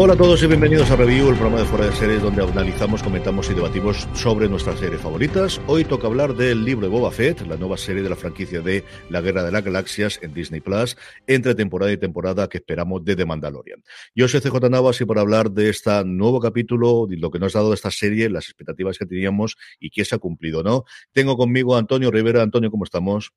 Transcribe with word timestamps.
Hola 0.00 0.12
a 0.12 0.16
todos 0.16 0.40
y 0.44 0.46
bienvenidos 0.46 0.88
a 0.92 0.96
Review, 0.96 1.28
el 1.28 1.34
programa 1.34 1.58
de 1.58 1.64
fuera 1.64 1.86
de 1.86 1.92
series 1.92 2.22
donde 2.22 2.40
analizamos, 2.40 3.02
comentamos 3.02 3.50
y 3.50 3.54
debatimos 3.54 4.08
sobre 4.14 4.48
nuestras 4.48 4.78
series 4.78 5.00
favoritas. 5.00 5.60
Hoy 5.66 5.84
toca 5.84 6.06
hablar 6.06 6.36
del 6.36 6.64
libro 6.64 6.86
de 6.86 6.92
Boba 6.92 7.10
Fett, 7.10 7.40
la 7.48 7.56
nueva 7.56 7.76
serie 7.76 8.04
de 8.04 8.08
la 8.08 8.14
franquicia 8.14 8.60
de 8.60 8.84
La 9.10 9.20
Guerra 9.20 9.42
de 9.42 9.50
las 9.50 9.64
Galaxias 9.64 10.20
en 10.22 10.32
Disney 10.32 10.60
Plus, 10.60 10.96
entre 11.26 11.56
temporada 11.56 11.90
y 11.90 11.96
temporada 11.96 12.48
que 12.48 12.58
esperamos 12.58 13.04
de 13.04 13.16
The 13.16 13.26
Mandalorian. 13.26 13.82
Yo 14.14 14.28
soy 14.28 14.40
CJ 14.40 14.70
Navas 14.70 15.00
y 15.00 15.04
por 15.04 15.18
hablar 15.18 15.50
de 15.50 15.68
este 15.68 16.04
nuevo 16.04 16.38
capítulo, 16.38 17.08
de 17.08 17.16
lo 17.16 17.32
que 17.32 17.40
nos 17.40 17.56
ha 17.56 17.58
dado 17.58 17.74
esta 17.74 17.90
serie, 17.90 18.30
las 18.30 18.44
expectativas 18.44 18.98
que 18.98 19.06
teníamos 19.06 19.56
y 19.80 19.90
que 19.90 20.04
se 20.04 20.14
ha 20.14 20.18
cumplido, 20.18 20.62
¿no? 20.62 20.84
Tengo 21.10 21.36
conmigo 21.36 21.74
a 21.74 21.80
Antonio 21.80 22.12
Rivera. 22.12 22.40
Antonio, 22.40 22.70
¿cómo 22.70 22.84
estamos? 22.84 23.32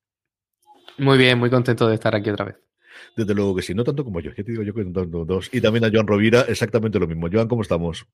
Muy 1.00 1.18
bien, 1.18 1.40
muy 1.40 1.50
contento 1.50 1.88
de 1.88 1.96
estar 1.96 2.14
aquí 2.14 2.30
otra 2.30 2.46
vez. 2.46 2.71
Desde 3.16 3.34
luego 3.34 3.56
que 3.56 3.62
sí, 3.62 3.74
no 3.74 3.84
tanto 3.84 4.04
como 4.04 4.20
yo, 4.20 4.34
¿qué 4.34 4.44
te 4.44 4.52
digo 4.52 4.64
yo 4.64 4.74
que 4.74 4.84
tanto 4.84 5.26
dos? 5.26 5.50
Y 5.54 5.62
también 5.62 5.86
a 5.86 5.90
Joan 5.92 6.08
Rovira, 6.08 6.42
exactamente 6.48 7.00
lo 7.00 7.08
mismo. 7.08 7.28
Joan, 7.32 7.48
¿cómo 7.48 7.62
estamos? 7.62 8.06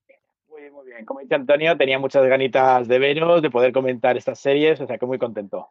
Muy 0.50 0.62
bien, 0.62 0.73
muy 0.73 0.86
bien. 0.86 1.05
Como 1.05 1.20
dice 1.20 1.36
Antonio, 1.36 1.77
tenía 1.77 2.00
muchas 2.00 2.27
ganitas 2.27 2.88
de 2.88 3.00
veros, 3.00 3.41
de 3.41 3.50
poder 3.50 3.72
comentar 3.72 4.17
estas 4.17 4.40
series, 4.40 4.80
o 4.81 4.88
sea 4.88 4.98
que 4.98 5.05
muy 5.05 5.17
contento. 5.17 5.70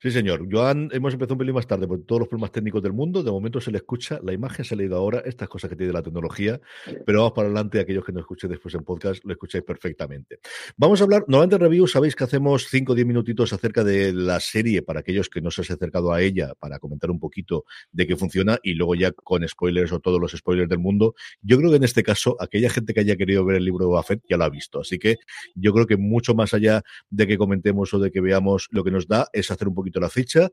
Sí, 0.00 0.10
señor. 0.10 0.46
Joan, 0.50 0.88
hemos 0.92 1.12
empezado 1.12 1.34
un 1.34 1.38
pelín 1.38 1.54
más 1.54 1.66
tarde 1.66 1.86
por 1.86 2.02
todos 2.04 2.20
los 2.20 2.28
problemas 2.28 2.52
técnicos 2.52 2.82
del 2.82 2.92
mundo. 2.92 3.22
De 3.22 3.30
momento 3.30 3.60
se 3.60 3.70
le 3.70 3.78
escucha, 3.78 4.20
la 4.22 4.32
imagen 4.32 4.64
se 4.64 4.74
ha 4.74 4.76
leído 4.76 4.96
ahora, 4.96 5.22
estas 5.24 5.48
cosas 5.48 5.70
que 5.70 5.76
tiene 5.76 5.92
la 5.92 6.02
tecnología, 6.02 6.60
pero 7.06 7.20
vamos 7.20 7.32
para 7.32 7.46
adelante, 7.46 7.80
aquellos 7.80 8.04
que 8.04 8.12
nos 8.12 8.22
escuchen 8.22 8.50
después 8.50 8.74
en 8.74 8.84
podcast, 8.84 9.24
lo 9.24 9.32
escucháis 9.32 9.64
perfectamente. 9.64 10.40
Vamos 10.76 11.00
a 11.00 11.04
hablar, 11.04 11.24
normalmente 11.28 11.56
en 11.56 11.62
review, 11.62 11.86
sabéis 11.86 12.16
que 12.16 12.24
hacemos 12.24 12.66
5 12.68 12.92
o 12.92 12.94
10 12.94 13.06
minutitos 13.06 13.52
acerca 13.52 13.84
de 13.84 14.12
la 14.12 14.40
serie 14.40 14.82
para 14.82 15.00
aquellos 15.00 15.28
que 15.28 15.40
no 15.40 15.50
se 15.50 15.62
han 15.62 15.74
acercado 15.74 16.12
a 16.12 16.20
ella, 16.22 16.54
para 16.58 16.78
comentar 16.78 17.10
un 17.10 17.18
poquito 17.18 17.64
de 17.92 18.06
qué 18.06 18.16
funciona 18.16 18.58
y 18.62 18.74
luego 18.74 18.94
ya 18.94 19.12
con 19.12 19.46
spoilers 19.46 19.92
o 19.92 20.00
todos 20.00 20.20
los 20.20 20.32
spoilers 20.32 20.68
del 20.68 20.78
mundo. 20.78 21.14
Yo 21.42 21.58
creo 21.58 21.70
que 21.70 21.76
en 21.76 21.84
este 21.84 22.02
caso, 22.02 22.36
aquella 22.40 22.70
gente 22.70 22.94
que 22.94 23.00
haya 23.00 23.16
querido 23.16 23.44
ver 23.44 23.56
el 23.56 23.64
libro 23.64 23.86
de 23.86 23.92
Buffett 23.92 24.22
ya 24.28 24.36
lo 24.36 24.44
ha 24.44 24.50
visto. 24.50 24.80
Así 24.80 24.98
que 24.98 25.16
yo 25.54 25.72
creo 25.72 25.86
que 25.86 25.96
mucho 25.96 26.34
más 26.34 26.54
allá 26.54 26.82
de 27.10 27.26
que 27.26 27.38
comentemos 27.38 27.92
o 27.94 27.98
de 27.98 28.10
que 28.10 28.20
veamos 28.20 28.68
lo 28.70 28.84
que 28.84 28.90
nos 28.90 29.06
da, 29.06 29.28
es 29.32 29.50
hacer 29.50 29.68
un 29.70 29.74
poquito 29.74 30.00
la 30.00 30.10
ficha. 30.10 30.50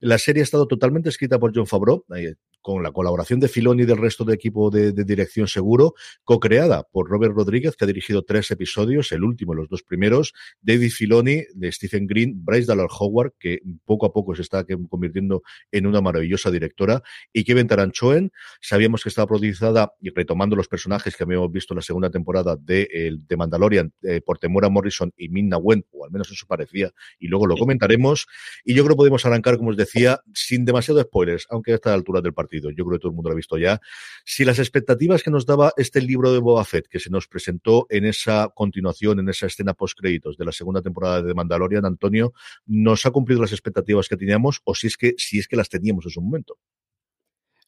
La 0.00 0.18
serie 0.18 0.42
ha 0.42 0.44
estado 0.44 0.66
totalmente 0.66 1.08
escrita 1.08 1.38
por 1.38 1.52
John 1.54 1.66
Favreau, 1.66 2.04
eh, 2.16 2.34
con 2.60 2.82
la 2.82 2.92
colaboración 2.92 3.40
de 3.40 3.48
Filoni 3.48 3.82
y 3.82 3.86
del 3.86 3.96
resto 3.98 4.24
del 4.24 4.34
equipo 4.34 4.70
de, 4.70 4.92
dirección 4.92 5.48
seguro, 5.48 5.94
co-creada 6.24 6.82
por 6.82 7.08
Robert 7.08 7.34
Rodríguez, 7.34 7.76
que 7.76 7.84
ha 7.84 7.86
dirigido 7.86 8.24
tres 8.24 8.50
episodios, 8.50 9.10
el 9.12 9.24
último, 9.24 9.54
los 9.54 9.68
dos 9.68 9.82
primeros, 9.82 10.34
David 10.60 10.90
Filoni, 10.90 11.44
de 11.54 11.72
Stephen 11.72 12.06
Green, 12.06 12.44
Bryce 12.44 12.66
Dallas 12.66 12.90
Howard, 12.98 13.32
que 13.38 13.60
poco 13.84 14.06
a 14.06 14.12
poco 14.12 14.34
se 14.34 14.42
está 14.42 14.66
convirtiendo 14.88 15.42
en 15.72 15.86
una 15.86 16.00
maravillosa 16.00 16.50
directora, 16.50 17.02
y 17.32 17.44
Kevin 17.44 17.68
Taranchoen, 17.68 18.32
sabíamos 18.60 19.02
que 19.02 19.08
estaba 19.08 19.26
producida, 19.26 19.94
y 20.00 20.10
retomando 20.10 20.54
los 20.54 20.68
personajes 20.68 21.16
que 21.16 21.24
habíamos 21.24 21.50
visto 21.50 21.72
en 21.74 21.76
la 21.76 21.82
segunda 21.82 22.10
temporada 22.10 22.56
de, 22.56 23.16
de 23.26 23.36
Mandalorian, 23.36 23.92
eh, 24.02 24.20
por 24.20 24.38
Temura 24.38 24.68
Morrison 24.68 25.12
y 25.16 25.28
Minna 25.28 25.58
Wen, 25.58 25.86
o 25.92 26.04
al 26.04 26.10
menos 26.10 26.30
eso 26.30 26.44
parecía, 26.46 26.92
y 27.18 27.28
luego 27.28 27.46
lo 27.46 27.56
comentaremos, 27.56 28.26
y 28.64 28.74
yo 28.74 28.84
creo 28.84 28.94
que 28.94 28.98
podemos 28.98 29.24
arrancar, 29.26 29.56
como 29.56 29.70
os 29.70 29.76
decía, 29.76 30.20
sin 30.32 30.64
demasiados 30.64 31.02
spoilers, 31.04 31.46
aunque 31.50 31.72
a 31.72 31.74
esta 31.76 31.94
altura 31.94 32.20
del 32.20 32.34
partido 32.34 32.70
yo 32.70 32.84
creo 32.84 32.98
que 32.98 33.02
todo 33.02 33.10
el 33.10 33.16
mundo 33.16 33.30
lo 33.30 33.34
ha 33.34 33.36
visto 33.36 33.58
ya. 33.58 33.80
Si 34.24 34.44
las 34.44 34.58
expectativas 34.58 35.22
que 35.22 35.30
nos 35.30 35.46
daba 35.46 35.72
este 35.76 36.00
libro 36.00 36.32
de 36.32 36.38
Boba 36.38 36.64
Fett, 36.64 36.88
que 36.88 37.00
se 37.00 37.10
nos 37.10 37.28
presentó 37.28 37.86
en 37.90 38.04
esa 38.04 38.50
continuación, 38.54 39.20
en 39.20 39.28
esa 39.28 39.46
escena 39.46 39.74
post-créditos 39.74 40.36
de 40.36 40.44
la 40.44 40.52
segunda 40.52 40.82
temporada 40.82 41.22
de 41.22 41.34
Mandalorian, 41.34 41.84
Antonio, 41.84 42.32
¿nos 42.66 43.06
ha 43.06 43.10
cumplido 43.10 43.40
las 43.40 43.52
expectativas 43.52 44.08
que 44.08 44.16
teníamos 44.16 44.60
o 44.64 44.74
si 44.74 44.86
es 44.86 44.96
que, 44.96 45.14
si 45.16 45.38
es 45.38 45.48
que 45.48 45.56
las 45.56 45.68
teníamos 45.68 46.04
en 46.06 46.10
su 46.10 46.20
momento? 46.20 46.56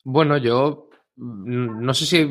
Bueno, 0.04 0.36
yo 0.38 0.88
mm, 1.16 1.84
no 1.84 1.94
sé 1.94 2.06
si 2.06 2.28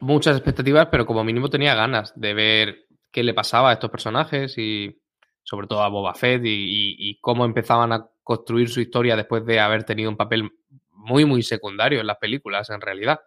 muchas 0.00 0.36
expectativas, 0.36 0.88
pero 0.90 1.06
como 1.06 1.24
mínimo 1.24 1.48
tenía 1.48 1.74
ganas 1.74 2.12
de 2.16 2.34
ver 2.34 2.86
qué 3.10 3.22
le 3.22 3.34
pasaba 3.34 3.70
a 3.70 3.72
estos 3.74 3.90
personajes 3.90 4.56
y 4.56 4.99
sobre 5.42 5.66
todo 5.66 5.82
a 5.82 5.88
Boba 5.88 6.14
Fett 6.14 6.42
y, 6.44 7.18
cómo 7.20 7.44
empezaban 7.44 7.92
a 7.92 8.06
construir 8.22 8.68
su 8.68 8.80
historia 8.80 9.16
después 9.16 9.44
de 9.44 9.60
haber 9.60 9.84
tenido 9.84 10.10
un 10.10 10.16
papel 10.16 10.50
muy, 10.92 11.24
muy 11.24 11.42
secundario 11.42 12.00
en 12.00 12.06
las 12.06 12.18
películas, 12.18 12.70
en 12.70 12.80
realidad. 12.80 13.20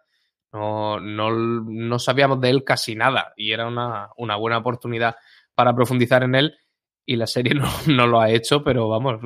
No, 0.52 1.00
no, 1.00 1.30
no 1.30 1.98
sabíamos 1.98 2.40
de 2.40 2.50
él 2.50 2.64
casi 2.64 2.94
nada 2.94 3.32
y 3.36 3.52
era 3.52 3.66
una, 3.66 4.10
una, 4.16 4.36
buena 4.36 4.58
oportunidad 4.58 5.16
para 5.54 5.74
profundizar 5.74 6.22
en 6.22 6.36
él 6.36 6.56
y 7.04 7.16
la 7.16 7.26
serie 7.26 7.54
no, 7.54 7.68
no, 7.88 8.06
lo 8.06 8.20
ha 8.20 8.30
hecho, 8.30 8.62
pero 8.62 8.88
vamos, 8.88 9.20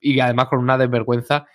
y 0.00 0.18
además 0.18 0.48
con 0.48 0.60
una 0.60 0.78
desvergüenza 0.78 1.46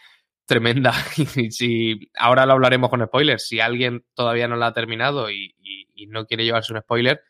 tremenda. 0.45 0.93
Y 1.35 1.51
si 1.51 2.11
ahora 2.17 2.45
lo 2.45 2.53
hablaremos 2.53 2.89
con 2.89 3.05
spoilers, 3.05 3.47
si 3.47 3.59
alguien 3.59 4.05
todavía 4.15 4.47
no 4.47 4.55
la 4.55 4.67
ha 4.67 4.73
terminado 4.73 5.29
y, 5.29 5.55
y, 5.59 6.07
no 6.07 6.25
quiere 6.25 6.45
llevarse 6.45 6.73
un 6.73 6.79
spoiler, 6.79 7.21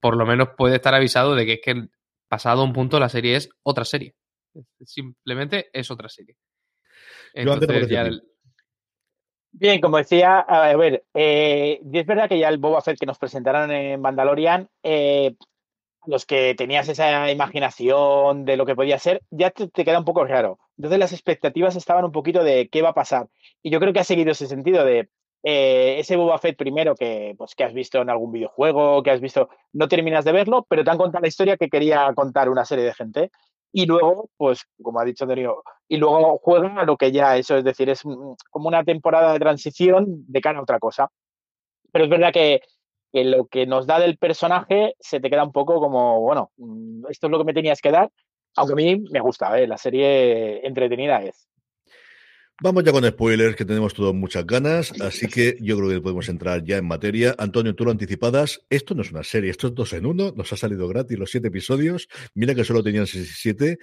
por 0.00 0.16
lo 0.16 0.26
menos 0.26 0.50
puede 0.56 0.76
estar 0.76 0.94
avisado 0.94 1.34
de 1.34 1.44
que 1.44 1.52
es 1.54 1.60
que 1.62 1.88
pasado 2.28 2.64
un 2.64 2.72
punto 2.72 3.00
la 3.00 3.08
serie 3.08 3.36
es 3.36 3.48
otra 3.62 3.84
serie. 3.84 4.14
Simplemente 4.84 5.68
es 5.72 5.90
otra 5.90 6.08
serie. 6.08 6.36
Bien, 9.52 9.80
como 9.80 9.96
decía, 9.96 10.40
a 10.40 10.76
ver, 10.76 11.04
eh, 11.14 11.80
es 11.92 12.06
verdad 12.06 12.28
que 12.28 12.38
ya 12.38 12.48
el 12.48 12.58
Boba 12.58 12.82
Fett 12.82 12.98
que 12.98 13.06
nos 13.06 13.18
presentaron 13.18 13.70
en 13.70 14.00
Mandalorian, 14.00 14.68
eh, 14.82 15.34
los 16.06 16.26
que 16.26 16.54
tenías 16.54 16.88
esa 16.88 17.30
imaginación 17.30 18.44
de 18.44 18.56
lo 18.56 18.66
que 18.66 18.76
podía 18.76 18.98
ser, 18.98 19.22
ya 19.30 19.50
te, 19.50 19.68
queda 19.70 19.98
un 19.98 20.04
poco 20.04 20.24
raro. 20.24 20.58
Entonces 20.76 20.98
las 20.98 21.12
expectativas 21.12 21.74
estaban 21.74 22.04
un 22.04 22.12
poquito 22.12 22.44
de 22.44 22.68
qué 22.68 22.82
va 22.82 22.90
a 22.90 22.94
pasar. 22.94 23.28
Y 23.62 23.70
yo 23.70 23.80
creo 23.80 23.92
que 23.92 24.00
ha 24.00 24.04
seguido 24.04 24.32
ese 24.32 24.46
sentido 24.46 24.84
de 24.84 25.08
eh, 25.42 25.96
ese 25.98 26.16
Boba 26.16 26.38
Fett 26.38 26.56
primero 26.56 26.94
que, 26.94 27.34
pues, 27.38 27.54
que 27.54 27.64
has 27.64 27.72
visto 27.74 28.00
en 28.00 28.10
algún 28.10 28.32
videojuego, 28.32 29.02
que 29.02 29.10
has 29.10 29.20
visto, 29.20 29.48
no 29.72 29.88
terminas 29.88 30.24
de 30.24 30.32
verlo, 30.32 30.66
pero 30.68 30.84
te 30.84 30.90
han 30.90 30.98
contado 30.98 31.22
la 31.22 31.28
historia 31.28 31.56
que 31.56 31.68
quería 31.68 32.12
contar 32.14 32.48
una 32.48 32.64
serie 32.64 32.84
de 32.84 32.94
gente 32.94 33.30
y 33.72 33.84
luego, 33.84 34.30
pues, 34.38 34.64
como 34.82 35.00
ha 35.00 35.04
dicho 35.04 35.26
Darío, 35.26 35.62
y 35.86 35.98
luego 35.98 36.38
juegan 36.38 36.78
a 36.78 36.84
lo 36.84 36.96
que 36.96 37.12
ya 37.12 37.36
eso, 37.36 37.58
es 37.58 37.64
decir, 37.64 37.90
es 37.90 38.02
como 38.50 38.68
una 38.68 38.84
temporada 38.84 39.34
de 39.34 39.38
transición 39.38 40.24
de 40.26 40.40
cara 40.40 40.58
a 40.58 40.62
otra 40.62 40.78
cosa. 40.78 41.10
Pero 41.92 42.04
es 42.06 42.10
verdad 42.10 42.32
que, 42.32 42.62
lo 43.12 43.46
que 43.46 43.66
nos 43.66 43.86
da 43.86 43.98
del 44.00 44.18
personaje 44.18 44.94
se 45.00 45.20
te 45.20 45.28
queda 45.28 45.44
un 45.44 45.52
poco 45.52 45.78
como, 45.80 46.20
bueno, 46.20 46.52
mm, 46.56 47.06
esto 47.10 47.26
es 47.26 47.30
lo 47.30 47.38
que 47.38 47.44
me 47.44 47.54
tenías 47.54 47.80
que 47.80 47.90
dar, 47.90 48.10
aunque 48.56 48.72
a 48.72 48.76
mí 48.76 49.04
me 49.10 49.20
gusta, 49.20 49.58
¿eh? 49.60 49.66
la 49.66 49.76
serie 49.78 50.66
entretenida 50.66 51.22
es. 51.22 51.46
Vamos 52.62 52.84
ya 52.84 52.92
con 52.92 53.04
spoilers, 53.04 53.54
que 53.54 53.66
tenemos 53.66 53.92
todos 53.92 54.14
muchas 54.14 54.46
ganas, 54.46 54.90
así 55.02 55.26
que 55.26 55.58
yo 55.60 55.76
creo 55.76 55.90
que 55.90 56.00
podemos 56.00 56.26
entrar 56.30 56.64
ya 56.64 56.78
en 56.78 56.86
materia. 56.86 57.34
Antonio, 57.36 57.74
tú 57.74 57.84
lo 57.84 57.90
anticipadas, 57.90 58.62
esto 58.70 58.94
no 58.94 59.02
es 59.02 59.10
una 59.10 59.24
serie, 59.24 59.50
esto 59.50 59.66
es 59.66 59.74
dos 59.74 59.92
en 59.92 60.06
uno, 60.06 60.32
nos 60.34 60.54
ha 60.54 60.56
salido 60.56 60.88
gratis 60.88 61.18
los 61.18 61.30
siete 61.30 61.48
episodios, 61.48 62.08
mira 62.32 62.54
que 62.54 62.64
solo 62.64 62.82
tenían 62.82 63.06
siete, 63.06 63.78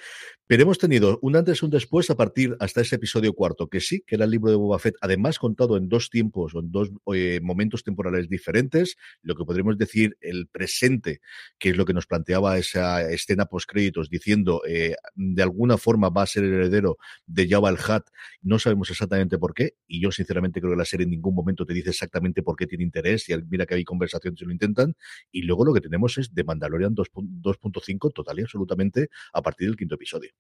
pero 0.48 0.64
hemos 0.64 0.80
tenido 0.80 1.20
un 1.22 1.36
antes 1.36 1.62
y 1.62 1.66
un 1.66 1.70
después 1.70 2.10
a 2.10 2.16
partir 2.16 2.58
hasta 2.60 2.82
ese 2.82 2.96
episodio 2.96 3.34
cuarto, 3.34 3.68
que 3.68 3.80
sí, 3.80 4.04
que 4.08 4.16
era 4.16 4.26
el 4.26 4.32
libro 4.32 4.50
de 4.50 4.58
Boba 4.58 4.80
Fett, 4.80 4.96
además 5.02 5.38
contado 5.38 5.78
en 5.78 5.88
dos 5.88 6.10
tiempos 6.10 6.56
o 6.56 6.60
en 6.60 6.72
dos 6.72 6.90
eh, 7.14 7.42
momentos 7.44 7.84
temporales 7.84 8.28
diferentes, 8.28 8.98
lo 9.22 9.36
que 9.36 9.46
podríamos 9.46 9.78
decir 9.78 10.18
el 10.20 10.48
presente, 10.48 11.22
que 11.60 11.70
es 11.70 11.78
lo 11.78 11.86
que 11.86 11.94
nos 11.94 12.08
planteaba 12.08 12.58
esa 12.58 13.08
escena 13.08 13.46
post 13.46 13.70
créditos, 13.70 14.10
diciendo 14.10 14.64
eh, 14.68 14.96
de 15.14 15.44
alguna 15.44 15.78
forma 15.78 16.10
va 16.10 16.24
a 16.24 16.28
ser 16.28 16.44
el 16.44 16.54
heredero 16.54 16.98
de 17.28 17.48
Jabba 17.48 17.70
el 17.70 17.76
Hutt, 17.76 18.10
no 18.42 18.63
sabemos 18.64 18.90
exactamente 18.90 19.38
por 19.38 19.54
qué, 19.54 19.76
y 19.88 20.02
yo 20.02 20.12
sinceramente 20.12 20.60
creo 20.60 20.74
que 20.74 20.78
la 20.78 20.86
serie 20.86 21.04
en 21.04 21.12
ningún 21.12 21.36
momento 21.36 21.66
te 21.66 21.74
dice 21.74 21.90
exactamente 21.90 22.42
por 22.42 22.56
qué 22.56 22.68
tiene 22.68 22.84
interés, 22.84 23.30
y 23.30 23.34
mira 23.50 23.66
que 23.66 23.76
hay 23.76 23.84
conversaciones 23.84 24.42
y 24.42 24.46
lo 24.46 24.52
intentan, 24.52 24.96
y 25.32 25.44
luego 25.44 25.66
lo 25.66 25.74
que 25.74 25.82
tenemos 25.82 26.18
es 26.18 26.34
de 26.34 26.44
Mandalorian 26.44 26.96
2.5 26.96 28.14
total 28.14 28.40
y 28.40 28.42
absolutamente 28.42 29.10
a 29.34 29.42
partir 29.42 29.68
del 29.68 29.78
quinto 29.78 29.96
episodio. 29.96 30.32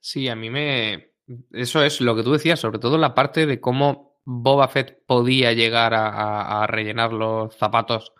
Sí, 0.00 0.28
a 0.28 0.36
mí 0.36 0.50
me... 0.50 1.14
Eso 1.52 1.82
es 1.82 2.02
lo 2.02 2.14
que 2.14 2.22
tú 2.22 2.32
decías, 2.32 2.60
sobre 2.60 2.78
todo 2.78 2.98
la 2.98 3.14
parte 3.14 3.46
de 3.46 3.58
cómo 3.58 4.20
Boba 4.24 4.68
Fett 4.68 5.04
podía 5.06 5.52
llegar 5.52 5.94
a, 5.94 6.66
rellenar 6.66 7.12
los 7.12 7.54
zapatos 7.56 8.12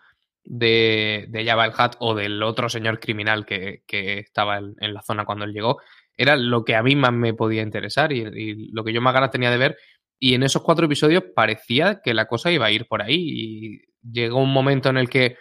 de, 0.45 1.25
de 1.29 1.45
Jabba 1.45 1.65
el 1.65 1.71
Hutt 1.71 1.95
o 1.99 2.15
del 2.15 2.41
otro 2.43 2.69
señor 2.69 2.99
criminal 2.99 3.45
que, 3.45 3.83
estaba 3.89 4.57
en, 4.57 4.93
la 4.93 5.01
zona 5.01 5.25
cuando 5.25 5.45
él 5.45 5.53
llegó 5.53 5.79
era 6.17 6.35
lo 6.35 6.63
que 6.63 6.75
a 6.75 6.83
mí 6.83 6.95
más 6.95 7.11
me 7.11 7.33
podía 7.33 7.61
interesar 7.61 8.13
y, 8.13 8.71
lo 8.71 8.83
que 8.83 8.93
yo 8.93 9.01
más 9.01 9.13
ganas 9.13 9.31
tenía 9.31 9.51
de 9.51 9.57
ver. 9.57 9.77
Y 10.19 10.33
en 10.33 10.43
esos 10.43 10.61
cuatro 10.61 10.85
episodios 10.85 11.23
parecía 11.35 11.99
que 12.01 12.13
la 12.13 12.25
cosa 12.25 12.51
iba 12.51 12.65
a 12.65 12.71
ir 12.71 12.87
por 12.87 13.01
ahí. 13.01 13.15
Y 13.17 13.81
llegó 14.01 14.41
un 14.41 14.53
momento 14.53 14.89
en 14.89 14.97
el 14.97 15.09
que 15.09 15.35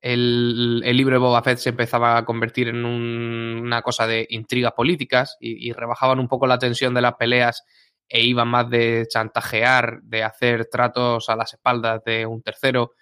el, 0.00 0.80
libro 0.80 1.14
de 1.14 1.18
Boba 1.18 1.42
Fett 1.42 1.58
se 1.58 1.70
empezaba 1.70 2.16
a 2.16 2.24
convertir 2.24 2.68
en 2.68 2.84
una 2.84 3.82
cosa 3.82 4.06
de 4.06 4.26
intrigas 4.30 4.72
políticas 4.72 5.36
y, 5.40 5.72
rebajaban 5.72 6.20
un 6.20 6.28
poco 6.28 6.46
la 6.46 6.58
tensión 6.58 6.94
de 6.94 7.02
las 7.02 7.14
peleas 7.14 7.64
e 8.08 8.22
iban 8.22 8.48
más 8.48 8.70
de 8.70 9.06
chantajear, 9.08 10.00
de 10.02 10.22
hacer 10.22 10.66
tratos 10.66 11.28
a 11.28 11.36
las 11.36 11.52
espaldas 11.54 12.02
de 12.04 12.26
un 12.26 12.42
tercero. 12.42 12.92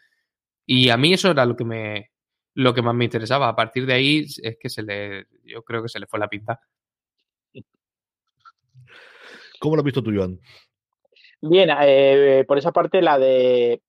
Y 0.67 0.91
a 0.91 0.97
mí 0.97 1.13
eso 1.13 1.31
era 1.31 1.47
lo 1.47 1.57
que 1.57 1.65
me, 1.65 2.11
lo 2.55 2.75
que 2.75 2.83
más 2.83 2.95
me 2.95 3.05
interesaba. 3.05 3.49
A 3.49 3.57
partir 3.57 3.87
de 3.87 3.95
ahí 3.95 4.27
es 4.43 4.57
que 4.61 4.69
se 4.69 4.83
le, 4.83 5.27
yo 5.45 5.63
creo 5.63 5.83
que 5.83 5.89
se 5.89 6.01
le 6.01 6.07
fue 6.07 6.19
la 6.19 6.29
pinta. 6.29 6.61
¿Cómo 9.61 9.77
lo 9.77 9.81
has 9.81 9.85
visto 9.85 10.03
tú, 10.03 10.13
Joan? 10.15 10.39
Bien, 11.41 11.71
eh, 11.83 12.45
por 12.47 12.59
esa 12.59 12.73
parte, 12.73 13.01
la 13.01 13.19
de 13.19 13.81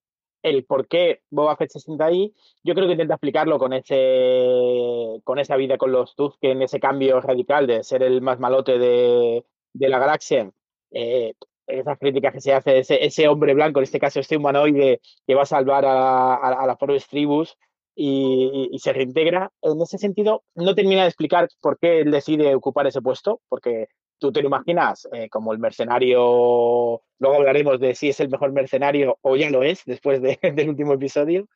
el 0.44 0.65
por 0.65 0.88
qué 0.88 1.24
Boba 1.29 1.57
Fett 1.57 1.71
se 1.71 1.79
sienta 1.79 2.06
ahí, 2.06 2.33
yo 2.63 2.74
creo 2.74 2.85
que 2.85 2.94
intenta 2.94 3.15
explicarlo 3.15 3.57
con 3.59 3.73
ese 3.73 5.19
con 5.23 5.39
esa 5.39 5.56
vida 5.57 5.77
con 5.77 5.91
los 5.91 6.15
en 6.41 6.62
ese 6.62 6.80
cambio 6.80 7.19
radical 7.19 7.68
de 7.68 7.83
ser 7.83 8.03
el 8.03 8.21
más 8.21 8.39
malote 8.39 8.77
de, 8.77 9.44
de 9.73 9.89
la 9.89 10.00
galaxia. 10.00 10.51
Eh, 10.91 11.33
esas 11.68 11.98
críticas 12.00 12.34
que 12.34 12.42
se 12.42 12.54
hace, 12.54 12.80
ese, 12.80 13.06
ese 13.06 13.28
hombre 13.28 13.54
blanco, 13.54 13.80
en 13.80 13.84
este 13.84 14.00
caso 14.00 14.19
este 14.19 14.38
humanoide 14.38 15.02
que 15.25 15.36
va 15.36 15.44
a 15.44 15.46
salvar 15.46 15.86
a, 15.86 16.36
a, 16.36 16.66
las 16.66 16.78
pobres 16.78 17.08
tribus 17.08 17.58
y, 17.96 18.69
se 18.80 18.94
reintegra. 18.94 19.52
En 19.62 19.81
ese 19.81 19.98
sentido, 19.98 20.44
no 20.56 20.75
termina 20.75 21.02
de 21.02 21.08
explicar 21.08 21.50
por 21.62 21.78
qué 21.80 22.00
él 22.00 22.12
decide 22.12 22.56
ocupar 22.56 22.88
ese 22.88 23.02
puesto, 23.02 23.42
porque 23.50 23.88
tú 24.19 24.31
te 24.31 24.42
lo 24.42 24.48
imaginas 24.48 25.08
eh, 25.12 25.30
como 25.30 25.54
el 25.54 25.60
mercenario, 25.60 27.02
luego 27.19 27.36
hablaremos 27.36 27.80
de 27.80 27.96
si 27.96 28.10
es 28.10 28.19
el 28.19 28.30
mejor 28.30 28.52
mercenario 28.52 29.18
o 29.22 29.36
ya 29.36 29.50
lo 29.50 29.64
es 29.64 29.84
después 29.86 30.22
de, 30.22 30.40
del 30.56 30.69
último 30.69 30.94
episodio. 30.94 31.48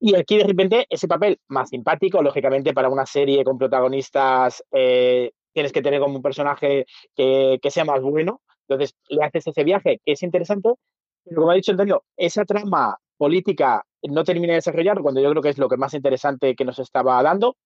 Y 0.00 0.16
aquí 0.16 0.36
de 0.36 0.44
repente 0.44 0.86
ese 0.90 1.08
papel 1.08 1.38
más 1.48 1.70
simpático, 1.70 2.22
lógicamente 2.22 2.74
para 2.74 2.88
una 2.88 3.06
serie 3.06 3.44
con 3.44 3.56
protagonistas 3.58 4.62
eh, 4.72 5.32
tienes 5.52 5.72
que 5.72 5.82
tener 5.82 6.00
como 6.00 6.16
un 6.16 6.22
personaje 6.22 6.84
que, 7.14 7.58
que, 7.62 7.70
sea 7.70 7.84
más 7.84 8.02
bueno. 8.02 8.42
Entonces 8.68 8.96
le 9.08 9.24
haces 9.24 9.46
ese 9.46 9.64
viaje 9.64 10.00
que 10.04 10.12
es 10.12 10.22
interesante, 10.22 10.70
pero 11.24 11.40
como 11.42 11.50
ha 11.52 11.54
dicho 11.54 11.72
Antonio, 11.72 12.04
esa 12.16 12.44
trama 12.44 12.96
política 13.16 13.84
no 14.02 14.24
termina 14.24 14.52
de 14.52 14.56
desarrollar 14.56 15.00
cuando 15.00 15.20
yo 15.20 15.30
creo 15.30 15.42
que 15.42 15.50
es 15.50 15.58
lo 15.58 15.68
que 15.68 15.76
más 15.76 15.94
interesante 15.94 16.54
que 16.54 16.64
nos 16.64 16.78
estaba 16.78 17.22
dando 17.22 17.56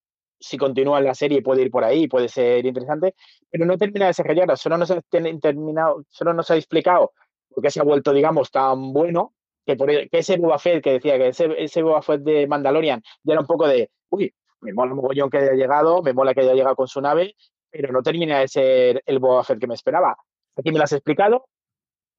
si 0.41 0.57
continúa 0.57 1.01
la 1.01 1.15
serie 1.15 1.43
puede 1.43 1.63
ir 1.63 1.71
por 1.71 1.85
ahí, 1.85 2.09
puede 2.09 2.29
ser 2.29 2.65
interesante, 2.65 3.15
pero 3.51 3.67
no 3.67 3.77
termina 3.77 4.07
de 4.07 4.11
desarrollar, 4.11 4.57
solo 4.57 4.79
nos 4.79 4.91
ha 4.91 5.01
terminado, 5.03 6.05
solo 6.09 6.33
nos 6.35 6.51
ha 6.51 6.57
explicado 6.57 7.13
por 7.49 7.63
qué 7.63 7.71
se 7.71 7.81
ha 7.81 7.85
vuelto, 7.85 8.13
digamos, 8.13 8.51
tan 8.51 8.93
bueno, 8.93 9.35
que, 9.67 9.77
por, 9.77 9.91
e, 9.91 10.09
que 10.09 10.19
ese 10.19 10.37
Boba 10.37 10.59
Fett 10.59 10.83
que 10.83 10.93
decía 10.93 11.19
que 11.19 11.29
ese, 11.29 11.49
ese 11.59 11.83
Boba 11.83 12.03
Fett 12.03 12.23
de 12.23 12.47
Mandalorian 12.47 13.03
ya 13.23 13.33
era 13.33 13.41
un 13.41 13.47
poco 13.47 13.67
de, 13.67 13.91
uy, 14.11 14.33
me 14.61 14.73
mola 14.73 14.93
un 14.93 14.99
mogollón 14.99 15.31
que 15.31 15.39
haya 15.39 15.53
llegado, 15.53 16.03
me 16.03 16.13
mola 16.13 16.35
que 16.35 16.41
haya 16.41 16.55
llegado 16.55 16.77
con 16.77 16.89
su 16.89 17.01
nave, 17.01 17.35
pero 17.71 17.93
no 17.93 18.03
termina 18.03 18.41
de 18.41 18.49
ser 18.49 19.03
el 19.07 19.19
Boba 19.19 19.45
Fett 19.45 19.59
que 19.59 19.67
me 19.67 19.75
esperaba. 19.75 20.17
Aquí 20.59 20.73
me 20.73 20.79
lo 20.79 20.85
has 20.85 20.93
explicado, 20.93 21.47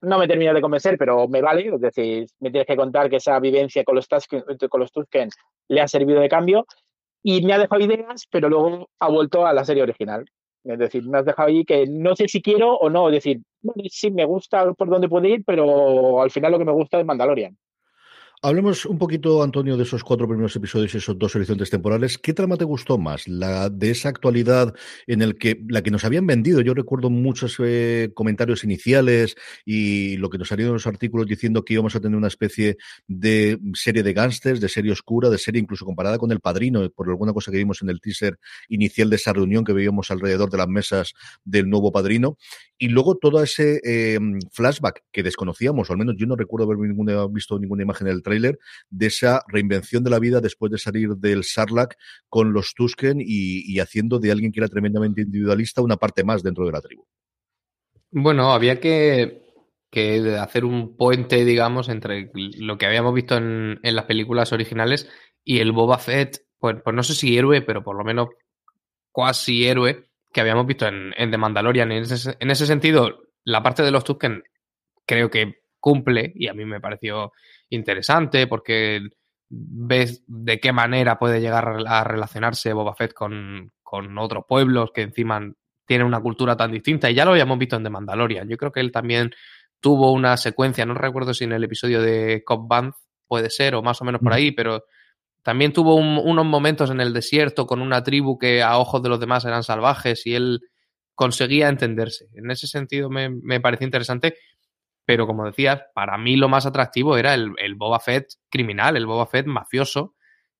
no 0.02 0.18
me 0.18 0.28
termina 0.28 0.54
de 0.54 0.62
convencer, 0.62 0.98
pero 0.98 1.28
me 1.28 1.42
vale, 1.42 1.68
es 1.76 1.82
decir, 1.82 2.26
me 2.40 2.52
tienes 2.52 2.68
que 2.68 2.78
contar 2.78 3.10
que 3.10 3.18
esa 3.18 3.40
vivencia 3.40 3.84
con 3.84 3.96
los 3.96 4.08
Tusken, 4.08 4.44
con 4.70 4.80
los 4.80 4.92
Tusken 4.92 5.30
le 5.68 5.82
ha 5.82 5.88
servido 5.88 6.22
de 6.22 6.30
cambio 6.30 6.66
y 7.22 7.46
me 7.46 7.54
ha 7.54 7.60
dejado 7.60 7.82
ideas, 7.84 8.26
pero 8.32 8.50
luego 8.50 8.90
ha 9.00 9.10
vuelto 9.10 9.46
a 9.46 9.54
la 9.54 9.66
serie 9.66 9.84
original. 9.84 10.26
Es 10.64 10.80
decir, 10.80 11.04
me 11.08 11.18
has 11.18 11.26
dejado 11.26 11.50
ahí 11.50 11.66
que 11.66 11.86
no 11.88 12.16
sé 12.16 12.28
si 12.28 12.42
quiero 12.42 12.76
o 12.76 12.90
no. 12.90 13.10
Es 13.10 13.16
decir, 13.16 13.42
bueno, 13.62 13.84
sí 13.90 14.12
me 14.12 14.26
gusta 14.26 14.74
por 14.74 14.90
dónde 14.90 15.10
puede 15.10 15.30
ir, 15.30 15.44
pero 15.46 16.22
al 16.22 16.32
final 16.32 16.54
lo 16.54 16.60
que 16.60 16.66
me 16.66 16.72
gusta 16.72 17.00
es 17.00 17.06
Mandalorian. 17.06 17.58
Hablemos 18.42 18.86
un 18.86 18.98
poquito, 18.98 19.44
Antonio, 19.44 19.76
de 19.76 19.84
esos 19.84 20.02
cuatro 20.02 20.26
primeros 20.26 20.56
episodios 20.56 20.94
y 20.94 20.98
esos 21.00 21.20
dos 21.20 21.36
horizontes 21.36 21.70
temporales. 21.70 22.18
¿Qué 22.18 22.34
trama 22.34 22.56
te 22.56 22.64
gustó 22.64 22.98
más? 22.98 23.28
¿La 23.28 23.70
de 23.70 23.92
esa 23.92 24.08
actualidad 24.08 24.74
en 25.08 25.22
el 25.22 25.38
que 25.38 25.62
la 25.68 25.82
que 25.82 25.92
nos 25.92 26.06
habían 26.06 26.26
vendido? 26.26 26.62
Yo 26.62 26.74
recuerdo 26.74 27.10
muchos 27.10 27.58
eh, 27.60 28.12
comentarios 28.14 28.64
iniciales 28.64 29.36
y 29.66 30.16
lo 30.16 30.30
que 30.30 30.38
nos 30.38 30.48
salieron 30.48 30.72
los 30.72 30.88
artículos 30.88 31.28
diciendo 31.28 31.66
que 31.66 31.74
íbamos 31.74 31.98
a 31.98 32.00
tener 32.00 32.18
una 32.18 32.30
especie 32.30 32.78
de 33.10 33.60
serie 33.74 34.04
de 34.04 34.14
gángsters, 34.14 34.62
de 34.62 34.70
serie 34.70 34.94
oscura, 34.94 35.30
de 35.30 35.38
serie 35.38 35.60
incluso 35.60 35.84
comparada 35.84 36.18
con 36.18 36.32
El 36.32 36.40
Padrino, 36.40 36.90
por 36.92 37.10
alguna 37.10 37.34
cosa 37.34 37.52
que 37.52 37.58
vimos 37.58 37.82
en 37.82 37.90
el 37.90 38.00
teaser 38.00 38.40
inicial 38.70 39.10
de 39.10 39.18
esa 39.18 39.34
reunión 39.34 39.66
que 39.66 39.74
veíamos 39.74 40.12
alrededor 40.12 40.50
de 40.50 40.60
las 40.60 40.70
mesas 40.70 41.14
del 41.44 41.70
nuevo 41.70 41.92
Padrino. 41.92 42.38
Y 42.78 42.88
luego 42.88 43.18
todo 43.18 43.44
ese 43.44 43.82
eh, 43.84 44.18
flashback 44.54 45.04
que 45.12 45.24
desconocíamos, 45.24 45.90
o 45.90 45.92
al 45.92 46.00
menos 46.00 46.16
yo 46.18 46.26
no 46.26 46.38
recuerdo 46.38 46.72
haber 46.72 46.78
ninguna, 46.78 47.28
visto 47.28 47.60
ninguna 47.60 47.84
imagen 47.84 48.08
del 48.08 48.24
tráiler, 48.30 48.60
de 48.90 49.08
esa 49.08 49.44
reinvención 49.48 50.04
de 50.04 50.10
la 50.10 50.20
vida 50.20 50.40
después 50.40 50.72
de 50.72 50.78
salir 50.78 51.10
del 51.16 51.44
Sarlacc 51.44 51.96
con 52.28 52.54
los 52.54 52.74
Tusken 52.74 53.18
y, 53.20 53.80
haciendo 53.80 54.20
de 54.20 54.32
alguien 54.32 54.52
que 54.52 54.60
era 54.60 54.68
tremendamente 54.68 55.22
individualista 55.22 55.82
una 55.82 55.98
parte 55.98 56.24
más 56.24 56.44
dentro 56.44 56.66
de 56.66 56.72
la 56.72 56.82
tribu. 56.82 57.06
Bueno, 58.12 58.54
había 58.54 58.80
que, 58.80 59.42
hacer 60.40 60.66
un 60.66 60.96
puente, 60.96 61.46
digamos, 61.46 61.90
entre 61.90 62.32
lo 62.34 62.78
que 62.78 62.86
habíamos 62.86 63.14
visto 63.14 63.38
en, 63.38 63.80
las 63.84 64.06
películas 64.06 64.52
originales 64.54 65.10
y 65.44 65.60
el 65.60 65.72
Boba 65.72 65.98
Fett, 65.98 66.46
pues, 66.60 66.78
pues 66.84 66.96
no 66.96 67.04
sé 67.04 67.16
si 67.16 67.38
héroe, 67.38 67.62
pero 67.62 67.84
por 67.84 67.96
lo 67.96 68.04
menos 68.04 68.30
cuasi 69.12 69.66
héroe 69.66 70.10
que 70.32 70.42
habíamos 70.42 70.68
visto 70.68 70.88
en, 70.88 71.14
The 71.32 71.38
Mandalorian. 71.38 71.92
En 71.92 72.04
ese, 72.04 72.36
en 72.40 72.52
ese, 72.52 72.66
sentido, 72.66 73.24
la 73.44 73.64
parte 73.64 73.84
de 73.84 73.92
los 73.92 74.04
Tusken 74.04 74.44
creo 75.06 75.30
que 75.32 75.64
cumple 75.80 76.32
y 76.36 76.48
a 76.48 76.54
mí 76.54 76.66
me 76.66 76.82
pareció 76.82 77.32
interesante 77.70 78.48
porque 78.48 79.02
ves 79.50 80.24
de 80.28 80.60
qué 80.60 80.72
manera 80.72 81.18
puede 81.18 81.42
llegar 81.42 81.78
a 81.88 82.04
relacionarse 82.04 82.74
Boba 82.74 82.96
Fett 82.96 83.14
con, 83.14 83.72
con 83.82 84.18
otros 84.18 84.46
pueblos 84.48 84.92
que 84.94 85.02
encima 85.02 85.42
tienen 85.86 86.06
una 86.06 86.22
cultura 86.22 86.56
tan 86.56 86.72
distinta 86.72 87.10
y 87.10 87.16
ya 87.16 87.26
lo 87.26 87.32
habíamos 87.32 87.58
visto 87.58 87.76
en 87.76 87.84
The 87.84 87.90
Mandalorian. 87.90 88.48
Yo 88.48 88.58
creo 88.58 88.72
que 88.72 88.80
él 88.80 88.92
también 88.92 89.32
tuvo 89.80 90.12
una 90.12 90.38
secuencia, 90.38 90.86
no 90.86 90.94
recuerdo 90.94 91.34
si 91.34 91.46
en 91.46 91.54
el 91.54 91.64
episodio 91.64 92.02
de 92.02 92.44
Cobb 92.46 92.68
Band 92.68 92.94
puede 93.28 93.50
ser 93.50 93.76
o 93.76 93.82
más 93.82 94.02
o 94.02 94.06
menos 94.06 94.22
por 94.22 94.34
ahí, 94.34 94.52
pero 94.52 94.84
también 95.42 95.74
tuvo 95.74 95.96
unos 95.96 96.46
momentos 96.46 96.92
en 96.92 97.02
el 97.02 97.14
desierto 97.14 97.66
con 97.66 97.82
una 97.82 98.04
tribu 98.04 98.38
que 98.38 98.62
a 98.62 98.78
ojos 98.78 99.02
de 99.02 99.10
los 99.10 99.20
demás 99.20 99.46
eran 99.46 99.64
salvajes 99.64 100.28
y 100.28 100.36
él 100.36 100.62
conseguía 101.16 101.70
entenderse. 101.70 102.28
En 102.34 102.52
ese 102.52 102.68
sentido 102.68 103.10
me, 103.10 103.30
me 103.30 103.60
pareció 103.60 103.86
interesante, 103.86 104.36
pero 105.10 105.26
como 105.26 105.48
decías, 105.48 105.82
para 105.96 106.20
mí 106.20 106.36
lo 106.36 106.50
más 106.50 106.68
atractivo 106.68 107.18
era 107.18 107.34
el, 107.34 107.74
Boba 107.76 108.00
Fett 108.00 108.28
criminal, 108.48 108.96
el 108.96 109.08
Boba 109.08 109.26
Fett 109.26 109.48
mafioso 109.48 110.14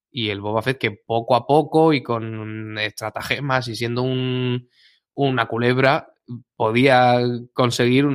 y 0.10 0.30
el 0.30 0.42
Boba 0.42 0.64
Fett 0.64 0.80
que 0.80 0.90
poco 0.90 1.36
a 1.36 1.46
poco 1.46 1.94
y 1.94 2.02
con 2.02 2.76
estratagemas 2.80 3.68
y 3.68 3.76
siendo 3.76 4.02
un, 4.02 4.68
una 5.14 5.46
culebra 5.46 6.12
podía 6.56 7.22
conseguir 7.54 8.08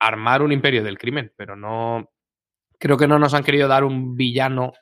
armar 0.00 0.42
un 0.42 0.50
imperio 0.50 0.82
del 0.82 0.98
crimen, 0.98 1.32
pero 1.36 1.54
no 1.54 2.10
creo 2.76 2.96
que 2.96 3.06
no 3.06 3.20
nos 3.20 3.34
han 3.34 3.44
querido 3.44 3.68
dar 3.68 3.84
un 3.84 4.16
villano 4.16 4.72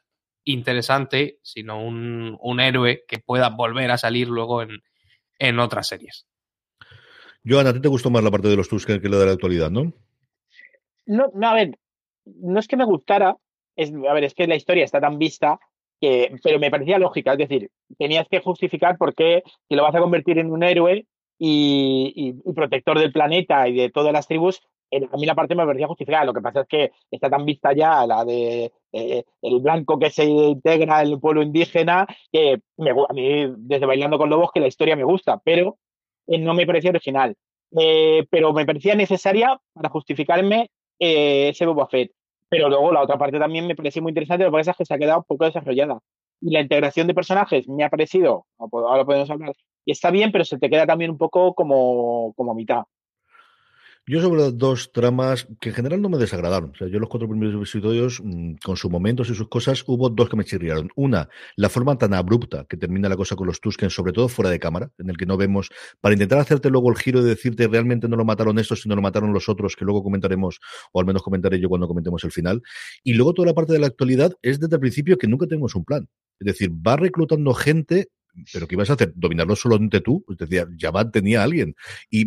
interesante, 0.45 1.39
sino 1.43 1.85
un, 1.85 2.39
un 2.41 2.61
héroe 2.61 3.05
que 3.07 3.19
pueda 3.19 3.51
volver 3.51 3.91
a 3.91 3.99
salir 3.99 4.29
luego 4.29 4.63
en, 4.63 5.59
otras 5.59 5.87
series. 5.87 6.27
Joana, 7.45 7.69
¿a 7.69 7.75
ti 7.75 7.81
te 7.83 7.89
gustó 7.89 8.09
más 8.09 8.25
la 8.25 8.31
parte 8.31 8.49
de 8.49 8.57
los 8.57 8.71
Tusken 8.71 9.03
que 9.03 9.11
la 9.11 9.19
de 9.19 9.27
la 9.27 9.33
actualidad, 9.33 9.71
no? 9.71 9.93
No, 11.09 11.31
no, 11.35 11.49
a 11.49 11.55
ver, 11.55 11.79
no 12.27 12.61
es 12.61 12.69
que 12.69 12.77
me 12.77 12.85
gustara, 12.85 13.37
es, 13.77 13.93
a 13.93 14.13
ver, 14.13 14.25
es 14.25 14.35
que 14.35 14.47
la 14.47 14.57
historia 14.57 14.85
está 14.85 15.01
tan 15.01 15.19
vista 15.19 15.59
que, 16.01 16.37
pero 16.43 16.59
me 16.59 16.71
parecía 16.71 16.99
lógica, 16.99 17.33
es 17.33 17.39
decir, 17.39 17.71
tenías 17.99 18.29
que 18.29 18.41
justificar 18.41 18.99
por 18.99 19.15
qué 19.15 19.43
si 19.69 19.75
lo 19.75 19.83
vas 19.83 19.95
a 19.95 20.01
convertir 20.01 20.39
en 20.39 20.53
un 20.53 20.63
héroe 20.63 21.07
y, 21.39 22.13
y, 22.45 22.53
protector 22.53 22.99
del 22.99 23.13
planeta 23.13 23.69
y 23.69 23.75
de 23.75 23.91
todas 23.91 24.13
las 24.13 24.29
tribus, 24.29 24.61
a 24.93 25.17
mí 25.17 25.27
la 25.27 25.35
parte 25.35 25.55
me 25.55 25.65
parecía 25.65 25.87
justificada. 25.87 26.25
Lo 26.25 26.35
que 26.35 26.41
pasa 26.41 26.63
es 26.63 26.69
que 26.69 26.91
está 27.11 27.31
tan 27.31 27.45
vista 27.45 27.73
ya 27.73 28.07
la 28.07 28.25
de 28.25 28.73
eh, 28.93 29.25
el 29.43 29.61
blanco 29.61 29.99
que 29.99 30.11
se 30.11 30.25
integra 30.25 31.03
en 31.03 31.09
el 31.09 31.21
pueblo 31.21 31.43
indígena 31.43 32.07
que 32.33 32.61
me, 32.77 32.91
a 32.91 33.13
mí, 33.13 33.53
desde 33.57 33.87
Bailando 33.87 34.19
con 34.19 34.31
Lobos, 34.31 34.51
que 34.53 34.61
la 34.61 34.67
historia 34.67 34.97
me 34.97 35.05
gusta, 35.05 35.41
pero 35.45 35.79
eh, 36.27 36.39
no 36.39 36.55
me 36.55 36.67
parecía 36.67 36.91
original. 36.91 37.37
Eh, 37.79 38.27
pero 38.31 38.53
me 38.55 38.65
parecía 38.65 38.95
necesaria 38.95 39.61
para 39.75 39.91
justificarme 39.91 40.71
ese 40.99 41.67
Boba 41.67 41.89
Fett. 41.89 42.13
Pero 42.49 42.69
luego 42.69 42.93
la 42.93 43.03
otra 43.03 43.19
parte 43.19 43.39
también 43.39 43.67
me 43.67 43.77
pareció 43.77 44.01
muy 44.03 44.11
interesante, 44.11 44.45
lo 44.45 44.51
que 44.51 44.59
pasa 44.59 44.71
es 44.71 44.77
que 44.79 44.85
se 44.87 44.95
ha 44.95 44.99
quedado 44.99 45.23
poco 45.23 45.45
desarrollada. 45.45 45.99
Y 46.41 46.51
la 46.51 46.61
integración 46.61 47.07
de 47.07 47.15
personajes 47.15 47.69
me 47.69 47.85
ha 47.85 47.91
parecido, 47.91 48.47
ahora 48.59 49.05
podemos 49.05 49.29
hablar, 49.31 49.53
y 49.85 49.93
está 49.93 50.11
bien, 50.11 50.33
pero 50.33 50.45
se 50.45 50.59
te 50.59 50.71
queda 50.71 50.87
también 50.87 51.11
un 51.11 51.19
poco 51.19 51.55
como, 51.55 52.33
como 52.37 52.55
mitad. 52.55 52.85
Yo 54.09 54.23
sobre 54.23 54.51
dos 54.53 54.91
tramas 54.91 55.47
que 55.61 55.69
en 55.69 55.75
general 55.75 56.01
no 56.01 56.09
me 56.09 56.17
desagradaron. 56.17 56.71
O 56.71 56.75
sea, 56.75 56.89
yo 56.89 56.99
los 56.99 57.11
cuatro 57.11 57.29
primeros 57.29 57.55
episodios, 57.55 58.23
mm, 58.25 58.55
con 58.65 58.75
sus 58.79 58.91
momentos 58.91 59.29
y 59.29 59.35
sus 59.35 59.49
cosas, 59.51 59.85
hubo 59.87 60.09
dos 60.09 60.31
que 60.31 60.37
me 60.37 60.47
chirriaron. 60.47 60.89
Una, 60.97 61.29
la 61.57 61.69
forma 61.69 61.99
tan 61.99 62.15
abrupta 62.15 62.65
que 62.65 62.79
termina 62.79 63.11
la 63.11 63.17
cosa 63.17 63.37
con 63.37 63.47
los 63.47 63.61
Tusken, 63.61 63.91
sobre 63.91 64.15
todo 64.15 64.29
fuera 64.29 64.51
de 64.51 64.59
cámara, 64.59 64.91
en 64.97 65.11
el 65.11 65.19
que 65.19 65.27
no 65.27 65.37
vemos, 65.37 65.69
para 66.01 66.15
intentar 66.15 66.39
hacerte 66.39 66.71
luego 66.71 66.89
el 66.89 66.97
giro 66.97 67.23
de 67.23 67.29
decirte 67.29 67.69
realmente 67.69 68.09
no 68.09 68.17
lo 68.17 68.25
mataron 68.25 68.59
estos, 68.59 68.81
sino 68.81 68.97
lo 68.97 69.03
mataron 69.03 69.35
los 69.35 69.51
otros, 69.51 69.77
que 69.77 69.85
luego 69.85 70.03
comentaremos, 70.03 70.59
o 70.93 71.01
al 71.01 71.05
menos 71.05 71.23
comentaré 71.23 71.61
yo 71.61 71.69
cuando 71.69 71.87
comentemos 71.87 72.25
el 72.25 72.33
final. 72.33 72.63
Y 73.05 73.13
luego 73.13 73.35
toda 73.35 73.45
la 73.45 73.55
parte 73.55 73.75
de 73.75 73.79
la 73.79 73.89
actualidad 73.89 74.33
es 74.41 74.59
desde 74.59 74.77
el 74.77 74.81
principio 74.81 75.19
que 75.19 75.27
nunca 75.27 75.47
tenemos 75.47 75.75
un 75.75 75.85
plan. 75.85 76.09
Es 76.41 76.47
decir, 76.47 76.71
va 76.71 76.97
reclutando 76.97 77.53
gente 77.53 78.09
pero 78.53 78.67
¿qué 78.67 78.75
ibas 78.75 78.91
a 78.91 78.95
hacer? 78.95 79.13
¿Dominarlo 79.15 79.57
solamente 79.57 80.01
tú? 80.01 80.25
Es 80.29 80.37
decir, 80.39 80.67
Jabad 80.79 81.11
tenía 81.11 81.41
a 81.41 81.45
alguien. 81.45 81.75
Y 82.11 82.25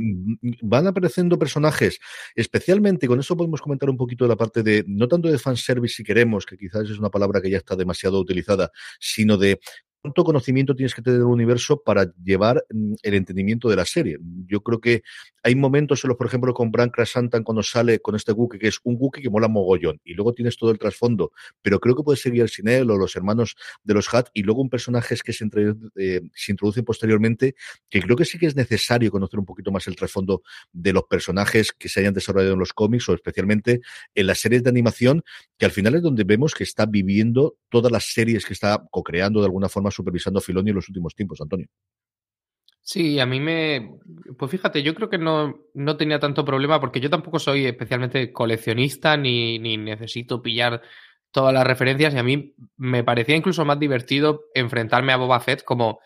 van 0.61 0.87
apareciendo 0.87 1.37
personajes, 1.37 1.99
especialmente, 2.35 3.07
con 3.07 3.19
eso 3.19 3.37
podemos 3.37 3.61
comentar 3.61 3.89
un 3.89 3.97
poquito 3.97 4.25
de 4.25 4.29
la 4.29 4.35
parte 4.35 4.63
de, 4.63 4.83
no 4.87 5.07
tanto 5.07 5.29
de 5.29 5.37
fanservice 5.37 5.95
si 5.95 6.03
queremos, 6.03 6.45
que 6.45 6.57
quizás 6.57 6.89
es 6.89 6.99
una 6.99 7.09
palabra 7.09 7.41
que 7.41 7.49
ya 7.49 7.57
está 7.57 7.75
demasiado 7.75 8.19
utilizada, 8.19 8.71
sino 8.99 9.37
de 9.37 9.59
cuánto 10.01 10.23
conocimiento 10.23 10.75
tienes 10.75 10.93
que 10.93 11.01
tener 11.01 11.19
del 11.19 11.27
universo 11.27 11.81
para 11.81 12.11
llevar 12.23 12.65
mm, 12.69 12.93
el 13.03 13.13
entendimiento 13.13 13.69
de 13.69 13.75
la 13.75 13.85
serie. 13.85 14.17
Yo 14.47 14.61
creo 14.61 14.79
que 14.79 15.03
hay 15.43 15.55
momentos 15.55 16.03
en 16.03 16.09
los, 16.09 16.17
por 16.17 16.27
ejemplo, 16.27 16.53
con 16.53 16.71
Bran 16.71 16.89
Krasantan 16.89 17.43
cuando 17.43 17.63
sale 17.63 17.99
con 17.99 18.15
este 18.15 18.31
Wookiee, 18.31 18.59
que 18.59 18.67
es 18.67 18.79
un 18.83 18.97
Wookiee 18.99 19.23
que 19.23 19.29
mola 19.29 19.47
mogollón, 19.47 19.99
y 20.03 20.13
luego 20.13 20.33
tienes 20.33 20.57
todo 20.57 20.71
el 20.71 20.79
trasfondo, 20.79 21.31
pero 21.61 21.79
creo 21.79 21.95
que 21.95 22.03
puede 22.03 22.17
seguir 22.17 22.49
sin 22.49 22.67
él 22.67 22.89
o 22.89 22.97
los 22.97 23.15
hermanos 23.15 23.55
de 23.83 23.93
los 23.93 24.13
Hat, 24.13 24.27
y 24.33 24.43
luego 24.43 24.61
un 24.61 24.69
personaje 24.69 25.15
que 25.23 25.33
se, 25.33 25.43
entre, 25.43 25.73
eh, 25.95 26.21
se 26.33 26.51
introduce 26.51 26.83
posteriormente, 26.83 27.55
que 27.89 28.01
creo 28.01 28.15
que 28.15 28.25
sí 28.25 28.37
que 28.37 28.47
es 28.47 28.55
necesario 28.55 29.11
conocer 29.11 29.39
un 29.39 29.45
poquito 29.45 29.71
más 29.71 29.87
el 29.87 29.95
trasfondo 29.95 30.41
de 30.71 30.93
los 30.93 31.03
personajes 31.03 31.71
que 31.71 31.89
se 31.89 31.99
hayan 31.99 32.13
desarrollado 32.13 32.53
en 32.53 32.59
los 32.59 32.73
cómics 32.73 33.09
o 33.09 33.13
especialmente 33.13 33.81
en 34.15 34.27
las 34.27 34.39
series 34.39 34.63
de 34.63 34.69
animación, 34.69 35.23
que 35.57 35.65
al 35.65 35.71
final 35.71 35.95
es 35.95 36.01
donde 36.01 36.23
vemos 36.23 36.53
que 36.53 36.63
está 36.63 36.85
viviendo 36.85 37.57
todas 37.71 37.91
las 37.91 38.05
series 38.05 38.45
que 38.45 38.53
está 38.53 38.83
co-creando 38.91 39.39
de 39.39 39.45
alguna 39.47 39.69
forma 39.69 39.89
supervisando 39.89 40.41
Filoni 40.41 40.69
en 40.69 40.75
los 40.75 40.89
últimos 40.89 41.15
tiempos, 41.15 41.41
Antonio. 41.41 41.67
Sí, 42.83 43.19
a 43.19 43.25
mí 43.25 43.39
me. 43.39 43.99
Pues 44.37 44.51
fíjate, 44.51 44.83
yo 44.83 44.93
creo 44.93 45.09
que 45.09 45.17
no, 45.17 45.67
no 45.73 45.97
tenía 45.97 46.19
tanto 46.19 46.43
problema 46.43 46.79
porque 46.79 46.99
yo 46.99 47.09
tampoco 47.09 47.39
soy 47.39 47.65
especialmente 47.65 48.33
coleccionista 48.33 49.15
ni, 49.17 49.59
ni 49.59 49.77
necesito 49.77 50.41
pillar 50.41 50.81
todas 51.31 51.53
las 51.53 51.65
referencias 51.65 52.13
y 52.13 52.17
a 52.17 52.23
mí 52.23 52.55
me 52.77 53.03
parecía 53.03 53.35
incluso 53.35 53.63
más 53.65 53.79
divertido 53.79 54.45
enfrentarme 54.53 55.13
a 55.13 55.17
Boba 55.17 55.39
Fett 55.39 55.63
como 55.63 55.99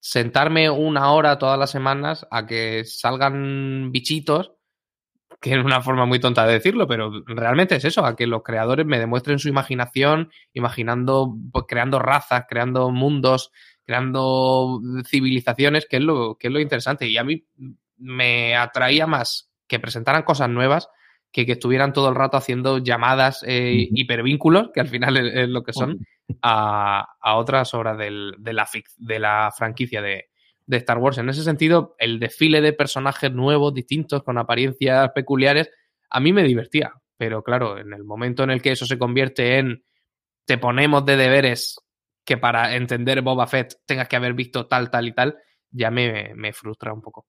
sentarme 0.00 0.68
una 0.70 1.12
hora 1.12 1.38
todas 1.38 1.58
las 1.58 1.70
semanas 1.70 2.26
a 2.30 2.46
que 2.46 2.84
salgan 2.84 3.90
bichitos, 3.90 4.52
que 5.42 5.54
es 5.54 5.64
una 5.64 5.82
forma 5.82 6.06
muy 6.06 6.20
tonta 6.20 6.46
de 6.46 6.52
decirlo, 6.52 6.86
pero 6.86 7.24
realmente 7.26 7.74
es 7.74 7.84
eso, 7.84 8.06
a 8.06 8.14
que 8.14 8.28
los 8.28 8.44
creadores 8.44 8.86
me 8.86 9.00
demuestren 9.00 9.40
su 9.40 9.48
imaginación, 9.48 10.30
imaginando, 10.52 11.36
pues, 11.50 11.64
creando 11.66 11.98
razas, 11.98 12.44
creando 12.48 12.90
mundos, 12.92 13.50
creando 13.84 14.80
civilizaciones, 15.04 15.86
que 15.90 15.96
es 15.96 16.02
lo, 16.02 16.36
que 16.38 16.46
es 16.46 16.52
lo 16.52 16.60
interesante. 16.60 17.08
Y 17.08 17.18
a 17.18 17.24
mí 17.24 17.44
me 17.96 18.54
atraía 18.54 19.08
más 19.08 19.50
que 19.66 19.80
presentaran 19.80 20.22
cosas 20.22 20.48
nuevas 20.48 20.88
que 21.32 21.44
que 21.44 21.52
estuvieran 21.52 21.92
todo 21.92 22.10
el 22.10 22.14
rato 22.14 22.36
haciendo 22.36 22.78
llamadas 22.78 23.42
eh, 23.44 23.88
hipervínculos, 23.90 24.70
que 24.72 24.80
al 24.80 24.88
final 24.88 25.16
es, 25.16 25.48
lo 25.48 25.64
que 25.64 25.72
son, 25.72 26.06
a, 26.42 27.16
otras 27.34 27.74
obras 27.74 27.98
del, 27.98 28.36
de, 28.38 28.52
la, 28.52 28.68
de 28.98 29.18
la 29.18 29.50
franquicia 29.56 30.02
de, 30.02 30.28
de 30.66 30.76
Star 30.78 30.98
Wars. 30.98 31.18
En 31.18 31.28
ese 31.28 31.42
sentido, 31.42 31.94
el 31.98 32.18
desfile 32.18 32.60
de 32.60 32.72
personajes 32.72 33.32
nuevos, 33.32 33.74
distintos, 33.74 34.22
con 34.22 34.38
apariencias 34.38 35.10
peculiares, 35.12 35.70
a 36.10 36.20
mí 36.20 36.32
me 36.32 36.42
divertía. 36.42 36.92
Pero 37.16 37.42
claro, 37.42 37.78
en 37.78 37.92
el 37.92 38.04
momento 38.04 38.42
en 38.42 38.50
el 38.50 38.62
que 38.62 38.72
eso 38.72 38.86
se 38.86 38.98
convierte 38.98 39.58
en 39.58 39.84
te 40.44 40.58
ponemos 40.58 41.04
de 41.04 41.16
deberes 41.16 41.76
que 42.24 42.36
para 42.36 42.74
entender 42.76 43.22
Boba 43.22 43.46
Fett 43.46 43.74
tengas 43.86 44.08
que 44.08 44.16
haber 44.16 44.34
visto 44.34 44.66
tal, 44.66 44.90
tal 44.90 45.08
y 45.08 45.12
tal, 45.12 45.36
ya 45.70 45.90
me, 45.90 46.34
me 46.34 46.52
frustra 46.52 46.92
un 46.92 47.00
poco. 47.00 47.26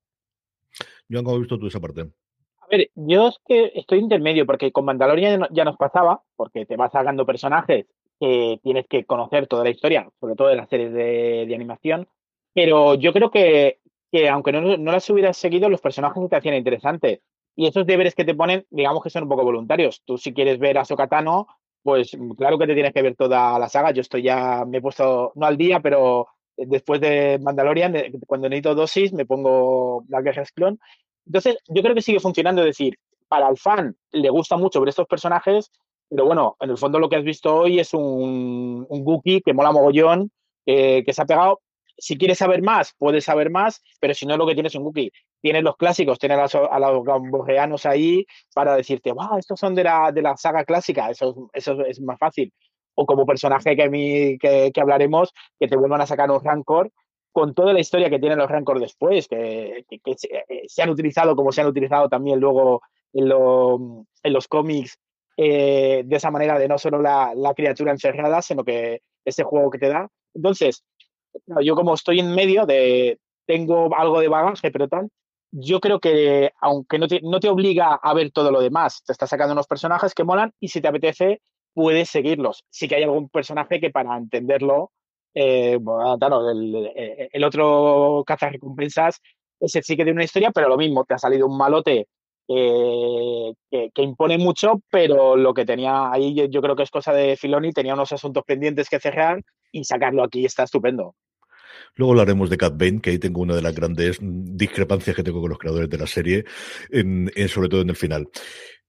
Yo 1.08 1.24
¿cómo 1.24 1.36
has 1.36 1.42
visto 1.42 1.60
tú 1.60 1.68
esa 1.68 1.80
parte? 1.80 2.02
A 2.02 2.68
ver, 2.70 2.90
yo 2.96 3.28
es 3.28 3.40
que 3.46 3.72
estoy 3.76 4.00
intermedio, 4.00 4.46
porque 4.46 4.72
con 4.72 4.86
Mandalorian 4.86 5.48
ya 5.52 5.66
nos 5.66 5.78
pasaba, 5.78 6.24
porque 6.36 6.66
te 6.66 6.76
vas 6.76 6.92
sacando 6.92 7.26
personajes 7.26 7.86
que 8.20 8.60
tienes 8.64 8.86
que 8.88 9.06
conocer 9.06 9.48
toda 9.48 9.64
la 9.64 9.70
historia, 9.70 10.10
sobre 10.20 10.36
todo 10.36 10.48
de 10.48 10.56
las 10.56 10.70
series 10.70 10.94
de, 10.94 11.52
animación, 11.54 12.08
pero 12.54 12.96
yo 12.96 13.14
creo 13.14 13.32
que, 13.32 13.80
que 14.12 14.30
aunque 14.30 14.52
no, 14.52 14.62
no, 14.78 14.92
las 14.92 15.10
hubieras 15.10 15.38
seguido, 15.38 15.70
los 15.70 15.82
personajes 15.82 16.22
te 16.30 16.36
hacían 16.36 16.56
interesantes. 16.56 17.20
Y 17.56 17.68
esos 17.68 17.86
deberes 17.86 18.16
que 18.16 18.26
te 18.26 18.36
ponen, 18.36 18.66
digamos 18.70 19.04
que 19.04 19.10
son 19.10 19.24
un 19.24 19.30
poco 19.30 19.44
voluntarios. 19.44 20.02
Tú 20.06 20.18
si 20.18 20.34
quieres 20.34 20.60
ver 20.60 20.78
a 20.78 20.86
Sokatano, 20.86 21.48
pues 21.84 22.18
claro 22.38 22.58
que 22.58 22.68
te 22.68 22.74
tienes 22.74 22.94
que 22.94 23.02
ver 23.02 23.16
toda 23.16 23.60
la 23.60 23.70
saga. 23.70 23.92
Yo 23.92 24.02
estoy 24.02 24.24
ya, 24.24 24.66
me 24.66 24.78
he 24.78 24.82
puesto, 24.82 25.34
no 25.36 25.46
al 25.46 25.58
día, 25.58 25.80
pero 25.80 26.28
después 26.58 27.02
de 27.02 27.40
Mandalorian, 27.42 27.96
cuando 28.28 28.50
necesito 28.50 28.76
dosis, 28.76 29.14
me 29.14 29.26
pongo 29.26 30.02
Black 30.08 30.26
Guerras 30.26 30.52
Clone. 30.52 30.78
Entonces, 31.26 31.58
yo 31.68 31.82
creo 31.82 31.96
que 31.96 32.02
sigue 32.02 32.20
funcionando, 32.20 32.62
es 32.62 32.68
decir, 32.68 32.98
para 33.28 33.50
el 33.50 33.58
fan 33.58 33.96
le 34.12 34.30
gusta 34.30 34.58
mucho 34.58 34.80
ver 34.80 34.90
estos 34.90 35.08
personajes, 35.08 35.72
pero 36.10 36.26
bueno, 36.26 36.56
en 36.60 36.70
el 36.70 36.78
fondo 36.78 37.00
lo 37.00 37.10
que 37.10 37.16
has 37.16 37.24
visto 37.24 37.56
hoy 37.56 37.80
es 37.80 37.94
un, 37.94 38.86
un 38.88 39.04
Gookie 39.04 39.42
que 39.42 39.54
mola 39.54 39.72
mogollón, 39.72 40.32
que 40.66 41.04
se 41.08 41.22
ha 41.22 41.26
pegado. 41.26 41.60
Si 42.04 42.18
quieres 42.18 42.38
saber 42.38 42.62
más, 42.62 42.94
puedes 42.98 43.24
saber 43.26 43.50
más, 43.50 43.82
pero 44.00 44.14
si 44.14 44.26
no, 44.26 44.36
lo 44.36 44.46
que 44.46 44.56
tienes 44.56 44.74
es 44.74 44.76
un 44.76 44.84
Gookie 44.84 45.12
tienes 45.44 45.64
los 45.64 45.76
clásicos, 45.76 46.20
tienes 46.20 46.56
a, 46.56 46.80
los 46.80 47.04
gambogeanos 47.04 47.86
ahí 47.86 48.26
para 48.56 48.78
decirte, 48.78 49.12
wow, 49.12 49.38
estos 49.38 49.60
son 49.60 49.76
de 49.76 49.84
la, 49.84 50.10
de 50.14 50.22
la 50.22 50.38
saga 50.38 50.64
clásica, 50.64 51.10
eso, 51.10 51.50
eso 51.52 51.86
es 51.86 52.00
más 52.00 52.18
fácil. 52.18 52.54
O 52.96 53.06
como 53.06 53.26
personaje 53.26 53.76
que, 53.76 53.84
a 53.84 53.90
mí, 53.90 54.38
que, 54.38 54.72
hablaremos, 54.80 55.34
que 55.60 55.68
te 55.68 55.76
vuelvan 55.76 56.00
a 56.00 56.06
sacar 56.06 56.32
un 56.32 56.42
Rancor 56.42 56.92
con 57.34 57.54
toda 57.54 57.74
la 57.74 57.82
historia 57.82 58.10
que 58.10 58.20
tienen 58.20 58.38
los 58.38 58.50
Rancor 58.50 58.80
después, 58.80 59.28
que, 59.28 59.86
eh, 59.90 60.64
se, 60.68 60.82
han 60.82 60.90
utilizado 60.90 61.36
como 61.36 61.52
se 61.52 61.60
han 61.60 61.68
utilizado 61.68 62.08
también 62.08 62.40
luego 62.40 62.82
en, 63.12 63.30
en 63.30 64.34
los 64.34 64.48
cómics, 64.48 64.98
eh, 65.36 66.04
de 66.06 66.16
esa 66.16 66.32
manera 66.32 66.58
de 66.58 66.70
no 66.70 66.78
solo 66.78 67.02
la, 67.02 67.34
la, 67.36 67.54
criatura 67.54 67.92
encerrada, 67.92 68.42
sino 68.42 68.64
que 68.64 69.02
ese 69.26 69.44
juego 69.44 69.70
que 69.70 69.80
te 69.80 69.90
da. 69.90 70.08
Entonces, 70.34 70.86
yo 71.62 71.76
como 71.76 71.94
estoy 71.94 72.20
en 72.20 72.34
medio 72.34 72.66
de, 72.66 73.20
tengo 73.46 73.96
algo 73.96 74.20
de 74.20 74.28
bagaje, 74.28 74.72
pero 74.72 74.88
tal, 74.88 75.10
yo 75.52 75.80
creo 75.80 76.00
que 76.00 76.52
aunque 76.62 76.98
no 76.98 77.08
te, 77.08 77.22
no 77.22 77.40
te 77.40 77.50
obliga 77.50 77.94
a 77.94 78.14
ver 78.14 78.32
todo 78.32 78.52
lo 78.52 78.62
demás, 78.62 79.04
te 79.06 79.12
está 79.12 79.28
sacando 79.28 79.54
unos 79.54 79.68
personajes 79.68 80.14
que 80.14 80.24
molan 80.24 80.52
y 80.60 80.70
si 80.70 80.82
te 80.82 80.88
apetece 80.88 81.42
puedes 81.74 82.10
seguirlos. 82.10 82.64
Sí 82.70 82.88
que 82.88 82.96
hay 82.96 83.04
algún 83.04 83.30
personaje 83.30 83.80
que 83.80 83.90
para 83.90 84.18
entenderlo, 84.18 84.92
eh, 85.34 85.78
bueno, 85.82 86.18
claro, 86.18 86.50
el, 86.50 86.92
el, 87.32 87.44
otro 87.44 88.24
recompensas 88.28 89.20
ese 89.60 89.82
sí 89.82 89.96
que 89.96 90.04
tiene 90.04 90.18
una 90.18 90.26
historia, 90.26 90.52
pero 90.52 90.70
lo 90.70 90.78
mismo, 90.78 91.06
te 91.06 91.14
ha 91.14 91.18
salido 91.18 91.48
un 91.48 91.58
malote 91.58 92.08
eh, 92.50 93.54
que, 93.72 93.92
que, 93.94 94.02
impone 94.02 94.38
mucho, 94.38 94.82
pero 94.90 95.38
lo 95.38 95.54
que 95.54 95.66
tenía 95.66 96.12
ahí 96.12 96.36
yo, 96.50 96.62
creo 96.62 96.76
que 96.76 96.84
es 96.84 96.92
cosa 96.92 97.14
de 97.14 97.38
Filoni, 97.38 97.72
tenía 97.72 97.94
unos 97.94 98.12
asuntos 98.12 98.44
pendientes 98.46 98.90
que 98.90 99.00
cerrar 99.00 99.42
y 99.72 99.86
sacarlo 99.86 100.24
aquí 100.24 100.46
está 100.46 100.64
estupendo. 100.64 101.16
Luego 101.96 102.14
hablaremos 102.14 102.50
de 102.50 102.58
Cat 102.58 102.74
Bane, 102.78 103.02
que 103.02 103.12
ahí 103.12 103.20
tengo 103.20 103.42
una 103.42 103.56
de 103.56 103.62
las 103.62 103.76
grandes 103.76 104.18
discrepancias 104.22 105.16
que 105.16 105.24
tengo 105.24 105.42
con 105.42 105.50
los 105.50 105.60
creadores 105.60 105.90
de 105.90 105.98
la 105.98 106.08
serie, 106.08 106.46
en, 106.90 107.32
sobre 107.48 107.70
todo 107.70 107.82
en 107.82 107.90
el 107.90 107.96
final. 107.96 108.30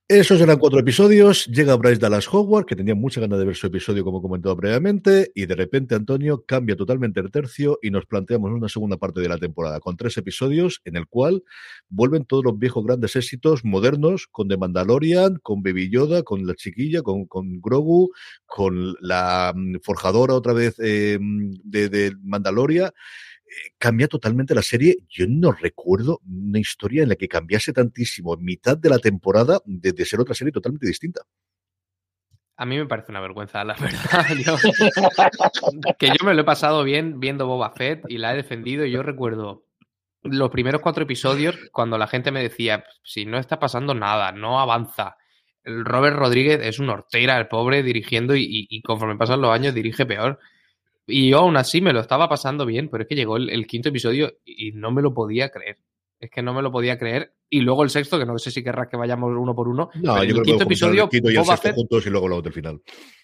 Esos 0.07 0.39
eran 0.43 0.59
cuatro 0.59 0.79
episodios. 0.79 1.47
Llega 1.47 1.77
Bryce 1.77 1.99
Dallas 1.99 2.29
Howard, 2.31 2.67
que 2.67 2.77
tenía 2.77 2.95
mucha 2.95 3.23
ganas 3.23 3.39
de 3.39 3.47
ver 3.47 3.57
su 3.57 3.69
episodio, 3.69 4.05
como 4.05 4.19
he 4.19 4.21
comentado 4.21 4.55
previamente, 4.55 5.33
y 5.35 5.47
de 5.47 5.55
repente 5.55 5.95
Antonio 5.95 6.45
cambia 6.47 6.77
totalmente 6.77 7.21
el 7.21 7.31
tercio 7.31 7.79
y 7.81 7.91
nos 7.91 8.05
planteamos 8.05 8.51
una 8.51 8.69
segunda 8.69 8.99
parte 8.99 9.23
de 9.23 9.31
la 9.31 9.39
temporada 9.39 9.81
con 9.81 9.97
tres 9.97 10.19
episodios 10.19 10.83
en 10.85 10.97
el 10.97 11.07
cual 11.07 11.43
vuelven 11.89 12.27
todos 12.27 12.45
los 12.45 12.59
viejos 12.59 12.85
grandes 12.85 13.17
éxitos 13.17 13.65
modernos 13.65 14.29
con 14.31 14.47
The 14.47 14.59
Mandalorian, 14.59 15.39
con 15.43 15.63
Baby 15.63 15.89
Yoda, 15.89 16.23
con 16.23 16.47
la 16.47 16.55
chiquilla, 16.55 17.01
con, 17.01 17.27
Grogu, 17.63 18.11
con 18.45 18.95
la 19.01 19.55
mm, 19.57 19.77
forjadora 19.83 20.35
otra 20.35 20.53
vez 20.53 20.75
eh, 20.81 21.19
de, 21.19 21.89
de 21.89 22.13
Mandaloria 22.23 22.93
cambia 23.79 24.09
totalmente 24.09 24.55
la 24.55 24.63
serie. 24.63 24.99
Yo 25.09 25.27
no 25.29 25.53
recuerdo 25.53 26.21
una 26.27 26.59
historia 26.59 27.03
en 27.03 27.09
la 27.11 27.17
que 27.17 27.29
cambiase 27.29 27.73
tantísimo 27.73 28.35
en 28.35 28.45
mitad 28.45 28.77
de 28.77 28.89
la 28.89 28.99
temporada 28.99 29.61
de, 29.65 30.05
ser 30.05 30.21
otra 30.21 30.35
serie 30.35 30.53
totalmente 30.53 30.87
distinta. 30.87 31.23
A 32.57 32.67
mí 32.67 32.79
me 32.79 32.87
parece 32.87 33.11
una 33.11 33.21
vergüenza, 33.21 33.65
la 33.65 33.75
verdad. 33.81 34.27
que 35.99 36.07
yo 36.07 36.25
me 36.25 36.35
lo 36.35 36.43
he 36.43 36.45
pasado 36.45 36.85
bien 36.85 37.19
viendo 37.19 37.47
Boba 37.47 37.73
Fett 37.73 38.05
y 38.09 38.19
la 38.19 38.33
he 38.33 38.37
defendido. 38.37 38.85
Y 38.85 38.93
yo 38.93 39.03
recuerdo 39.03 39.67
los 40.23 40.51
primeros 40.51 40.81
cuatro 40.81 41.05
episodios 41.05 41.57
cuando 41.73 41.99
la 41.99 42.07
gente 42.07 42.31
me 42.31 42.43
decía, 42.43 42.85
si 43.03 43.27
no 43.27 43.39
está 43.39 43.59
pasando 43.59 43.95
nada, 43.95 44.33
no 44.33 44.61
avanza. 44.61 45.17
Robert 45.65 46.17
Rodríguez 46.17 46.61
es 46.63 46.79
un 46.79 46.91
hortera, 46.91 47.39
el 47.39 47.49
pobre, 47.49 47.83
dirigiendo 47.83 48.35
y 48.37 48.83
conforme 48.83 49.17
pasan 49.17 49.41
los 49.41 49.51
años 49.51 49.75
dirige 49.75 50.07
peor. 50.07 50.39
Y 51.07 51.31
yo 51.31 51.39
aún 51.39 51.57
así 51.57 51.81
me 51.81 51.93
lo 51.93 52.01
estaba 52.01 52.29
pasando 52.29 52.65
bien, 52.65 52.89
pero 52.89 53.03
es 53.03 53.09
que 53.09 53.15
llegó 53.15 53.37
el, 53.37 53.67
quinto 53.67 53.91
episodio 53.91 54.39
y 54.45 54.73
no 54.73 54.91
me 54.91 55.03
lo 55.03 55.13
podía 55.13 55.51
creer. 55.51 55.79
Es 56.19 56.31
que 56.31 56.43
no 56.43 56.55
me 56.55 56.63
lo 56.63 56.73
podía 56.73 56.99
creer. 56.99 57.35
Y 57.51 57.61
luego 57.61 57.83
el 57.83 57.91
sexto, 57.91 58.19
que 58.19 58.25
no 58.25 58.39
sé 58.39 58.51
si 58.51 58.65
querrás 58.65 58.89
que 58.89 58.97
vayamos 58.97 59.31
uno 59.37 59.55
por 59.55 59.69
uno. 59.69 59.91
No, 59.97 60.25
yo 60.25 60.31
en 60.31 60.37
el 60.39 60.43
quinto 60.43 60.65
episodio, 60.65 61.09
el 61.13 61.33
y 61.33 61.37
Boba 61.37 61.57
Fett, 61.57 61.75
juntos 61.75 62.07
y 62.07 62.11
luego 62.11 62.29
lo 62.29 62.41
del 62.41 62.53
final. 62.53 62.81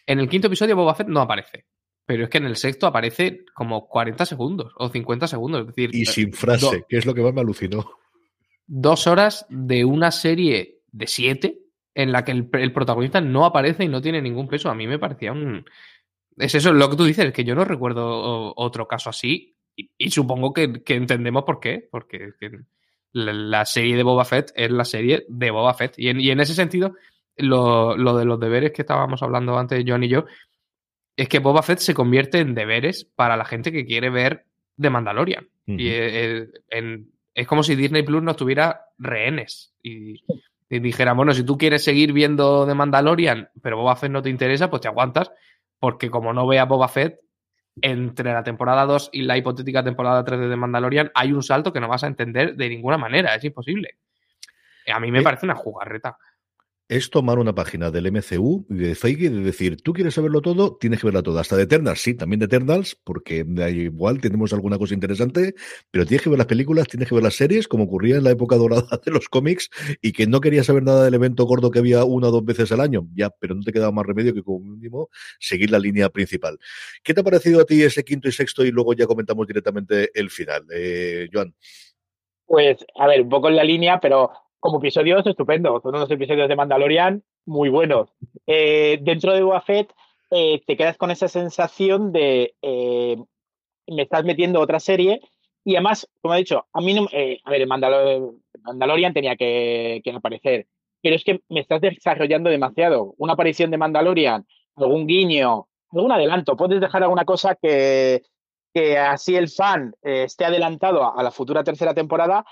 En 0.06 0.20
el 0.20 0.28
quinto 0.28 0.49
episodio, 0.49 0.76
Boba 0.76 0.94
Fett 0.94 1.08
no 1.08 1.20
aparece. 1.20 1.66
Pero 2.04 2.25
es 2.25 2.30
que 2.30 2.38
en 2.38 2.44
el 2.44 2.56
sexto 2.56 2.87
aparece 2.87 3.44
como 3.54 3.87
40 3.88 4.26
segundos 4.26 4.72
o 4.76 4.88
50 4.88 5.26
segundos. 5.28 5.62
Es 5.62 5.66
decir, 5.68 5.90
y 5.94 6.04
sin 6.04 6.32
frase, 6.32 6.84
que 6.88 6.99
es 6.99 7.06
lo 7.06 7.14
que 7.14 7.22
más 7.22 7.32
me 7.32 7.40
alucinó. 7.40 7.88
Dos 8.66 9.06
horas 9.06 9.46
de 9.49 9.84
una 9.84 10.10
serie 10.10 10.82
de 10.92 11.06
siete 11.06 11.58
en 11.94 12.12
la 12.12 12.25
que 12.25 12.32
el, 12.32 12.49
el 12.52 12.72
protagonista 12.72 13.20
no 13.20 13.44
aparece 13.44 13.84
y 13.84 13.88
no 13.88 14.02
tiene 14.02 14.20
ningún 14.20 14.49
peso. 14.49 14.70
A 14.70 14.75
mí 14.75 14.87
me 14.87 14.99
parecía 14.99 15.32
un, 15.32 15.64
es 16.40 16.54
eso 16.54 16.73
lo 16.73 16.90
que 16.90 16.97
tú 16.97 17.04
dices, 17.04 17.32
que 17.32 17.44
yo 17.44 17.54
no 17.54 17.64
recuerdo 17.64 18.54
otro 18.56 18.88
caso 18.88 19.11
así 19.11 19.56
y, 19.76 20.11
supongo 20.11 20.52
que, 20.52 20.82
entendemos 20.87 21.44
por 21.44 21.61
qué, 21.61 21.88
porque 21.90 22.32
la, 23.12 23.64
serie 23.64 23.97
de 23.97 24.02
Boba 24.02 24.25
Fett 24.25 24.52
es 24.54 24.70
la 24.70 24.85
serie 24.85 25.25
de 25.28 25.50
Boba 25.50 25.75
Fett 25.75 25.94
y 25.97 26.09
en, 26.09 26.40
ese 26.40 26.54
sentido 26.54 26.94
lo, 27.37 27.94
de 27.94 28.25
los 28.25 28.40
deberes 28.40 28.73
que 28.73 28.82
estábamos 28.82 29.23
hablando 29.23 29.59
antes 29.59 29.85
John 29.87 30.04
y 30.04 30.09
yo, 30.09 30.26
es 31.16 31.28
que 31.28 31.38
Boba 31.38 31.62
Fett 31.62 31.78
se 31.78 31.94
convierte 31.94 32.38
en 32.38 32.54
deberes 32.54 33.04
para 33.04 33.37
la 33.37 33.44
gente 33.44 33.73
que 33.73 33.87
quiere 33.87 34.11
ver 34.11 34.47
The 34.78 34.90
Mandalorian. 34.90 35.49
Y 35.66 35.88
es 35.88 37.47
como 37.47 37.62
si 37.62 37.76
Disney 37.76 38.02
Plus 38.02 38.23
no 38.23 38.35
tuviera 38.35 38.87
rehenes. 38.99 39.73
Y, 39.82 40.20
dijera, 40.68 41.12
bueno, 41.12 41.32
si 41.32 41.44
tú 41.44 41.59
quieres 41.59 41.85
seguir 41.85 42.12
viendo 42.12 42.66
The 42.66 42.75
Mandalorian, 42.75 43.50
pero 43.62 43.76
Boba 43.76 43.97
Fett 43.97 44.11
no 44.11 44.23
te 44.23 44.30
interesa, 44.30 44.70
pues 44.70 44.82
te 44.82 44.88
aguantas. 44.88 45.30
Porque 45.80 46.10
como 46.10 46.32
no 46.32 46.46
veas 46.46 46.68
Boba 46.68 46.88
Fett, 46.88 47.18
entre 47.82 48.32
la 48.32 48.44
temporada 48.44 48.84
2 48.84 49.10
y 49.12 49.22
la 49.22 49.37
hipotética 49.37 49.82
temporada 49.82 50.25
3 50.25 50.40
de 50.40 50.49
The 50.49 50.56
Mandalorian 50.56 51.10
hay 51.14 51.32
un 51.32 51.42
salto 51.42 51.72
que 51.72 51.80
no 51.80 51.88
vas 51.88 52.04
a 52.04 52.06
entender 52.06 52.54
de 52.54 52.68
ninguna 52.68 52.99
manera. 52.99 53.34
Es 53.34 53.42
imposible. 53.42 53.99
A 54.92 55.00
mí 55.00 55.10
me 55.10 55.20
eh, 55.20 55.22
parece 55.22 55.46
una 55.46 55.54
jugarreta 55.54 56.16
es 56.90 57.09
tomar 57.09 57.38
una 57.38 57.54
página 57.54 57.92
del 57.92 58.11
MCU 58.11 58.66
y 58.68 58.75
de 58.75 58.94
Feige 58.97 59.26
y 59.26 59.28
de 59.28 59.42
decir, 59.42 59.80
tú 59.80 59.92
quieres 59.92 60.12
saberlo 60.12 60.42
todo, 60.42 60.76
tienes 60.76 60.99
que 60.99 61.06
verla 61.06 61.23
toda. 61.23 61.40
Hasta 61.40 61.56
de 61.56 61.62
Eternals, 61.62 62.00
sí, 62.00 62.14
también 62.14 62.40
de 62.40 62.47
Eternals, 62.47 62.97
porque 63.04 63.47
igual 63.73 64.20
tenemos 64.20 64.52
alguna 64.52 64.76
cosa 64.76 64.94
interesante, 64.94 65.54
pero 65.92 66.04
tienes 66.04 66.25
que 66.25 66.30
ver 66.30 66.38
las 66.38 66.49
películas, 66.49 66.88
tienes 66.88 67.09
que 67.09 67.14
ver 67.14 67.23
las 67.23 67.37
series, 67.37 67.68
como 67.68 67.85
ocurría 67.85 68.16
en 68.16 68.25
la 68.25 68.32
época 68.32 68.56
dorada 68.56 69.00
de 69.04 69.12
los 69.12 69.28
cómics, 69.28 69.70
y 70.02 70.11
que 70.11 70.26
no 70.26 70.40
querías 70.40 70.66
saber 70.66 70.82
nada 70.82 71.04
del 71.04 71.14
evento 71.14 71.44
gordo 71.44 71.70
que 71.70 71.78
había 71.78 72.02
una 72.02 72.26
o 72.26 72.32
dos 72.32 72.44
veces 72.44 72.73
al 72.73 72.80
año. 72.80 73.06
Ya, 73.14 73.30
pero 73.30 73.54
no 73.54 73.62
te 73.62 73.73
quedaba 73.73 73.92
más 73.92 74.04
remedio 74.04 74.35
que 74.35 74.42
como 74.42 74.59
mínimo 74.59 75.11
seguir 75.38 75.70
la 75.70 75.78
línea 75.78 76.09
principal. 76.09 76.59
¿Qué 77.04 77.14
te 77.14 77.20
ha 77.20 77.25
parecido 77.25 77.61
a 77.61 77.64
ti 77.66 77.85
ese 77.85 78.02
quinto 78.02 78.28
y 78.28 78.32
sexto? 78.32 78.64
Y 78.64 78.73
luego 78.73 78.94
ya 78.94 79.06
comentamos 79.06 79.47
directamente 79.47 80.11
el 80.12 80.28
final. 80.28 80.66
Eh, 80.75 81.28
Joan. 81.32 81.54
Pues, 82.47 82.85
a 82.97 83.06
ver, 83.06 83.23
un 83.23 83.28
poco 83.28 83.49
en 83.49 83.54
la 83.54 83.62
línea, 83.62 84.00
pero 84.00 84.32
como 84.61 84.79
episodios, 84.79 85.26
estupendo. 85.26 85.81
Son 85.81 85.95
unos 85.95 86.11
episodios 86.11 86.49
de 86.49 86.57
Mandalorian 86.57 87.25
muy 87.47 87.71
buenos. 87.71 88.11
Eh, 88.47 88.99
dentro 89.02 89.33
de 89.33 89.43
Boba 89.43 89.64
eh, 89.67 90.62
te 90.67 90.76
quedas 90.76 90.97
con 90.97 91.11
esa 91.11 91.26
sensación 91.26 92.12
de 92.12 92.55
eh, 92.62 93.17
me 93.88 94.02
estás 94.02 94.25
metiendo 94.25 94.61
otra 94.61 94.79
serie 94.79 95.21
y 95.64 95.75
además, 95.75 96.09
como 96.21 96.35
he 96.35 96.38
dicho, 96.38 96.67
a 96.73 96.81
mí 96.81 96.95
no, 96.95 97.07
a 97.11 97.50
ver, 97.50 97.67
Mandalorian 97.67 99.12
tenía 99.12 99.37
que, 99.37 100.02
aparecer, 100.14 100.67
pero 101.02 101.17
es 101.17 101.25
que 101.25 101.40
me 101.49 101.61
estás 101.61 101.81
desarrollando 101.81 102.49
demasiado. 102.49 103.14
Una 103.19 103.35
aparición 103.35 103.71
de 103.71 103.76
Mandalorian, 103.79 104.47
algún 104.76 105.07
guiño, 105.07 105.67
algún 105.90 106.12
adelanto, 106.12 106.57
puedes 106.57 106.81
dejar 106.81 107.02
alguna 107.02 107.25
cosa 107.26 107.57
que, 107.61 108.23
que 108.73 108.97
así 108.97 109.37
el 109.37 109.49
fan 109.49 109.95
esté 110.02 110.47
adelantado 110.47 111.19
a 111.19 111.23
la 111.23 111.31
futura 111.31 111.62
tercera 111.62 111.93
temporada 111.93 112.45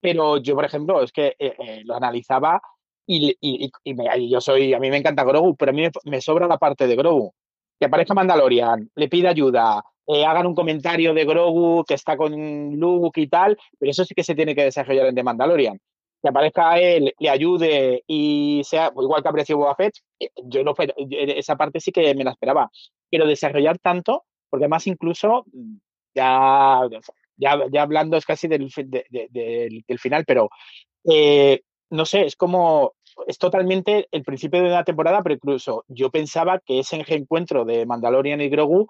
pero 0.00 0.38
yo, 0.38 0.54
por 0.54 0.64
ejemplo, 0.64 1.02
es 1.02 1.12
que 1.12 1.34
eh, 1.38 1.54
eh, 1.58 1.82
lo 1.84 1.96
analizaba 1.96 2.60
y, 3.06 3.36
y, 3.40 3.70
y, 3.84 4.30
yo 4.30 4.40
soy, 4.40 4.74
a 4.74 4.78
mí 4.78 4.90
me 4.90 4.98
encanta 4.98 5.24
Grogu, 5.24 5.56
pero 5.56 5.70
a 5.70 5.74
mí 5.74 5.84
me, 6.04 6.20
sobra 6.20 6.46
la 6.46 6.58
parte 6.58 6.86
de 6.86 6.96
Grogu. 6.96 7.32
Que 7.78 7.86
aparezca 7.86 8.14
Mandalorian, 8.14 8.90
le 8.94 9.08
pide 9.08 9.28
ayuda, 9.28 9.82
eh, 10.06 10.24
hagan 10.24 10.46
un 10.46 10.54
comentario 10.54 11.14
de 11.14 11.24
Grogu 11.24 11.84
que 11.84 11.94
está 11.94 12.16
con 12.16 12.32
Luke 12.76 13.20
y 13.20 13.28
tal, 13.28 13.56
pero 13.78 13.90
eso 13.90 14.04
sí 14.04 14.14
que 14.14 14.24
se 14.24 14.34
tiene 14.34 14.54
que 14.54 14.64
desarrollar 14.64 15.06
en 15.06 15.14
The 15.14 15.22
Mandalorian. 15.22 15.80
Que 16.20 16.28
aparezca 16.28 16.78
él, 16.78 17.14
le 17.18 17.30
ayude 17.30 18.02
y 18.06 18.62
sea 18.64 18.92
igual 18.96 19.22
que 19.22 19.28
aprecio 19.28 19.56
Boba 19.56 19.76
Fett, 19.76 19.94
yo 20.44 20.64
no, 20.64 20.74
esa 21.10 21.56
parte 21.56 21.80
sí 21.80 21.92
que 21.92 22.14
me 22.14 22.24
la 22.24 22.32
esperaba. 22.32 22.70
Pero 23.08 23.26
desarrollar 23.26 23.78
tanto, 23.78 24.24
porque 24.50 24.64
además 24.64 24.86
incluso 24.88 25.44
ya 26.14 26.80
ya, 27.38 27.58
ya 27.72 27.82
hablando 27.82 28.16
es 28.16 28.26
casi 28.26 28.48
del, 28.48 28.68
del 28.68 29.98
final, 29.98 30.24
pero 30.26 30.50
eh, 31.10 31.62
no 31.90 32.04
sé, 32.04 32.26
es 32.26 32.36
como, 32.36 32.94
es 33.26 33.38
totalmente 33.38 34.08
el 34.10 34.22
principio 34.22 34.60
de 34.60 34.68
una 34.68 34.84
temporada, 34.84 35.22
pero 35.22 35.34
incluso 35.34 35.84
yo 35.88 36.10
pensaba 36.10 36.60
que 36.60 36.80
ese 36.80 37.02
encuentro 37.08 37.64
de 37.64 37.86
Mandalorian 37.86 38.40
y 38.40 38.48
Grogu 38.48 38.88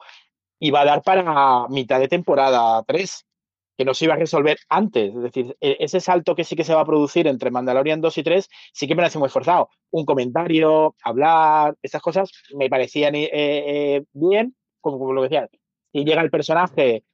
iba 0.61 0.81
a 0.81 0.85
dar 0.85 1.03
para 1.03 1.69
mitad 1.69 2.01
de 2.01 2.09
temporada 2.09 2.83
3, 2.87 3.27
que 3.77 3.85
no 3.85 3.95
se 3.95 4.07
iba 4.07 4.15
a 4.15 4.19
resolver 4.19 4.59
antes. 4.69 5.15
Es 5.15 5.23
decir, 5.23 5.57
e, 5.61 5.77
ese 5.81 6.01
salto 6.01 6.35
que 6.35 6.45
sí 6.45 6.57
que 6.57 6.65
se 6.65 6.75
va 6.75 6.81
a 6.81 6.87
producir 6.87 7.29
entre 7.29 7.53
Mandalorian 7.53 8.01
2 8.01 8.19
y 8.19 8.23
3 8.25 8.49
sí 8.73 8.89
que 8.89 8.97
me 8.97 9.05
hace 9.05 9.19
muy 9.21 9.29
forzado. 9.29 9.71
Un 9.91 10.05
comentario, 10.05 10.97
hablar, 11.05 11.77
esas 11.83 12.03
cosas 12.03 12.33
me 12.55 12.69
parecían 12.69 13.15
eh, 13.15 13.31
eh, 13.33 14.05
bien, 14.13 14.57
como, 14.81 14.99
como, 14.99 15.13
lo 15.13 15.23
decía. 15.23 15.49
Si 15.93 16.05
llega 16.05 16.23
el 16.23 16.31
personaje 16.31 17.05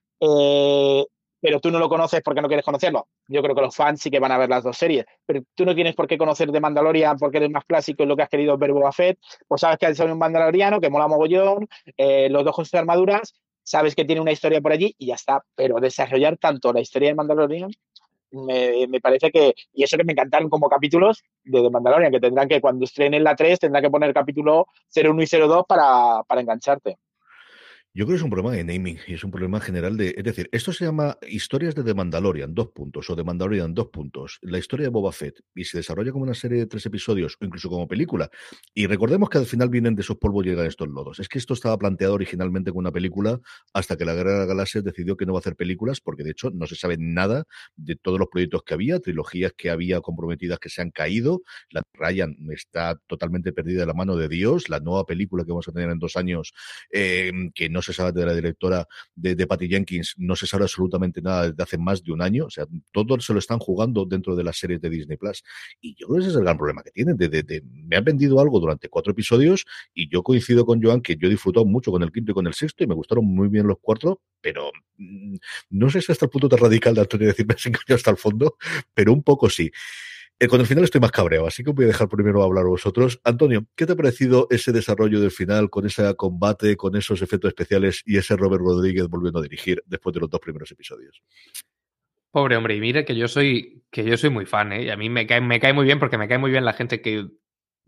pero 1.44 1.60
tú 1.60 1.70
no 1.70 1.78
lo 1.78 1.90
conoces 1.90 2.22
porque 2.22 2.40
no 2.40 2.48
quieres 2.48 2.64
conocerlo. 2.64 3.06
Yo 3.28 3.42
creo 3.42 3.54
que 3.54 3.60
los 3.60 3.76
fans 3.76 4.00
sí 4.00 4.10
que 4.10 4.18
van 4.18 4.32
a 4.32 4.38
ver 4.38 4.48
las 4.48 4.64
dos 4.64 4.78
series, 4.78 5.04
pero 5.26 5.42
tú 5.54 5.66
no 5.66 5.74
tienes 5.74 5.94
por 5.94 6.06
qué 6.06 6.16
conocer 6.16 6.50
de 6.50 6.58
Mandalorian 6.58 7.18
porque 7.18 7.36
eres 7.36 7.50
más 7.50 7.66
clásico 7.66 8.02
en 8.02 8.08
lo 8.08 8.16
que 8.16 8.22
has 8.22 8.30
querido 8.30 8.56
ver 8.56 8.72
Boba 8.72 8.92
Fett, 8.92 9.18
pues 9.46 9.60
sabes 9.60 9.76
que 9.76 9.84
hay 9.84 10.10
un 10.10 10.16
mandaloriano 10.16 10.80
que 10.80 10.88
mola 10.88 11.06
mogollón, 11.06 11.68
eh, 11.98 12.30
los 12.30 12.46
dos 12.46 12.56
con 12.56 12.64
sus 12.64 12.72
armaduras, 12.72 13.34
sabes 13.62 13.94
que 13.94 14.06
tiene 14.06 14.22
una 14.22 14.32
historia 14.32 14.62
por 14.62 14.72
allí 14.72 14.94
y 14.96 15.08
ya 15.08 15.16
está, 15.16 15.44
pero 15.54 15.80
desarrollar 15.80 16.38
tanto 16.38 16.72
la 16.72 16.80
historia 16.80 17.10
de 17.10 17.14
Mandalorian 17.14 17.70
me, 18.30 19.00
parece 19.02 19.30
que, 19.30 19.54
y 19.74 19.82
eso 19.82 19.98
que 19.98 20.04
me 20.04 20.12
encantaron 20.12 20.48
como 20.48 20.70
capítulos 20.70 21.22
de, 21.44 21.60
de 21.60 21.68
Mandalorian, 21.68 22.10
que 22.10 22.20
tendrán 22.20 22.48
que 22.48 22.62
cuando 22.62 22.86
estrenen 22.86 23.22
la 23.22 23.36
3 23.36 23.58
tendrán 23.58 23.82
que 23.82 23.90
poner 23.90 24.14
capítulo 24.14 24.66
01 24.96 25.22
y 25.22 25.26
02 25.26 25.64
para, 25.68 26.22
para 26.26 26.40
engancharte. 26.40 26.96
Yo 27.96 28.06
creo 28.06 28.16
que 28.16 28.18
es 28.18 28.24
un 28.24 28.30
problema 28.30 28.56
de 28.56 28.64
naming 28.64 28.98
y 29.06 29.14
es 29.14 29.22
un 29.22 29.30
problema 29.30 29.60
general 29.60 29.96
de. 29.96 30.16
Es 30.18 30.24
decir, 30.24 30.48
esto 30.50 30.72
se 30.72 30.84
llama 30.84 31.16
Historias 31.28 31.76
de 31.76 31.84
The 31.84 31.94
Mandalorian, 31.94 32.52
dos 32.52 32.70
puntos, 32.70 33.08
o 33.08 33.14
The 33.14 33.22
Mandalorian, 33.22 33.72
dos 33.72 33.86
puntos. 33.86 34.40
La 34.42 34.58
historia 34.58 34.86
de 34.86 34.90
Boba 34.90 35.12
Fett 35.12 35.44
y 35.54 35.62
se 35.62 35.76
desarrolla 35.76 36.10
como 36.10 36.24
una 36.24 36.34
serie 36.34 36.58
de 36.58 36.66
tres 36.66 36.84
episodios 36.86 37.36
o 37.40 37.44
incluso 37.44 37.68
como 37.68 37.86
película. 37.86 38.30
Y 38.74 38.88
recordemos 38.88 39.30
que 39.30 39.38
al 39.38 39.46
final 39.46 39.68
vienen 39.68 39.94
de 39.94 40.02
esos 40.02 40.16
polvos 40.16 40.44
y 40.44 40.48
llegan 40.48 40.66
estos 40.66 40.88
lodos. 40.88 41.20
Es 41.20 41.28
que 41.28 41.38
esto 41.38 41.54
estaba 41.54 41.78
planteado 41.78 42.14
originalmente 42.14 42.72
como 42.72 42.80
una 42.80 42.90
película 42.90 43.40
hasta 43.72 43.96
que 43.96 44.04
la 44.04 44.14
Guerra 44.14 44.32
de 44.32 44.38
las 44.38 44.48
Galaxias 44.48 44.82
decidió 44.82 45.16
que 45.16 45.24
no 45.24 45.32
va 45.32 45.38
a 45.38 45.42
hacer 45.42 45.54
películas 45.54 46.00
porque 46.00 46.24
de 46.24 46.32
hecho 46.32 46.50
no 46.50 46.66
se 46.66 46.74
sabe 46.74 46.96
nada 46.98 47.44
de 47.76 47.94
todos 47.94 48.18
los 48.18 48.26
proyectos 48.28 48.64
que 48.64 48.74
había, 48.74 48.98
trilogías 48.98 49.52
que 49.56 49.70
había 49.70 50.00
comprometidas 50.00 50.58
que 50.58 50.68
se 50.68 50.82
han 50.82 50.90
caído. 50.90 51.42
La 51.70 51.82
Ryan 51.92 52.34
está 52.50 52.96
totalmente 53.06 53.52
perdida 53.52 53.82
de 53.82 53.86
la 53.86 53.94
mano 53.94 54.16
de 54.16 54.28
Dios. 54.28 54.68
La 54.68 54.80
nueva 54.80 55.06
película 55.06 55.44
que 55.44 55.52
vamos 55.52 55.68
a 55.68 55.72
tener 55.72 55.90
en 55.90 56.00
dos 56.00 56.16
años, 56.16 56.54
eh, 56.90 57.30
que 57.54 57.68
no 57.68 57.83
se 57.84 57.92
sabe 57.92 58.12
de 58.12 58.26
la 58.26 58.34
directora 58.34 58.86
de, 59.14 59.46
Patty 59.46 59.68
Jenkins, 59.68 60.14
no 60.18 60.34
se 60.36 60.46
sabe 60.46 60.64
absolutamente 60.64 61.20
nada 61.22 61.50
desde 61.50 61.62
hace 61.62 61.78
más 61.78 62.02
de 62.02 62.12
un 62.12 62.22
año. 62.22 62.46
O 62.46 62.50
sea, 62.50 62.66
todo 62.92 63.20
se 63.20 63.32
lo 63.32 63.38
están 63.38 63.58
jugando 63.58 64.04
dentro 64.04 64.34
de 64.34 64.44
las 64.44 64.56
series 64.56 64.80
de 64.80 64.90
Disney 64.90 65.16
Plus. 65.16 65.44
Y 65.80 65.94
yo 65.94 66.06
creo 66.06 66.16
que 66.16 66.22
ese 66.22 66.30
es 66.30 66.36
el 66.36 66.42
gran 66.42 66.56
problema 66.56 66.82
que 66.82 66.90
tienen. 66.90 67.16
De, 67.16 67.62
me 67.64 67.96
han 67.96 68.04
vendido 68.04 68.40
algo 68.40 68.60
durante 68.60 68.88
cuatro 68.88 69.12
episodios 69.12 69.64
y 69.92 70.08
yo 70.08 70.22
coincido 70.22 70.64
con 70.64 70.82
Joan 70.82 71.00
que 71.00 71.16
yo 71.16 71.28
he 71.28 71.30
disfrutado 71.30 71.66
mucho 71.66 71.90
con 71.90 72.02
el 72.02 72.10
quinto 72.10 72.32
y 72.32 72.34
con 72.34 72.46
el 72.46 72.54
sexto 72.54 72.84
y 72.84 72.86
me 72.86 72.94
gustaron 72.94 73.24
muy 73.24 73.48
bien 73.48 73.66
los 73.66 73.78
cuatro, 73.80 74.20
pero 74.40 74.70
mm, 74.96 75.36
no 75.70 75.90
sé 75.90 76.00
si 76.00 76.12
hasta 76.12 76.26
el 76.26 76.30
punto 76.30 76.48
tan 76.48 76.58
radical 76.58 76.94
de 76.94 77.02
Antonio 77.02 77.28
decir 77.28 77.46
me 77.46 77.54
hasta 77.94 78.10
el 78.10 78.16
fondo, 78.16 78.56
pero 78.94 79.12
un 79.12 79.22
poco 79.22 79.50
sí. 79.50 79.70
Eh, 80.40 80.48
con 80.48 80.60
el 80.60 80.66
final 80.66 80.82
estoy 80.82 81.00
más 81.00 81.12
cabreado, 81.12 81.46
así 81.46 81.62
que 81.62 81.70
voy 81.70 81.84
a 81.84 81.88
dejar 81.88 82.08
primero 82.08 82.42
hablar 82.42 82.64
a 82.64 82.68
vosotros. 82.68 83.20
Antonio, 83.22 83.66
¿qué 83.76 83.86
te 83.86 83.92
ha 83.92 83.96
parecido 83.96 84.48
ese 84.50 84.72
desarrollo 84.72 85.20
del 85.20 85.30
final, 85.30 85.70
con 85.70 85.86
ese 85.86 86.12
combate, 86.16 86.76
con 86.76 86.96
esos 86.96 87.22
efectos 87.22 87.48
especiales 87.48 88.02
y 88.04 88.16
ese 88.16 88.36
Robert 88.36 88.62
Rodríguez 88.62 89.08
volviendo 89.08 89.38
a 89.38 89.42
dirigir 89.42 89.82
después 89.86 90.12
de 90.12 90.20
los 90.20 90.30
dos 90.30 90.40
primeros 90.40 90.70
episodios? 90.72 91.22
Pobre 92.32 92.56
hombre, 92.56 92.74
y 92.74 92.80
mire 92.80 93.04
que 93.04 93.14
yo 93.14 93.28
soy, 93.28 93.84
que 93.92 94.04
yo 94.04 94.16
soy 94.16 94.30
muy 94.30 94.44
fan, 94.44 94.72
¿eh? 94.72 94.82
Y 94.82 94.90
a 94.90 94.96
mí 94.96 95.08
me 95.08 95.24
cae, 95.24 95.40
me 95.40 95.60
cae 95.60 95.72
muy 95.72 95.84
bien 95.84 96.00
porque 96.00 96.18
me 96.18 96.26
cae 96.26 96.38
muy 96.38 96.50
bien 96.50 96.64
la 96.64 96.72
gente 96.72 97.00
que 97.00 97.28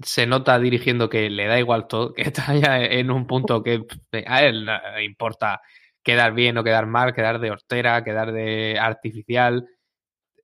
se 0.04 0.26
nota 0.26 0.58
dirigiendo 0.60 1.08
que 1.08 1.28
le 1.30 1.46
da 1.46 1.58
igual 1.58 1.88
todo, 1.88 2.14
que 2.14 2.22
está 2.22 2.54
ya 2.54 2.84
en 2.84 3.10
un 3.10 3.26
punto 3.26 3.64
que 3.64 3.82
a 4.24 4.44
él 4.44 4.66
le 4.66 5.04
importa 5.04 5.60
quedar 6.04 6.32
bien 6.32 6.56
o 6.58 6.62
quedar 6.62 6.86
mal, 6.86 7.12
quedar 7.12 7.40
de 7.40 7.50
hortera, 7.50 8.04
quedar 8.04 8.30
de 8.32 8.78
artificial 8.78 9.66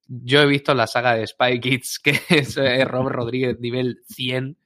yo 0.06 0.42
he 0.42 0.46
visto 0.46 0.74
la 0.74 0.86
saga 0.86 1.14
de 1.14 1.26
Spy 1.26 1.60
Kids, 1.60 1.98
que 2.02 2.20
es 2.28 2.56
Robert 2.56 3.16
Rodríguez 3.16 3.60
nivel 3.60 4.02
100, 4.06 4.56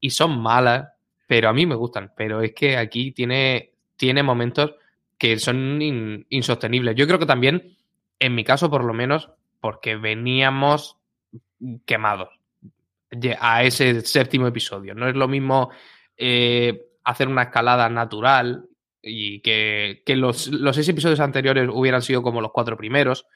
y 0.00 0.10
son 0.10 0.40
malas, 0.40 0.88
pero 1.26 1.48
a 1.48 1.52
mí 1.52 1.66
me 1.66 1.74
gustan. 1.74 2.12
Pero 2.16 2.40
es 2.40 2.52
que 2.52 2.76
aquí 2.76 3.12
tiene, 3.12 3.72
tiene 3.96 4.22
momentos 4.22 4.74
que 5.18 5.38
son 5.38 5.78
insostenibles. 6.28 6.96
Yo 6.96 7.06
creo 7.06 7.18
que 7.18 7.26
también, 7.26 7.76
en 8.18 8.34
mi 8.34 8.42
caso 8.42 8.70
por 8.70 8.84
lo 8.84 8.94
menos, 8.94 9.30
porque 9.60 9.96
veníamos 9.96 10.96
quemados 11.84 12.30
a 13.38 13.62
ese 13.62 14.00
séptimo 14.00 14.46
episodio. 14.46 14.94
No 14.94 15.08
es 15.08 15.14
lo 15.14 15.28
mismo 15.28 15.70
eh, 16.16 16.86
hacer 17.04 17.28
una 17.28 17.42
escalada 17.44 17.88
natural 17.88 18.66
y 19.02 19.40
que, 19.40 20.02
los, 20.06 20.48
los 20.48 20.76
seis 20.76 20.88
episodios 20.88 21.20
anteriores 21.20 21.68
hubieran 21.72 22.02
sido 22.02 22.22
como 22.22 22.40
los 22.40 22.52
cuatro 22.52 22.76
primeros 22.76 23.26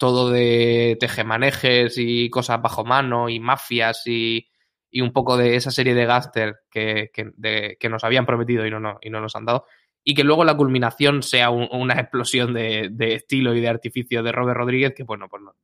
todo 0.00 0.30
de 0.30 0.96
tejemanejes 0.98 1.98
y 1.98 2.30
cosas 2.30 2.62
bajo 2.62 2.86
mano 2.86 3.28
y 3.28 3.38
mafias 3.38 4.06
y, 4.06 4.48
un 4.94 5.12
poco 5.12 5.36
de 5.36 5.56
esa 5.56 5.70
serie 5.70 5.92
de 5.92 6.06
gaster 6.06 6.62
que, 6.70 7.10
que, 7.12 7.88
nos 7.90 8.02
habían 8.02 8.24
prometido 8.24 8.66
y 8.66 8.70
no, 8.70 8.98
y 9.02 9.10
no 9.10 9.20
nos 9.20 9.36
han 9.36 9.44
dado. 9.44 9.66
Y 10.02 10.14
que 10.14 10.24
luego 10.24 10.42
la 10.44 10.56
culminación 10.56 11.22
sea 11.22 11.50
una 11.50 12.00
explosión 12.00 12.54
de, 12.54 12.90
estilo 12.98 13.54
y 13.54 13.60
de 13.60 13.68
artificio 13.68 14.22
de 14.22 14.32
Robert 14.32 14.56
Rodríguez, 14.56 14.94
que 14.96 15.02
bueno, 15.02 15.28
pues 15.28 15.42
no. 15.42 15.54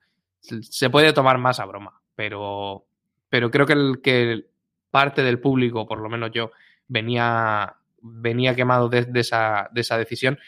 Se 0.60 0.90
puede 0.90 1.14
tomar 1.14 1.38
más 1.38 1.58
a 1.58 1.64
broma, 1.64 2.02
pero, 2.14 2.84
pero 3.30 3.50
creo 3.50 3.64
que, 3.64 3.72
el, 3.72 4.02
que 4.02 4.50
parte 4.90 5.22
del 5.22 5.40
público, 5.40 5.86
por 5.86 6.00
lo 6.00 6.10
menos 6.10 6.30
yo, 6.30 6.50
venía 6.86 7.74
venía 8.02 8.54
quemado 8.54 8.90
de, 8.90 9.08
esa, 9.14 9.70
de 9.72 9.80
esa, 9.80 9.96
decisión. 9.96 10.38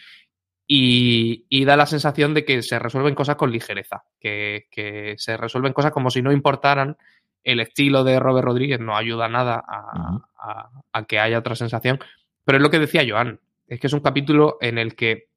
Y, 0.71 1.47
y, 1.49 1.65
da 1.65 1.79
la 1.79 1.87
sensación 1.87 2.35
de 2.35 2.45
que 2.45 2.63
se 2.63 2.79
resuelven 2.79 3.15
cosas 3.15 3.37
con 3.37 3.51
ligereza, 3.51 4.05
que, 4.21 4.67
que, 4.71 5.15
se 5.17 5.39
resuelven 5.39 5.73
cosas 5.73 5.93
como 5.93 6.11
si 6.11 6.21
no 6.21 6.31
importaran. 6.31 6.99
El 7.43 7.61
estilo 7.61 8.05
de 8.05 8.21
Robert 8.21 8.45
Rodríguez 8.45 8.79
no 8.79 8.95
ayuda 8.95 9.29
nada 9.29 9.65
a, 9.67 10.19
a, 10.39 10.71
a 10.93 11.05
que 11.07 11.19
haya 11.19 11.39
otra 11.39 11.55
sensación. 11.55 11.99
Pero 12.45 12.59
es 12.59 12.63
lo 12.63 12.71
que 12.71 12.81
decía 12.81 13.07
Joan, 13.09 13.41
es 13.67 13.81
que 13.81 13.87
es 13.87 13.93
un 13.95 14.01
capítulo 14.01 14.59
en 14.61 14.77
el 14.77 14.95
que 14.95 15.29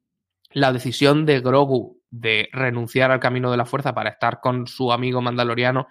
la 0.51 0.73
decisión 0.73 1.25
de 1.25 1.39
Grogu 1.39 2.01
de 2.09 2.49
renunciar 2.51 3.11
al 3.11 3.21
camino 3.21 3.49
de 3.51 3.57
la 3.57 3.65
fuerza 3.65 3.93
para 3.93 4.09
estar 4.09 4.41
con 4.41 4.67
su 4.67 4.91
amigo 4.91 5.21
mandaloriano 5.21 5.87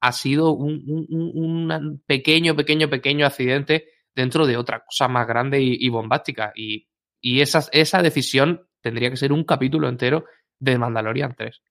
ha 0.00 0.12
sido 0.12 0.52
un, 0.52 0.84
un, 0.86 1.32
un 1.34 2.02
pequeño, 2.06 2.54
pequeño, 2.54 2.90
pequeño 2.90 3.26
accidente 3.26 3.86
dentro 4.14 4.46
de 4.46 4.58
otra 4.58 4.84
cosa 4.84 5.08
más 5.08 5.26
grande 5.26 5.62
y, 5.62 5.78
y 5.80 5.88
bombástica. 5.88 6.52
Y, 6.54 6.86
y 7.20 7.40
esa, 7.40 7.64
esa, 7.72 8.02
decisión 8.02 8.66
tendría 8.84 9.08
que 9.08 9.16
ser 9.16 9.32
un 9.32 9.44
capítulo 9.44 9.88
entero 9.88 10.26
de 10.58 10.76
Mandalorian 10.76 11.34
3. 11.34 11.62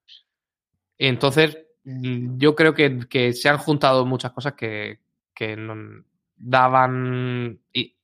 Entonces, 0.97 1.59
mm, 1.83 2.39
yo 2.39 2.55
creo 2.55 2.73
que, 2.73 3.33
se 3.33 3.49
han 3.49 3.59
juntado 3.59 4.03
muchas 4.03 4.31
cosas 4.31 4.53
que, 4.53 4.99
que 5.35 5.55
no, 5.55 6.03
daban 6.35 7.59
y 7.71 7.95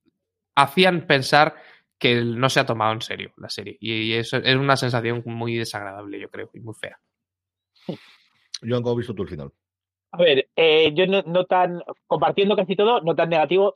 hacían 0.53 1.07
pensar 1.07 1.55
que 1.97 2.23
no 2.23 2.49
se 2.51 2.59
ha 2.59 2.67
tomado 2.67 2.93
en 2.93 3.01
serio 3.01 3.33
la 3.37 3.49
serie. 3.49 3.77
Y 3.81 4.13
eso 4.13 4.37
es 4.37 4.55
una 4.55 4.77
sensación 4.77 5.23
muy 5.25 5.55
desagradable, 5.57 6.19
yo 6.19 6.29
creo, 6.29 6.51
y 6.53 6.59
muy 6.59 6.75
fea. 6.75 6.99
Joan, 8.61 8.83
¿cómo 8.83 8.91
has 8.91 8.97
visto 8.97 9.15
tú 9.15 9.23
el 9.23 9.29
final? 9.29 9.51
A 10.11 10.17
ver, 10.17 10.49
eh, 10.55 10.91
yo 10.95 11.05
no, 11.05 11.45
tan, 11.45 11.83
compartiendo 12.07 12.55
casi 12.55 12.75
todo, 12.75 12.99
no 13.01 13.15
tan 13.15 13.29
negativo, 13.29 13.75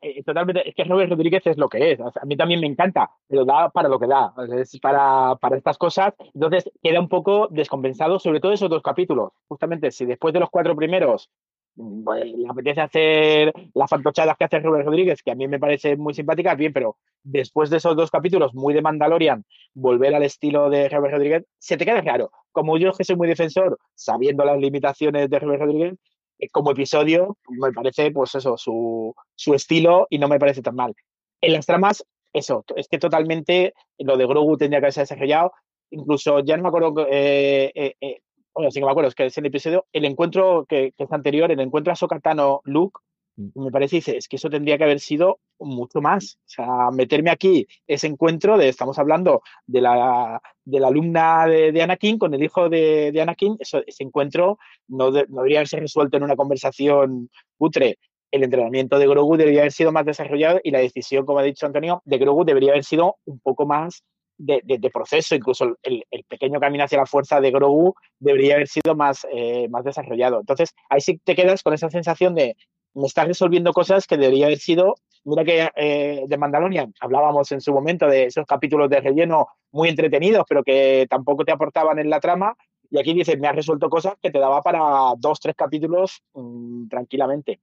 eh, 0.00 0.22
totalmente, 0.24 0.66
es 0.66 0.74
que 0.74 0.84
Robert 0.84 1.10
Rodríguez 1.10 1.46
es 1.46 1.58
lo 1.58 1.68
que 1.68 1.92
es, 1.92 2.00
a 2.00 2.24
mí 2.24 2.38
también 2.38 2.60
me 2.60 2.66
encanta, 2.66 3.10
pero 3.28 3.44
da 3.44 3.68
para 3.68 3.90
lo 3.90 3.98
que 3.98 4.06
da, 4.06 4.32
es 4.58 4.80
para, 4.80 5.36
para 5.36 5.58
estas 5.58 5.76
cosas, 5.76 6.14
entonces 6.32 6.70
queda 6.82 7.00
un 7.00 7.10
poco 7.10 7.48
descompensado, 7.50 8.18
sobre 8.18 8.40
todo 8.40 8.52
esos 8.52 8.70
dos 8.70 8.82
capítulos, 8.82 9.32
justamente 9.46 9.90
si 9.90 10.06
después 10.06 10.32
de 10.32 10.40
los 10.40 10.48
cuatro 10.48 10.74
primeros 10.74 11.28
bueno, 11.76 12.36
le 12.36 12.48
apetece 12.48 12.80
hacer 12.80 13.52
las 13.74 13.90
fantochadas 13.90 14.36
que 14.36 14.44
hace 14.44 14.60
Robert 14.60 14.86
Rodríguez, 14.86 15.22
que 15.22 15.32
a 15.32 15.34
mí 15.34 15.48
me 15.48 15.58
parece 15.58 15.96
muy 15.96 16.14
simpáticas, 16.14 16.56
bien, 16.56 16.72
pero 16.72 16.96
después 17.22 17.70
de 17.70 17.78
esos 17.78 17.96
dos 17.96 18.10
capítulos 18.10 18.54
muy 18.54 18.74
de 18.74 18.82
Mandalorian, 18.82 19.44
volver 19.74 20.14
al 20.14 20.22
estilo 20.22 20.70
de 20.70 20.88
Robert 20.88 21.14
Rodríguez, 21.14 21.44
se 21.58 21.76
te 21.76 21.84
queda 21.84 22.02
claro. 22.02 22.30
Como 22.52 22.78
yo 22.78 22.92
que 22.92 23.04
soy 23.04 23.16
muy 23.16 23.28
defensor, 23.28 23.78
sabiendo 23.94 24.44
las 24.44 24.58
limitaciones 24.58 25.28
de 25.28 25.38
Robert 25.38 25.62
Rodríguez, 25.62 25.94
eh, 26.38 26.48
como 26.50 26.70
episodio 26.70 27.36
me 27.48 27.72
parece, 27.72 28.10
pues 28.12 28.34
eso, 28.34 28.56
su, 28.56 29.14
su 29.34 29.54
estilo 29.54 30.06
y 30.10 30.18
no 30.18 30.28
me 30.28 30.38
parece 30.38 30.62
tan 30.62 30.76
mal. 30.76 30.94
En 31.40 31.52
las 31.52 31.66
tramas, 31.66 32.04
eso, 32.32 32.64
es 32.76 32.88
que 32.88 32.98
totalmente 32.98 33.74
lo 33.98 34.16
de 34.16 34.26
Grogu 34.26 34.56
tendría 34.56 34.80
que 34.80 34.86
haberse 34.86 35.00
desarrollado. 35.00 35.52
Incluso 35.90 36.40
ya 36.40 36.56
no 36.56 36.64
me 36.64 36.68
acuerdo 36.68 37.06
eh, 37.08 37.70
eh, 37.74 37.94
eh 38.00 38.20
bueno, 38.54 38.70
sí 38.70 38.80
que 38.80 38.86
me 38.86 38.90
acuerdo, 38.90 39.08
es 39.08 39.14
que 39.14 39.26
es 39.26 39.38
el 39.38 39.46
episodio, 39.46 39.86
el 39.92 40.04
encuentro 40.04 40.64
que, 40.68 40.92
que 40.96 41.04
es 41.04 41.12
anterior, 41.12 41.50
el 41.50 41.60
encuentro 41.60 41.92
a 41.92 41.96
Sokatano 41.96 42.60
Luke, 42.64 43.00
me 43.36 43.70
parece, 43.70 43.96
dice, 43.96 44.16
es 44.16 44.28
que 44.28 44.36
eso 44.36 44.48
tendría 44.48 44.78
que 44.78 44.84
haber 44.84 45.00
sido 45.00 45.40
mucho 45.58 46.00
más. 46.00 46.38
O 46.46 46.48
sea, 46.48 46.90
meterme 46.92 47.30
aquí 47.30 47.66
ese 47.86 48.06
encuentro 48.06 48.56
de, 48.56 48.68
estamos 48.68 48.98
hablando 48.98 49.42
de 49.66 49.80
la, 49.80 50.40
de 50.64 50.80
la 50.80 50.88
alumna 50.88 51.46
de, 51.46 51.72
de 51.72 51.82
Anakin 51.82 52.18
con 52.18 52.32
el 52.34 52.42
hijo 52.42 52.68
de, 52.68 53.10
de 53.12 53.20
Anakin, 53.20 53.56
eso, 53.58 53.82
ese 53.86 54.04
encuentro 54.04 54.58
no, 54.88 55.10
de, 55.10 55.26
no 55.28 55.38
debería 55.38 55.58
haberse 55.58 55.80
resuelto 55.80 56.16
en 56.16 56.22
una 56.22 56.36
conversación 56.36 57.30
putre. 57.56 57.98
El 58.30 58.42
entrenamiento 58.42 58.98
de 58.98 59.06
Grogu 59.06 59.36
debería 59.36 59.60
haber 59.60 59.72
sido 59.72 59.92
más 59.92 60.04
desarrollado 60.04 60.60
y 60.62 60.72
la 60.72 60.80
decisión, 60.80 61.24
como 61.24 61.38
ha 61.38 61.44
dicho 61.44 61.66
Antonio, 61.66 62.02
de 62.04 62.18
Grogu 62.18 62.44
debería 62.44 62.72
haber 62.72 62.84
sido 62.84 63.16
un 63.26 63.38
poco 63.40 63.64
más 63.64 64.02
de, 64.38 64.90
proceso, 64.92 65.34
incluso 65.34 65.76
el, 65.82 66.04
pequeño 66.28 66.60
camino 66.60 66.84
hacia 66.84 66.98
la 66.98 67.06
fuerza 67.06 67.40
de 67.40 67.50
Grogu 67.50 67.94
debería 68.18 68.54
haber 68.54 68.68
sido 68.68 68.94
más, 68.94 69.26
eh, 69.32 69.68
más 69.68 69.84
desarrollado. 69.84 70.40
Entonces, 70.40 70.74
ahí 70.88 71.00
sí 71.00 71.20
te 71.22 71.34
quedas 71.34 71.62
con 71.62 71.74
esa 71.74 71.90
sensación 71.90 72.34
de 72.34 72.56
me 72.94 73.06
estás 73.06 73.26
resolviendo 73.26 73.72
cosas 73.72 74.06
que 74.06 74.16
debería 74.16 74.46
haber 74.46 74.58
sido. 74.58 74.94
Mira 75.24 75.44
que 75.44 75.68
eh, 75.76 76.24
de 76.26 76.38
Mandalorian 76.38 76.94
hablábamos 77.00 77.50
en 77.52 77.60
su 77.60 77.72
momento 77.72 78.06
de 78.06 78.24
esos 78.26 78.46
capítulos 78.46 78.88
de 78.88 79.00
relleno 79.00 79.48
muy 79.72 79.88
entretenidos, 79.88 80.44
pero 80.48 80.62
que 80.62 81.06
tampoco 81.08 81.44
te 81.44 81.52
aportaban 81.52 81.98
en 81.98 82.10
la 82.10 82.20
trama. 82.20 82.54
Y 82.90 82.98
aquí 83.00 83.14
dices, 83.14 83.38
me 83.40 83.48
has 83.48 83.56
resuelto 83.56 83.88
cosas 83.88 84.14
que 84.22 84.30
te 84.30 84.38
daba 84.38 84.62
para 84.62 85.14
dos, 85.18 85.40
tres 85.40 85.56
capítulos 85.56 86.22
mmm, 86.34 86.86
tranquilamente. 86.88 87.60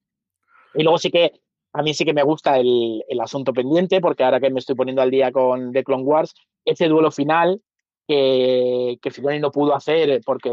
Y 0.73 0.83
luego 0.83 0.97
sí 0.97 1.11
que 1.11 1.31
a 1.73 1.81
mí 1.81 1.93
sí 1.93 2.05
que 2.05 2.13
me 2.13 2.23
gusta 2.23 2.57
el, 2.57 3.03
el, 3.07 3.19
asunto 3.21 3.53
pendiente, 3.53 4.01
porque 4.01 4.23
ahora 4.23 4.39
que 4.39 4.49
me 4.49 4.59
estoy 4.59 4.75
poniendo 4.75 5.01
al 5.01 5.11
día 5.11 5.31
con 5.31 5.71
The 5.71 5.83
Clone 5.83 6.03
Wars, 6.03 6.33
ese 6.65 6.87
duelo 6.87 7.11
final 7.11 7.61
que, 8.07 8.99
que 9.01 9.39
no 9.39 9.51
pudo 9.51 9.73
hacer, 9.73 10.21
porque 10.25 10.49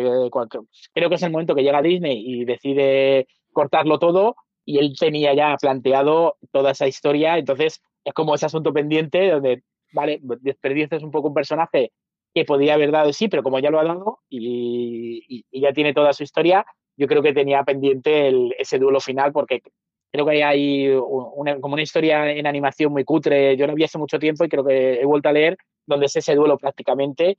creo 0.93 1.09
que 1.09 1.15
es 1.15 1.23
el 1.23 1.33
momento 1.33 1.55
que 1.55 1.63
llega 1.63 1.83
Disney 1.83 2.23
y 2.25 2.45
decide 2.45 3.27
cortarlo 3.53 3.99
todo, 3.99 4.37
y 4.65 4.79
él 4.79 4.95
tenía 4.99 5.35
ya 5.35 5.57
planteado 5.57 6.37
toda 6.53 6.73
esa 6.73 6.87
historia, 6.87 7.39
entonces 7.39 7.81
es 8.05 8.13
como 8.13 8.35
ese 8.35 8.47
asunto 8.47 8.73
pendiente 8.73 9.31
donde, 9.31 9.63
vale, 9.93 10.21
desperdicias 10.23 11.03
un 11.03 11.11
poco 11.11 11.29
un 11.29 11.35
personaje 11.35 11.93
que 12.35 12.45
podía 12.45 12.75
haber 12.75 12.93
dado 12.93 13.13
sí, 13.13 13.29
pero 13.29 13.43
como 13.43 13.59
ya 13.59 13.71
lo 13.71 13.81
ha 13.81 13.85
dado 13.85 14.21
y, 14.29 15.25
y, 15.27 15.45
y 15.51 15.61
ya 15.61 15.73
tiene 15.73 15.95
toda 15.95 16.13
su 16.13 16.23
historia, 16.23 16.65
yo 16.97 17.07
creo 17.07 17.23
que 17.23 17.33
tenía 17.33 17.65
pendiente 17.65 18.29
el, 18.29 18.55
ese 18.59 18.79
duelo 18.79 19.01
final 19.01 19.33
porque 19.33 19.63
creo 20.11 20.27
que 20.27 20.45
hay 20.45 20.89
una, 20.89 21.61
como 21.61 21.75
una 21.75 21.83
historia 21.83 22.31
en 22.31 22.47
animación 22.47 22.93
muy 22.93 23.05
cutre. 23.05 23.57
Yo 23.57 23.67
la 23.67 23.75
vi 23.75 23.85
hace 23.85 23.99
mucho 23.99 24.19
tiempo 24.19 24.45
y 24.45 24.49
creo 24.49 24.65
que 24.65 25.01
he 25.01 25.05
vuelto 25.05 25.29
a 25.29 25.33
leer 25.33 25.57
donde 25.87 26.07
es 26.07 26.17
ese 26.17 26.35
duelo 26.35 26.59
prácticamente 26.59 27.37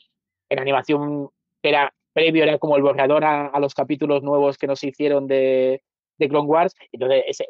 en 0.49 0.60
animación 0.60 1.29
era 1.62 1.93
previo, 2.13 2.43
era 2.43 2.58
como 2.58 2.75
el 2.75 2.84
borrador 2.84 3.23
a, 3.23 3.58
los 3.60 3.73
capítulos 3.73 4.23
nuevos 4.23 4.58
que 4.58 4.67
nos 4.67 4.84
hicieron 4.84 5.27
de, 5.27 5.84
de 6.17 6.29
Clone 6.29 6.47
Wars. 6.47 6.75
Entonces, 6.91 7.23
ese, 7.27 7.45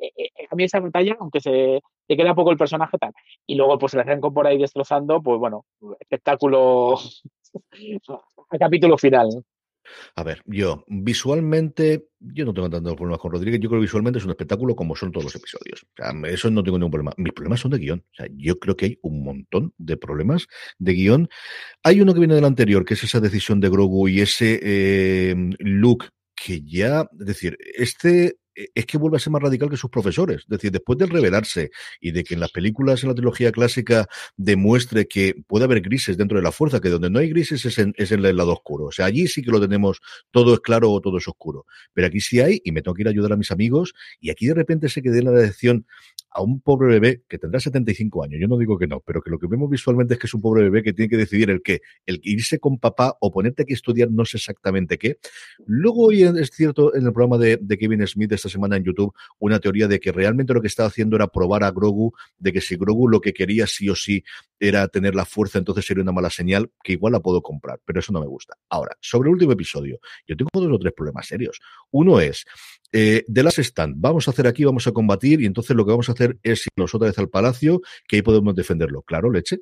a 0.49 0.55
mí 0.55 0.65
esa 0.65 0.79
batalla, 0.79 1.15
aunque 1.19 1.39
se 1.39 1.81
te 2.07 2.17
queda 2.17 2.35
poco 2.35 2.51
el 2.51 2.57
personaje 2.57 2.97
tal, 2.97 3.13
y 3.47 3.55
luego 3.55 3.77
pues 3.77 3.93
le 3.93 4.01
arrancó 4.01 4.33
por 4.33 4.47
ahí 4.47 4.57
destrozando, 4.57 5.21
pues 5.21 5.39
bueno, 5.39 5.65
espectáculo 5.99 6.95
a 8.49 8.57
capítulo 8.57 8.97
final. 8.97 9.43
A 10.15 10.23
ver, 10.23 10.41
yo 10.45 10.83
visualmente, 10.87 12.09
yo 12.19 12.45
no 12.45 12.53
tengo 12.53 12.69
tantos 12.69 12.95
problemas 12.95 13.19
con 13.19 13.31
Rodríguez. 13.31 13.59
Yo 13.59 13.69
creo 13.69 13.79
que 13.79 13.85
visualmente 13.85 14.19
es 14.19 14.25
un 14.25 14.31
espectáculo 14.31 14.75
como 14.75 14.95
son 14.95 15.11
todos 15.11 15.25
los 15.25 15.35
episodios. 15.35 15.83
O 15.83 15.95
sea, 15.95 16.13
eso 16.29 16.49
no 16.51 16.63
tengo 16.63 16.77
ningún 16.77 16.91
problema. 16.91 17.13
Mis 17.17 17.33
problemas 17.33 17.59
son 17.59 17.71
de 17.71 17.79
guion. 17.79 17.99
O 17.99 18.15
sea, 18.15 18.27
yo 18.35 18.59
creo 18.59 18.75
que 18.75 18.85
hay 18.85 18.99
un 19.01 19.23
montón 19.23 19.73
de 19.77 19.97
problemas 19.97 20.47
de 20.77 20.93
guion. 20.93 21.29
Hay 21.83 22.01
uno 22.01 22.13
que 22.13 22.19
viene 22.19 22.35
del 22.35 22.45
anterior, 22.45 22.85
que 22.85 22.93
es 22.93 23.03
esa 23.03 23.19
decisión 23.19 23.59
de 23.59 23.69
Grogu 23.69 24.07
y 24.07 24.21
ese 24.21 24.59
eh, 24.61 25.35
look 25.59 26.05
que 26.35 26.61
ya, 26.61 27.09
es 27.19 27.25
decir, 27.25 27.57
este 27.75 28.37
es 28.53 28.85
que 28.85 28.97
vuelve 28.97 29.17
a 29.17 29.19
ser 29.19 29.31
más 29.31 29.41
radical 29.41 29.69
que 29.69 29.77
sus 29.77 29.89
profesores. 29.89 30.41
Es 30.41 30.47
decir, 30.47 30.71
después 30.71 30.97
de 30.97 31.05
revelarse 31.05 31.71
y 31.99 32.11
de 32.11 32.23
que 32.23 32.33
en 32.33 32.39
las 32.39 32.51
películas, 32.51 33.03
en 33.03 33.09
la 33.09 33.15
trilogía 33.15 33.51
clásica, 33.51 34.07
demuestre 34.37 35.07
que 35.07 35.35
puede 35.47 35.65
haber 35.65 35.81
grises 35.81 36.17
dentro 36.17 36.37
de 36.37 36.43
la 36.43 36.51
fuerza, 36.51 36.79
que 36.79 36.89
donde 36.89 37.09
no 37.09 37.19
hay 37.19 37.29
grises 37.29 37.65
es 37.65 37.77
en, 37.77 37.93
en 37.97 38.25
el 38.25 38.35
lado 38.35 38.53
oscuro. 38.53 38.85
O 38.85 38.91
sea, 38.91 39.05
allí 39.05 39.27
sí 39.27 39.41
que 39.41 39.51
lo 39.51 39.61
tenemos, 39.61 39.99
todo 40.31 40.53
es 40.53 40.59
claro 40.59 40.91
o 40.91 41.01
todo 41.01 41.17
es 41.17 41.27
oscuro. 41.27 41.65
Pero 41.93 42.07
aquí 42.07 42.19
sí 42.19 42.39
hay, 42.39 42.61
y 42.63 42.71
me 42.71 42.81
tengo 42.81 42.95
que 42.95 43.03
ir 43.03 43.07
a 43.07 43.11
ayudar 43.11 43.33
a 43.33 43.37
mis 43.37 43.51
amigos, 43.51 43.93
y 44.19 44.29
aquí 44.29 44.47
de 44.47 44.53
repente 44.53 44.89
se 44.89 45.01
quede 45.01 45.23
la 45.23 45.31
decisión 45.31 45.85
a 46.31 46.41
un 46.41 46.61
pobre 46.61 46.87
bebé 46.87 47.23
que 47.27 47.37
tendrá 47.37 47.59
75 47.59 48.23
años. 48.23 48.39
Yo 48.39 48.47
no 48.47 48.57
digo 48.57 48.77
que 48.77 48.87
no, 48.87 48.99
pero 48.99 49.21
que 49.21 49.29
lo 49.29 49.39
que 49.39 49.47
vemos 49.47 49.69
visualmente 49.69 50.13
es 50.13 50.19
que 50.19 50.27
es 50.27 50.33
un 50.33 50.41
pobre 50.41 50.63
bebé 50.63 50.83
que 50.83 50.93
tiene 50.93 51.09
que 51.09 51.17
decidir 51.17 51.49
el 51.49 51.61
qué, 51.61 51.81
el 52.05 52.19
irse 52.23 52.59
con 52.59 52.77
papá 52.77 53.17
o 53.19 53.31
ponerte 53.31 53.63
aquí 53.63 53.73
a 53.73 53.75
estudiar 53.75 54.11
no 54.11 54.25
sé 54.25 54.37
exactamente 54.37 54.97
qué. 54.97 55.17
Luego 55.65 56.07
hoy 56.07 56.23
es 56.23 56.49
cierto 56.51 56.95
en 56.95 57.05
el 57.05 57.13
programa 57.13 57.37
de, 57.37 57.57
de 57.61 57.77
Kevin 57.77 58.05
Smith 58.07 58.31
esta 58.31 58.49
semana 58.49 58.77
en 58.77 58.83
YouTube 58.83 59.13
una 59.39 59.59
teoría 59.59 59.87
de 59.87 59.99
que 59.99 60.11
realmente 60.11 60.53
lo 60.53 60.61
que 60.61 60.67
estaba 60.67 60.87
haciendo 60.87 61.15
era 61.15 61.27
probar 61.27 61.63
a 61.63 61.71
Grogu, 61.71 62.13
de 62.37 62.53
que 62.53 62.61
si 62.61 62.75
Grogu 62.75 63.07
lo 63.07 63.21
que 63.21 63.33
quería 63.33 63.67
sí 63.67 63.89
o 63.89 63.95
sí 63.95 64.23
era 64.59 64.87
tener 64.87 65.15
la 65.15 65.25
fuerza, 65.25 65.57
entonces 65.57 65.85
sería 65.85 66.03
una 66.03 66.11
mala 66.11 66.29
señal, 66.29 66.71
que 66.83 66.93
igual 66.93 67.13
la 67.13 67.19
puedo 67.19 67.41
comprar, 67.41 67.79
pero 67.85 67.99
eso 67.99 68.11
no 68.11 68.19
me 68.19 68.27
gusta. 68.27 68.55
Ahora, 68.69 68.95
sobre 68.99 69.29
el 69.29 69.33
último 69.33 69.53
episodio, 69.53 69.99
yo 70.27 70.35
tengo 70.35 70.49
dos 70.53 70.71
o 70.71 70.79
tres 70.79 70.93
problemas 70.93 71.27
serios. 71.27 71.59
Uno 71.91 72.19
es, 72.19 72.45
eh, 72.91 73.23
de 73.27 73.43
las 73.43 73.59
stand, 73.59 73.95
vamos 73.97 74.27
a 74.27 74.31
hacer 74.31 74.47
aquí, 74.47 74.63
vamos 74.63 74.87
a 74.87 74.91
combatir, 74.91 75.41
y 75.41 75.45
entonces 75.45 75.75
lo 75.75 75.85
que 75.85 75.91
vamos 75.91 76.09
a 76.09 76.13
hacer 76.13 76.37
es 76.43 76.67
irnos 76.75 76.93
otra 76.95 77.07
vez 77.09 77.19
al 77.19 77.29
palacio, 77.29 77.81
que 78.07 78.17
ahí 78.17 78.21
podemos 78.21 78.55
defenderlo. 78.55 79.03
Claro, 79.03 79.31
leche. 79.31 79.59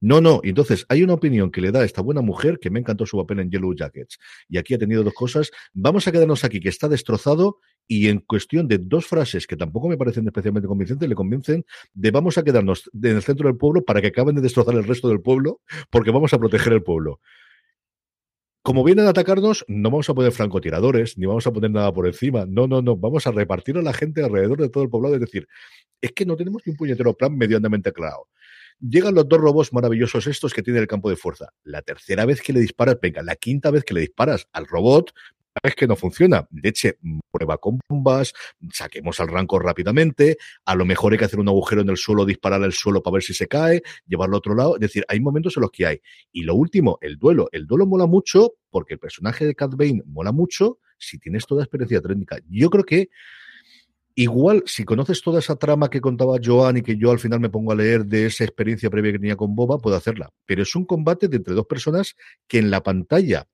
No, 0.00 0.20
no. 0.20 0.40
Entonces 0.44 0.84
hay 0.90 1.02
una 1.02 1.14
opinión 1.14 1.50
que 1.50 1.62
le 1.62 1.72
da 1.72 1.80
a 1.80 1.84
esta 1.84 2.02
buena 2.02 2.20
mujer 2.20 2.58
que 2.60 2.68
me 2.68 2.78
encantó 2.78 3.06
su 3.06 3.16
papel 3.16 3.40
en 3.40 3.50
Yellow 3.50 3.74
Jackets. 3.74 4.18
Y 4.50 4.58
aquí 4.58 4.74
ha 4.74 4.78
tenido 4.78 5.02
dos 5.02 5.14
cosas. 5.14 5.50
Vamos 5.72 6.06
a 6.06 6.12
quedarnos 6.12 6.44
aquí, 6.44 6.60
que 6.60 6.68
está 6.68 6.88
destrozado 6.88 7.58
y 7.86 8.08
en 8.08 8.18
cuestión 8.18 8.68
de 8.68 8.78
dos 8.78 9.06
frases 9.06 9.46
que 9.46 9.56
tampoco 9.56 9.88
me 9.88 9.96
parecen 9.96 10.26
especialmente 10.26 10.68
convincentes, 10.68 11.08
le 11.08 11.14
convencen 11.14 11.64
de 11.94 12.10
vamos 12.10 12.36
a 12.36 12.42
quedarnos 12.42 12.90
en 12.92 13.16
el 13.16 13.22
centro 13.22 13.48
del 13.48 13.56
pueblo 13.56 13.82
para 13.82 14.02
que 14.02 14.08
acaben 14.08 14.34
de 14.34 14.42
destrozar 14.42 14.74
el 14.74 14.84
resto 14.84 15.08
del 15.08 15.22
pueblo 15.22 15.60
porque 15.90 16.10
vamos 16.10 16.34
a 16.34 16.38
proteger 16.38 16.74
el 16.74 16.82
pueblo. 16.82 17.20
Como 18.64 18.82
vienen 18.82 19.04
a 19.06 19.10
atacarnos, 19.10 19.62
no 19.68 19.90
vamos 19.90 20.08
a 20.08 20.14
poner 20.14 20.32
francotiradores, 20.32 21.18
ni 21.18 21.26
vamos 21.26 21.46
a 21.46 21.52
poner 21.52 21.70
nada 21.70 21.92
por 21.92 22.06
encima. 22.06 22.46
No, 22.48 22.66
no, 22.66 22.80
no. 22.80 22.96
Vamos 22.96 23.26
a 23.26 23.30
repartir 23.30 23.76
a 23.76 23.82
la 23.82 23.92
gente 23.92 24.24
alrededor 24.24 24.58
de 24.58 24.70
todo 24.70 24.82
el 24.82 24.88
poblado. 24.88 25.16
Es 25.16 25.20
decir, 25.20 25.46
es 26.00 26.12
que 26.12 26.24
no 26.24 26.34
tenemos 26.34 26.62
ni 26.64 26.70
un 26.70 26.78
puñetero 26.78 27.12
plan 27.12 27.36
medianamente 27.36 27.92
claro. 27.92 28.30
Llegan 28.80 29.14
los 29.14 29.28
dos 29.28 29.38
robots 29.38 29.74
maravillosos 29.74 30.26
estos 30.28 30.54
que 30.54 30.62
tiene 30.62 30.78
el 30.78 30.86
campo 30.86 31.10
de 31.10 31.16
fuerza. 31.16 31.50
La 31.62 31.82
tercera 31.82 32.24
vez 32.24 32.40
que 32.40 32.54
le 32.54 32.60
disparas, 32.60 32.96
venga, 33.02 33.22
la 33.22 33.36
quinta 33.36 33.70
vez 33.70 33.84
que 33.84 33.92
le 33.92 34.00
disparas 34.00 34.48
al 34.54 34.66
robot, 34.66 35.12
es 35.62 35.74
que 35.74 35.86
no 35.86 35.96
funciona. 35.96 36.46
Leche, 36.50 36.98
prueba 37.30 37.58
con 37.58 37.78
bombas, 37.88 38.32
saquemos 38.72 39.20
al 39.20 39.28
rancor 39.28 39.64
rápidamente, 39.64 40.36
a 40.64 40.74
lo 40.74 40.84
mejor 40.84 41.12
hay 41.12 41.18
que 41.18 41.24
hacer 41.24 41.38
un 41.38 41.48
agujero 41.48 41.82
en 41.82 41.88
el 41.88 41.96
suelo, 41.96 42.24
disparar 42.24 42.62
al 42.62 42.72
suelo 42.72 43.02
para 43.02 43.14
ver 43.14 43.22
si 43.22 43.34
se 43.34 43.46
cae, 43.46 43.82
llevarlo 44.06 44.36
a 44.36 44.38
otro 44.38 44.54
lado. 44.54 44.74
Es 44.74 44.80
decir, 44.80 45.04
hay 45.08 45.20
momentos 45.20 45.56
en 45.56 45.62
los 45.62 45.70
que 45.70 45.86
hay. 45.86 46.00
Y 46.32 46.42
lo 46.42 46.54
último, 46.54 46.98
el 47.00 47.18
duelo. 47.18 47.48
El 47.52 47.66
duelo 47.66 47.86
mola 47.86 48.06
mucho 48.06 48.54
porque 48.70 48.94
el 48.94 49.00
personaje 49.00 49.46
de 49.46 49.54
Cat 49.54 49.74
Bane 49.76 50.02
mola 50.06 50.32
mucho 50.32 50.78
si 50.98 51.18
tienes 51.18 51.46
toda 51.46 51.62
experiencia 51.62 52.00
técnica. 52.00 52.38
Yo 52.48 52.70
creo 52.70 52.84
que 52.84 53.10
Igual, 54.16 54.62
si 54.66 54.84
conoces 54.84 55.20
toda 55.22 55.40
esa 55.40 55.56
trama 55.56 55.90
que 55.90 56.00
contaba 56.00 56.38
Joan 56.42 56.76
y 56.76 56.82
que 56.82 56.96
yo 56.96 57.10
al 57.10 57.18
final 57.18 57.40
me 57.40 57.50
pongo 57.50 57.72
a 57.72 57.74
leer 57.74 58.06
de 58.06 58.26
esa 58.26 58.44
experiencia 58.44 58.88
previa 58.88 59.10
que 59.10 59.18
tenía 59.18 59.34
con 59.34 59.56
Boba, 59.56 59.78
puedo 59.78 59.96
hacerla. 59.96 60.30
Pero 60.46 60.62
es 60.62 60.76
un 60.76 60.84
combate 60.84 61.26
de 61.26 61.38
entre 61.38 61.54
dos 61.54 61.66
personas 61.66 62.14
que 62.46 62.58
en 62.58 62.70
la 62.70 62.80
pantalla 62.80 63.48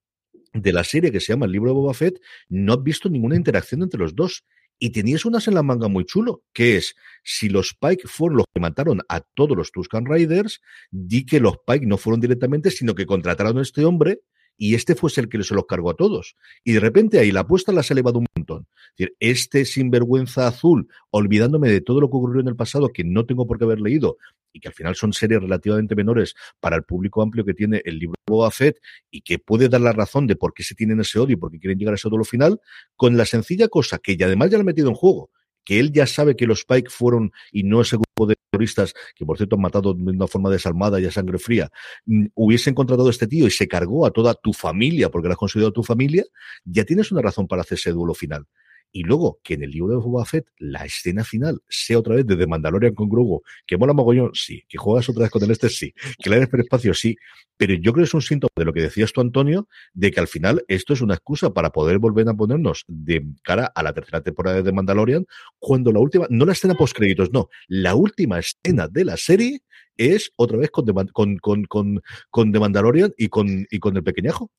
de 0.52 0.72
la 0.72 0.84
serie 0.84 1.12
que 1.12 1.20
se 1.20 1.32
llama 1.32 1.46
El 1.46 1.52
libro 1.52 1.70
de 1.70 1.74
Boba 1.74 1.94
Fett, 1.94 2.20
no 2.48 2.74
has 2.74 2.82
visto 2.82 3.08
ninguna 3.08 3.36
interacción 3.36 3.82
entre 3.82 4.00
los 4.00 4.14
dos. 4.14 4.44
Y 4.82 4.90
tenías 4.90 5.26
unas 5.26 5.46
en 5.46 5.54
la 5.54 5.62
manga 5.62 5.88
muy 5.88 6.06
chulo, 6.06 6.42
que 6.54 6.78
es, 6.78 6.94
si 7.22 7.50
los 7.50 7.74
Pike 7.78 8.08
fueron 8.08 8.38
los 8.38 8.46
que 8.52 8.60
mataron 8.60 9.02
a 9.10 9.20
todos 9.20 9.54
los 9.54 9.72
Tuscan 9.72 10.06
Riders, 10.06 10.62
di 10.90 11.26
que 11.26 11.38
los 11.38 11.58
Pike 11.66 11.84
no 11.84 11.98
fueron 11.98 12.18
directamente, 12.18 12.70
sino 12.70 12.94
que 12.94 13.04
contrataron 13.04 13.58
a 13.58 13.62
este 13.62 13.84
hombre 13.84 14.22
y 14.56 14.74
este 14.74 14.94
fuese 14.94 15.22
el 15.22 15.28
que 15.28 15.42
se 15.42 15.54
los 15.54 15.64
cargó 15.66 15.90
a 15.90 15.96
todos. 15.96 16.36
Y 16.64 16.72
de 16.72 16.80
repente 16.80 17.18
ahí 17.18 17.32
la 17.32 17.40
apuesta 17.40 17.72
la 17.72 17.80
ha 17.80 17.84
elevado 17.90 18.18
un 18.18 18.26
montón. 18.36 18.68
Es 18.70 18.96
decir, 18.96 19.16
este 19.20 19.64
sinvergüenza 19.64 20.46
azul, 20.46 20.88
olvidándome 21.10 21.70
de 21.70 21.80
todo 21.80 22.00
lo 22.00 22.10
que 22.10 22.16
ocurrió 22.18 22.42
en 22.42 22.48
el 22.48 22.56
pasado, 22.56 22.92
que 22.92 23.02
no 23.02 23.24
tengo 23.24 23.46
por 23.46 23.58
qué 23.58 23.64
haber 23.64 23.80
leído, 23.80 24.18
y 24.52 24.60
que 24.60 24.68
al 24.68 24.74
final 24.74 24.94
son 24.94 25.12
series 25.12 25.40
relativamente 25.40 25.94
menores 25.94 26.34
para 26.60 26.76
el 26.76 26.84
público 26.84 27.22
amplio 27.22 27.44
que 27.44 27.54
tiene 27.54 27.82
el 27.84 27.98
libro 27.98 28.14
de 28.26 28.30
Boba 28.30 28.50
Fett 28.50 28.78
y 29.10 29.22
que 29.22 29.38
puede 29.38 29.68
dar 29.68 29.80
la 29.80 29.92
razón 29.92 30.26
de 30.26 30.36
por 30.36 30.54
qué 30.54 30.62
se 30.62 30.74
tienen 30.74 31.00
ese 31.00 31.18
odio 31.18 31.34
y 31.34 31.36
por 31.36 31.50
qué 31.50 31.58
quieren 31.58 31.78
llegar 31.78 31.94
a 31.94 31.96
ese 31.96 32.08
duelo 32.08 32.24
final, 32.24 32.60
con 32.96 33.16
la 33.16 33.24
sencilla 33.24 33.68
cosa 33.68 33.98
que 33.98 34.16
ya 34.16 34.26
además 34.26 34.50
ya 34.50 34.58
lo 34.58 34.62
ha 34.62 34.64
metido 34.64 34.88
en 34.88 34.94
juego, 34.94 35.30
que 35.64 35.78
él 35.78 35.92
ya 35.92 36.06
sabe 36.06 36.36
que 36.36 36.46
los 36.46 36.64
Pike 36.64 36.90
fueron 36.90 37.32
y 37.52 37.62
no 37.62 37.80
ese 37.80 37.96
grupo 37.96 38.26
de 38.26 38.36
terroristas 38.50 38.94
que 39.14 39.24
por 39.24 39.36
cierto 39.36 39.56
han 39.56 39.62
matado 39.62 39.94
de 39.94 40.02
una 40.02 40.26
forma 40.26 40.50
desalmada 40.50 41.00
y 41.00 41.06
a 41.06 41.10
sangre 41.10 41.38
fría, 41.38 41.70
mm, 42.06 42.26
hubiese 42.34 42.70
encontrado 42.70 43.06
a 43.06 43.10
este 43.10 43.26
tío 43.26 43.46
y 43.46 43.50
se 43.50 43.68
cargó 43.68 44.06
a 44.06 44.10
toda 44.10 44.34
tu 44.34 44.52
familia 44.52 45.10
porque 45.10 45.28
lo 45.28 45.32
has 45.32 45.38
considerado 45.38 45.72
tu 45.72 45.82
familia, 45.82 46.24
ya 46.64 46.84
tienes 46.84 47.12
una 47.12 47.22
razón 47.22 47.46
para 47.46 47.62
hacer 47.62 47.78
ese 47.78 47.92
duelo 47.92 48.14
final. 48.14 48.46
Y 48.92 49.04
luego, 49.04 49.38
que 49.42 49.54
en 49.54 49.62
el 49.62 49.70
libro 49.70 49.92
de 49.92 49.96
Boba 49.98 50.24
Fett 50.24 50.46
la 50.58 50.84
escena 50.84 51.24
final 51.24 51.60
sea 51.68 51.98
otra 51.98 52.16
vez 52.16 52.26
de 52.26 52.46
Mandalorian 52.46 52.94
con 52.94 53.08
Grogu, 53.08 53.42
que 53.66 53.76
mola 53.76 53.92
mogollón, 53.92 54.30
sí, 54.34 54.64
que 54.68 54.78
juegas 54.78 55.08
otra 55.08 55.22
vez 55.22 55.30
con 55.30 55.42
el 55.42 55.50
este, 55.50 55.68
sí, 55.68 55.94
que 56.18 56.30
le 56.30 56.40
das 56.40 56.48
espacio, 56.52 56.94
sí, 56.94 57.16
pero 57.56 57.74
yo 57.74 57.92
creo 57.92 58.04
que 58.04 58.08
es 58.08 58.14
un 58.14 58.22
síntoma 58.22 58.50
de 58.56 58.64
lo 58.64 58.72
que 58.72 58.82
decías 58.82 59.12
tú, 59.12 59.20
Antonio, 59.20 59.68
de 59.92 60.10
que 60.10 60.20
al 60.20 60.28
final 60.28 60.64
esto 60.68 60.92
es 60.94 61.00
una 61.00 61.14
excusa 61.14 61.52
para 61.52 61.70
poder 61.70 61.98
volver 61.98 62.28
a 62.28 62.34
ponernos 62.34 62.84
de 62.88 63.24
cara 63.42 63.66
a 63.74 63.82
la 63.82 63.92
tercera 63.92 64.22
temporada 64.22 64.56
de 64.56 64.62
The 64.64 64.72
Mandalorian, 64.72 65.26
cuando 65.58 65.92
la 65.92 66.00
última, 66.00 66.26
no 66.30 66.44
la 66.44 66.52
escena 66.52 66.74
post 66.74 66.96
créditos, 66.96 67.30
no, 67.32 67.48
la 67.68 67.94
última 67.94 68.38
escena 68.38 68.88
de 68.88 69.04
la 69.04 69.16
serie 69.16 69.62
es 69.96 70.32
otra 70.36 70.58
vez 70.58 70.70
con, 70.70 70.86
con, 71.12 71.36
con, 71.38 71.64
con, 71.64 72.02
con 72.30 72.52
The 72.52 72.60
Mandalorian 72.60 73.12
y 73.16 73.28
con, 73.28 73.66
y 73.70 73.78
con 73.78 73.96
el 73.96 74.02
pequeñajo 74.02 74.50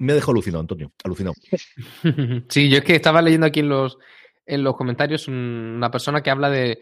me 0.00 0.12
ha 0.12 0.14
dejado 0.14 0.32
alucinado, 0.32 0.60
Antonio, 0.60 0.92
alucinado. 1.04 1.34
Sí, 2.48 2.70
yo 2.70 2.78
es 2.78 2.84
que 2.84 2.96
estaba 2.96 3.20
leyendo 3.20 3.46
aquí 3.46 3.60
en 3.60 3.68
los, 3.68 3.98
en 4.46 4.64
los 4.64 4.74
comentarios 4.74 5.28
una 5.28 5.90
persona 5.90 6.22
que 6.22 6.30
habla 6.30 6.48
de, 6.48 6.80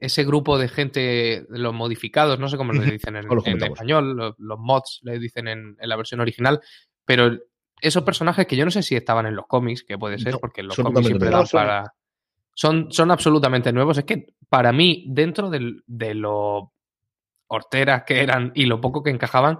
ese 0.00 0.24
grupo 0.24 0.58
de 0.58 0.68
gente, 0.68 1.46
los 1.48 1.72
modificados, 1.72 2.38
no 2.38 2.48
sé 2.48 2.58
cómo 2.58 2.74
le 2.74 2.84
dicen 2.92 3.16
en, 3.16 3.24
español, 3.62 4.34
los, 4.36 4.58
mods 4.58 5.00
le 5.04 5.18
dicen 5.18 5.48
en, 5.48 5.76
la 5.80 5.96
versión 5.96 6.20
original, 6.20 6.60
pero 7.06 7.34
esos 7.80 8.02
personajes 8.02 8.46
que 8.46 8.56
yo 8.56 8.66
no 8.66 8.70
sé 8.70 8.82
si 8.82 8.94
estaban 8.94 9.24
en 9.24 9.34
los 9.34 9.46
cómics, 9.46 9.84
que 9.84 9.96
puede 9.96 10.18
ser, 10.18 10.36
porque 10.38 10.62
los 10.62 10.76
cómics 10.76 11.06
siempre 11.06 11.30
dan 11.30 11.46
para... 11.50 11.94
Son, 12.56 12.92
son 12.92 13.10
absolutamente 13.10 13.72
nuevos. 13.72 13.98
Es 13.98 14.04
que 14.04 14.26
para 14.48 14.70
mí, 14.70 15.06
dentro 15.08 15.50
de, 15.50 15.80
de 15.86 16.14
lo 16.14 16.72
horteras 17.48 18.04
que 18.04 18.22
eran 18.22 18.52
y 18.54 18.66
lo 18.66 18.80
poco 18.80 19.02
que 19.02 19.10
encajaban, 19.10 19.58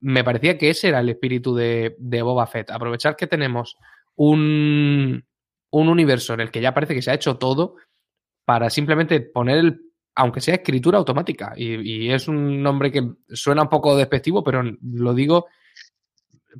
me 0.00 0.24
parecía 0.24 0.56
que 0.58 0.70
ese 0.70 0.88
era 0.88 1.00
el 1.00 1.08
espíritu 1.08 1.54
de, 1.54 1.96
Boba 1.98 2.46
Fett. 2.46 2.70
Aprovechar 2.70 3.16
que 3.16 3.26
tenemos 3.26 3.76
un, 4.14 5.24
un, 5.70 5.88
universo 5.88 6.34
en 6.34 6.40
el 6.40 6.50
que 6.50 6.60
ya 6.60 6.74
parece 6.74 6.94
que 6.94 7.02
se 7.02 7.10
ha 7.10 7.14
hecho 7.14 7.36
todo 7.36 7.76
para 8.44 8.70
simplemente 8.70 9.20
poner 9.20 9.58
el, 9.58 9.80
aunque 10.14 10.40
sea 10.40 10.56
escritura 10.56 10.98
automática. 10.98 11.52
Y, 11.56 12.10
es 12.10 12.28
un 12.28 12.62
nombre 12.62 12.90
que 12.90 13.08
suena 13.28 13.62
un 13.62 13.68
poco 13.68 13.96
despectivo, 13.96 14.42
pero 14.42 14.62
lo 14.82 15.14
digo 15.14 15.46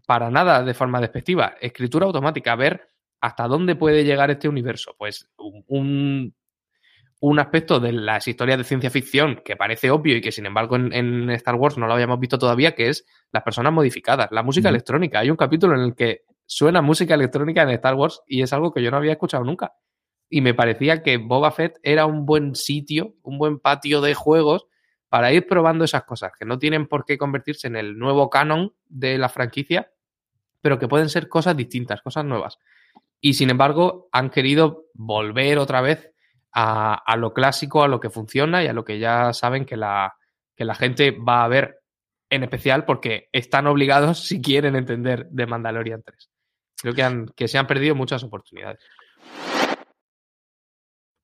para 0.07 0.31
nada 0.31 0.63
de 0.63 0.75
forma 0.75 1.01
despectiva. 1.01 1.57
Escritura 1.61 2.07
automática, 2.07 2.55
ver 2.55 2.89
hasta 3.21 3.49
dónde 3.49 3.75
puede 3.75 4.05
llegar 4.05 4.31
este 4.31 4.49
universo. 4.49 4.95
Pues 4.97 5.29
un 5.37 6.35
aspecto 7.39 7.81
de 7.81 7.93
las 7.93 8.29
historias 8.29 8.59
de 8.59 8.65
ciencia 8.65 8.91
ficción 8.91 9.43
que 9.45 9.57
parece 9.57 9.91
obvio 9.91 10.17
y 10.17 10.21
que 10.21 10.31
sin 10.31 10.47
embargo 10.47 10.77
en, 10.77 11.31
Star 11.31 11.57
Wars 11.57 11.77
no 11.77 11.87
lo 11.87 11.95
habíamos 11.95 12.21
visto 12.21 12.39
todavía, 12.39 12.75
que 12.75 12.89
es 12.89 13.07
las 13.33 13.43
personas 13.43 13.73
modificadas, 13.73 14.29
la 14.31 14.43
música 14.43 14.69
electrónica. 14.69 15.21
Hay 15.21 15.31
un 15.31 15.37
capítulo 15.37 15.75
en 15.75 15.81
el 15.81 15.95
que 15.95 16.23
suena 16.47 16.81
música 16.81 17.15
electrónica 17.15 17.63
en 17.63 17.71
Star 17.71 17.95
Wars 17.95 18.23
y 18.27 18.43
es 18.43 18.53
algo 18.53 18.73
que 18.73 18.83
yo 18.83 18.91
no 18.91 18.99
había 18.99 19.13
escuchado 19.13 19.45
nunca. 19.45 19.73
Y 20.31 20.43
me 20.43 20.55
parecía 20.55 21.03
que 21.03 21.17
Boba 21.17 21.51
Fett 21.51 21.79
era 21.83 22.07
un 22.07 22.25
buen 22.25 22.55
sitio, 22.55 23.15
un 23.23 23.39
buen 23.39 23.59
patio 23.59 24.01
de 24.01 24.15
juegos 24.15 24.67
para 25.09 25.33
ir 25.33 25.47
probando 25.47 25.85
esas 25.85 26.05
cosas, 26.05 26.33
que 26.39 26.45
no 26.45 26.59
tienen 26.59 26.87
por 26.87 27.05
qué 27.05 27.17
convertirse 27.17 27.67
en 27.67 27.77
el 27.77 27.99
nuevo 27.99 28.29
canon 28.29 28.75
de 28.87 29.17
la 29.19 29.31
franquicia, 29.31 29.91
pero 30.61 30.79
que 30.79 30.87
pueden 30.87 31.09
ser 31.09 31.29
cosas 31.29 31.57
distintas, 31.57 32.03
cosas 32.03 32.25
nuevas. 32.25 32.59
Y 33.21 33.35
sin 33.35 33.51
embargo, 33.51 34.09
han 34.13 34.31
querido 34.31 34.87
volver 34.93 35.59
otra 35.59 35.81
vez 35.81 36.13
a, 36.53 37.17
lo 37.17 37.33
clásico, 37.33 37.83
a 37.83 37.89
lo 37.89 38.01
que 38.01 38.11
funciona 38.11 38.63
y 38.63 38.67
a 38.67 38.73
lo 38.73 38.85
que 38.85 38.99
ya 38.99 39.33
saben 39.33 39.65
que 39.65 39.77
la, 39.77 40.15
que 40.57 40.65
la 40.65 40.75
gente 40.75 41.11
va 41.11 41.45
a 41.45 41.49
ver 41.49 41.81
en 42.31 42.43
especial 42.43 42.85
porque 42.85 43.29
están 43.33 43.67
obligados 43.67 44.19
si 44.27 44.41
quieren 44.41 44.77
entender 44.77 45.27
de 45.31 45.47
Mandalorian 45.47 46.03
3. 46.03 46.31
Creo 46.81 46.95
que, 46.95 47.03
han, 47.03 47.27
que 47.35 47.49
se 47.49 47.59
han 47.59 47.67
perdido 47.67 47.95
muchas 47.95 48.23
oportunidades. 48.23 48.81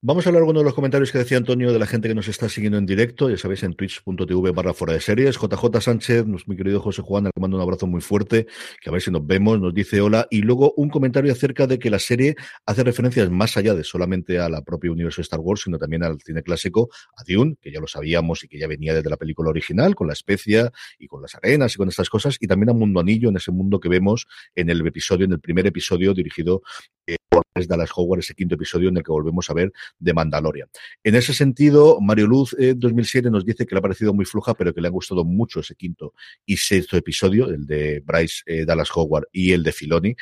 Vamos 0.06 0.26
a 0.26 0.28
hablar 0.28 0.42
algunos 0.42 0.60
de 0.60 0.64
los 0.64 0.74
comentarios 0.74 1.10
que 1.10 1.16
decía 1.16 1.38
Antonio 1.38 1.72
de 1.72 1.78
la 1.78 1.86
gente 1.86 2.08
que 2.08 2.14
nos 2.14 2.28
está 2.28 2.50
siguiendo 2.50 2.76
en 2.76 2.84
directo, 2.84 3.30
ya 3.30 3.38
sabéis, 3.38 3.62
en 3.62 3.72
twitch.tv 3.72 4.50
barra 4.50 4.74
fuera 4.74 4.92
de 4.92 5.00
series. 5.00 5.38
JJ 5.38 5.80
Sánchez, 5.80 6.26
mi 6.46 6.56
querido 6.58 6.78
José 6.78 7.00
Juan, 7.00 7.24
le 7.24 7.30
mando 7.40 7.56
un 7.56 7.62
abrazo 7.62 7.86
muy 7.86 8.02
fuerte, 8.02 8.46
que 8.82 8.90
a 8.90 8.92
ver 8.92 9.00
si 9.00 9.10
nos 9.10 9.26
vemos, 9.26 9.58
nos 9.58 9.72
dice 9.72 10.02
hola. 10.02 10.26
Y 10.30 10.42
luego 10.42 10.74
un 10.76 10.90
comentario 10.90 11.32
acerca 11.32 11.66
de 11.66 11.78
que 11.78 11.88
la 11.88 11.98
serie 11.98 12.36
hace 12.66 12.84
referencias 12.84 13.30
más 13.30 13.56
allá 13.56 13.74
de 13.74 13.82
solamente 13.82 14.38
a 14.38 14.50
la 14.50 14.60
propia 14.60 14.92
universo 14.92 15.22
de 15.22 15.22
Star 15.22 15.40
Wars, 15.40 15.62
sino 15.62 15.78
también 15.78 16.02
al 16.02 16.20
cine 16.20 16.42
clásico, 16.42 16.90
a 17.16 17.22
Dune, 17.26 17.56
que 17.62 17.72
ya 17.72 17.80
lo 17.80 17.86
sabíamos 17.86 18.44
y 18.44 18.48
que 18.48 18.58
ya 18.58 18.66
venía 18.66 18.92
desde 18.92 19.08
la 19.08 19.16
película 19.16 19.48
original, 19.48 19.94
con 19.94 20.08
la 20.08 20.12
especia 20.12 20.70
y 20.98 21.06
con 21.06 21.22
las 21.22 21.34
arenas 21.34 21.76
y 21.76 21.78
con 21.78 21.88
estas 21.88 22.10
cosas, 22.10 22.36
y 22.40 22.46
también 22.46 22.68
a 22.68 22.74
Mundo 22.74 23.00
Anillo, 23.00 23.30
en 23.30 23.38
ese 23.38 23.52
mundo 23.52 23.80
que 23.80 23.88
vemos 23.88 24.26
en 24.54 24.68
el 24.68 24.86
episodio, 24.86 25.24
en 25.24 25.32
el 25.32 25.40
primer 25.40 25.66
episodio 25.66 26.12
dirigido 26.12 26.60
eh, 27.06 27.16
es 27.54 27.68
Dallas 27.68 27.90
Howard, 27.94 28.20
ese 28.20 28.34
quinto 28.34 28.56
episodio 28.56 28.88
en 28.88 28.96
el 28.96 29.04
que 29.04 29.12
volvemos 29.12 29.48
a 29.48 29.54
ver 29.54 29.72
de 29.98 30.12
Mandalorian. 30.12 30.68
En 31.02 31.14
ese 31.14 31.32
sentido, 31.32 32.00
Mario 32.00 32.26
Luz 32.26 32.54
eh, 32.58 32.74
2007 32.76 33.30
nos 33.30 33.44
dice 33.44 33.64
que 33.64 33.74
le 33.74 33.78
ha 33.78 33.82
parecido 33.82 34.12
muy 34.12 34.24
fluja, 34.24 34.54
pero 34.54 34.74
que 34.74 34.80
le 34.80 34.88
ha 34.88 34.90
gustado 34.90 35.24
mucho 35.24 35.60
ese 35.60 35.76
quinto 35.76 36.14
y 36.44 36.56
sexto 36.56 36.96
episodio, 36.96 37.48
el 37.48 37.64
de 37.64 38.00
Bryce 38.04 38.42
eh, 38.46 38.64
Dallas 38.64 38.90
Howard 38.94 39.28
y 39.32 39.52
el 39.52 39.62
de 39.62 39.72
Filoni. 39.72 40.16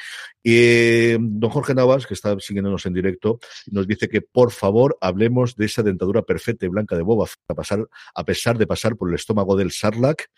Eh, 0.44 1.16
don 1.20 1.50
Jorge 1.50 1.74
Navas, 1.74 2.06
que 2.06 2.14
está 2.14 2.38
siguiéndonos 2.38 2.84
en 2.84 2.92
directo, 2.92 3.38
nos 3.70 3.86
dice 3.86 4.08
que 4.08 4.20
por 4.20 4.50
favor 4.50 4.98
hablemos 5.00 5.56
de 5.56 5.66
esa 5.66 5.82
dentadura 5.82 6.22
perfecta 6.22 6.66
y 6.66 6.68
blanca 6.68 6.96
de 6.96 7.02
Boba 7.02 7.26
a, 7.48 7.54
a 8.14 8.24
pesar 8.24 8.58
de 8.58 8.66
pasar 8.66 8.96
por 8.96 9.08
el 9.08 9.14
estómago 9.14 9.56
del 9.56 9.70
Sarlacc 9.70 10.28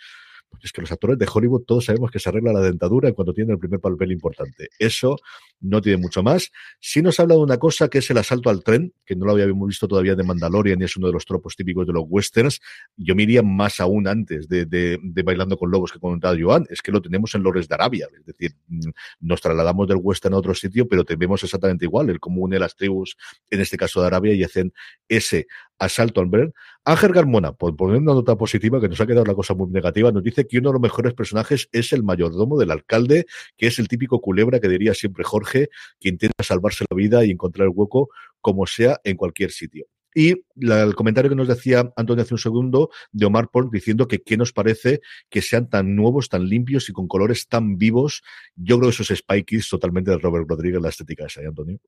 es 0.63 0.73
que 0.73 0.81
los 0.81 0.93
actores 0.93 1.19
de 1.19 1.27
Hollywood 1.33 1.63
todos 1.63 1.87
sabemos 1.87 2.11
que 2.11 2.19
se 2.19 2.29
arregla 2.29 2.53
la 2.53 2.61
dentadura 2.61 3.13
cuando 3.13 3.33
tienen 3.33 3.53
el 3.53 3.59
primer 3.59 3.81
papel 3.81 4.13
importante. 4.13 4.69
Eso 4.79 5.17
no 5.61 5.81
tiene 5.81 5.99
mucho 5.99 6.23
más. 6.23 6.51
Sí 6.81 7.03
nos 7.03 7.19
habla 7.21 7.35
de 7.35 7.41
una 7.41 7.59
cosa 7.59 7.89
que 7.89 7.99
es 7.99 8.11
el 8.11 8.19
asalto 8.19 8.51
al 8.51 8.63
tren, 8.63 8.93
que 9.05 9.17
no 9.17 9.25
lo 9.25 9.33
habíamos 9.33 9.69
visto 9.69 9.89
todavía 9.89 10.15
de 10.15 10.23
Mandalorian 10.23 10.81
y 10.81 10.85
es 10.85 10.97
uno 10.97 11.07
de 11.07 11.15
los 11.15 11.25
tropos 11.25 11.57
típicos 11.57 11.87
de 11.87 11.93
los 11.93 12.05
westerns. 12.07 12.61
Yo 12.97 13.15
me 13.15 13.23
iría 13.23 13.43
más 13.43 13.81
aún 13.81 14.07
antes 14.07 14.49
de, 14.49 14.67
de, 14.67 15.23
Bailando 15.23 15.57
con 15.57 15.71
Lobos 15.71 15.91
que 15.91 15.99
comentaba 15.99 16.37
Joan, 16.39 16.67
es 16.69 16.83
que 16.83 16.93
lo 16.93 17.01
tenemos 17.01 17.35
en 17.35 17.43
Lores 17.43 17.67
de 17.67 17.75
Arabia. 17.75 18.09
Es 18.19 18.27
decir, 18.27 18.53
mm, 18.69 18.91
nos 19.21 19.41
trasladamos 19.41 19.89
del 19.89 19.99
western 20.01 20.35
a 20.35 20.39
otro 20.39 20.55
sitio, 20.55 20.87
pero 20.87 21.05
tenemos 21.05 21.43
exactamente 21.43 21.87
igual, 21.87 22.11
el 22.11 22.21
cómo 22.21 22.43
une 22.43 22.59
las 22.59 22.77
tribus, 22.77 23.17
en 23.51 23.61
este 23.61 23.77
caso 23.77 24.01
de 24.01 24.07
Arabia, 24.09 24.35
y 24.35 24.45
hacen 24.45 24.73
ese 25.09 25.47
asalto 25.79 26.21
al 26.21 26.31
tren, 26.31 26.53
Ángel 26.87 27.13
Garmona, 27.13 27.53
por 27.53 27.75
poner 27.77 27.97
una 27.97 28.13
nota 28.13 28.37
positiva, 28.37 28.79
que 28.79 28.89
nos 28.89 29.01
ha 29.01 29.07
quedado 29.07 29.25
la 29.25 29.35
cosa 29.35 29.55
muy 29.55 29.71
negativa, 29.71 30.13
nos 30.13 30.23
dice 30.23 30.47
que 30.47 30.59
uno 30.59 30.69
de 30.69 30.75
los 30.75 30.83
mejores 30.83 31.15
personajes 31.15 31.69
es 31.73 31.95
el 31.95 32.03
mayordomo 32.03 32.59
del 32.59 32.71
alcalde, 32.71 33.25
que 33.57 33.69
es 33.69 33.79
el 33.79 33.89
típico 33.89 34.21
culebra 34.21 34.61
que 34.61 34.69
diría 34.69 34.93
siempre 34.93 35.25
Jorge, 35.25 35.71
que 35.99 36.11
intenta 36.11 36.45
salvarse 36.45 36.85
la 36.91 36.95
vida 36.95 37.25
y 37.25 37.31
encontrar 37.31 37.69
el 37.69 37.73
hueco 37.75 38.11
como 38.43 38.67
sea 38.67 39.01
en 39.03 39.17
cualquier 39.17 39.51
sitio. 39.51 39.87
Y 40.15 40.45
el 40.61 40.95
comentario 40.95 41.29
que 41.29 41.35
nos 41.35 41.49
decía 41.49 41.93
Antonio 41.97 42.23
hace 42.23 42.35
un 42.35 42.39
segundo 42.39 42.91
de 43.11 43.27
Omar 43.27 43.49
Paul 43.51 43.69
diciendo 43.73 44.07
que 44.07 44.23
qué 44.23 44.37
nos 44.37 44.53
parece 44.53 45.01
que 45.29 45.43
sean 45.43 45.69
tan 45.69 45.97
nuevos, 45.97 46.29
tan 46.29 46.47
limpios 46.47 46.89
y 46.89 46.93
con 46.93 47.09
colores 47.09 47.49
tan 47.49 47.79
vivos. 47.79 48.23
Yo 48.55 48.79
creo 48.79 48.91
que 48.91 48.95
eso 48.95 49.03
es 49.03 49.11
Spike 49.11 49.59
totalmente 49.69 50.13
de 50.13 50.19
Robert 50.19 50.47
Rodríguez, 50.49 50.81
la 50.81 50.91
estética 50.91 51.27
esa, 51.27 51.43
¿eh, 51.43 51.49
Antonio? 51.49 51.79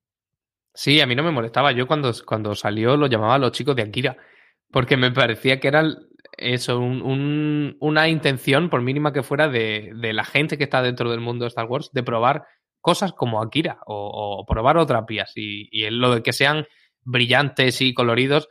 Sí, 0.75 1.01
a 1.01 1.07
mí 1.07 1.15
no 1.15 1.23
me 1.23 1.31
molestaba. 1.31 1.71
Yo 1.71 1.87
cuando, 1.87 2.13
cuando 2.27 2.55
salió 2.57 2.97
lo 2.97 3.07
llamaba 3.07 3.37
a 3.37 3.39
los 3.39 3.53
chicos 3.53 3.77
de 3.77 3.83
Akira, 3.83 4.17
porque 4.71 4.97
me 4.97 5.11
parecía 5.11 5.61
que 5.61 5.69
era 5.69 5.85
eso, 6.37 6.79
una 6.79 8.09
intención, 8.09 8.69
por 8.69 8.83
mínima 8.83 9.13
que 9.13 9.23
fuera, 9.23 9.49
de, 9.49 9.93
la 9.95 10.25
gente 10.25 10.59
que 10.59 10.65
está 10.65 10.83
dentro 10.83 11.11
del 11.11 11.21
mundo 11.21 11.45
de 11.45 11.49
Star 11.49 11.67
Wars, 11.67 11.91
de 11.93 12.03
probar 12.03 12.45
cosas 12.81 13.13
como 13.13 13.43
Akira 13.43 13.79
o, 13.87 14.45
probar 14.47 14.77
otras 14.77 15.05
vías. 15.07 15.33
Y, 15.35 15.69
y 15.71 15.89
lo 15.91 16.15
de 16.15 16.23
que 16.23 16.33
sean 16.33 16.67
brillantes 17.03 17.81
y 17.81 17.95
coloridos 17.95 18.49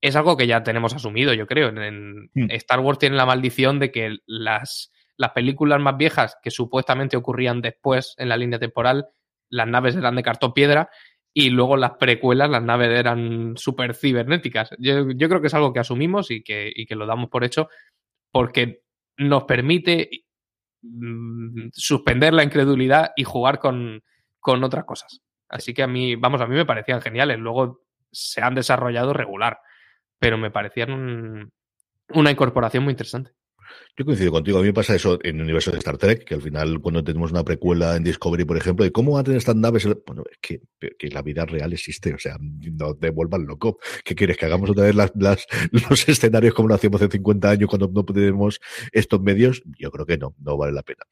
es 0.00 0.16
algo 0.16 0.36
que 0.36 0.46
ya 0.46 0.62
tenemos 0.62 0.94
asumido, 0.94 1.34
yo 1.34 1.46
creo. 1.46 1.68
En, 1.68 2.30
hmm. 2.34 2.50
Star 2.50 2.80
Wars 2.80 2.98
tiene 2.98 3.16
la 3.16 3.26
maldición 3.26 3.78
de 3.78 3.90
que 3.90 4.16
las, 4.26 4.92
las 5.16 5.32
películas 5.32 5.80
más 5.80 5.96
viejas 5.96 6.36
que 6.42 6.50
supuestamente 6.50 7.16
ocurrían 7.16 7.60
después 7.60 8.14
en 8.18 8.28
la 8.28 8.36
línea 8.36 8.58
temporal, 8.58 9.08
las 9.50 9.66
naves 9.66 9.96
eran 9.96 10.16
de 10.16 10.22
cartón 10.22 10.52
piedra 10.52 10.90
y 11.40 11.50
luego 11.50 11.76
las 11.76 11.92
precuelas, 11.92 12.50
las 12.50 12.64
naves 12.64 12.90
eran 12.90 13.56
súper 13.56 13.94
cibernéticas. 13.94 14.70
Yo, 14.76 15.06
creo 15.06 15.40
que 15.40 15.46
es 15.46 15.54
algo 15.54 15.72
que 15.72 15.78
asumimos 15.78 16.32
y 16.32 16.42
que, 16.42 16.72
y 16.74 16.84
que 16.84 16.96
lo 16.96 17.06
damos 17.06 17.30
por 17.30 17.44
hecho 17.44 17.68
porque 18.32 18.82
nos 19.18 19.44
permite 19.44 20.24
mm, 20.82 21.68
suspender 21.72 22.34
la 22.34 22.42
incredulidad 22.42 23.12
y 23.14 23.22
jugar 23.22 23.60
con, 23.60 24.02
con 24.40 24.64
otras 24.64 24.84
cosas. 24.84 25.22
Así 25.48 25.74
que 25.74 25.84
a 25.84 25.86
mí, 25.86 26.16
vamos, 26.16 26.40
a 26.40 26.48
mí 26.48 26.56
me 26.56 26.66
parecían 26.66 27.00
geniales. 27.00 27.38
Luego 27.38 27.84
se 28.10 28.42
han 28.42 28.56
desarrollado 28.56 29.12
regular, 29.12 29.60
pero 30.18 30.38
me 30.38 30.50
parecían 30.50 31.52
una 32.14 32.30
incorporación 32.32 32.82
muy 32.82 32.94
interesante. 32.94 33.30
Yo 33.96 34.04
coincido 34.04 34.30
contigo. 34.30 34.58
A 34.58 34.60
mí 34.60 34.68
me 34.68 34.74
pasa 34.74 34.94
eso 34.94 35.18
en 35.22 35.36
el 35.36 35.42
universo 35.42 35.70
de 35.70 35.78
Star 35.78 35.98
Trek, 35.98 36.24
que 36.24 36.34
al 36.34 36.42
final, 36.42 36.80
cuando 36.80 37.02
tenemos 37.02 37.32
una 37.32 37.44
precuela 37.44 37.96
en 37.96 38.04
Discovery, 38.04 38.44
por 38.44 38.56
ejemplo, 38.56 38.84
de 38.84 38.92
cómo 38.92 39.12
van 39.12 39.20
a 39.20 39.24
tener 39.24 39.38
estas 39.38 39.56
naves. 39.56 39.88
Bueno, 40.06 40.22
es 40.30 40.38
que, 40.40 40.60
la 41.10 41.22
vida 41.22 41.44
real 41.44 41.72
existe. 41.72 42.14
O 42.14 42.18
sea, 42.18 42.36
no 42.40 42.94
te 42.94 43.10
vuelvan 43.10 43.46
loco. 43.46 43.78
¿Qué 44.04 44.14
quieres? 44.14 44.36
¿Que 44.36 44.46
hagamos 44.46 44.70
otra 44.70 44.84
vez 44.84 44.94
los 45.90 46.08
escenarios 46.08 46.54
como 46.54 46.68
lo 46.68 46.74
hacíamos 46.74 47.02
hace 47.02 47.12
50 47.12 47.50
años 47.50 47.68
cuando 47.68 47.88
no 47.88 48.04
tenemos 48.04 48.60
estos 48.92 49.20
medios? 49.20 49.62
Yo 49.78 49.90
creo 49.90 50.06
que 50.06 50.18
no, 50.18 50.34
no 50.38 50.56
vale 50.56 50.72
la 50.72 50.82
pena. 50.82 51.04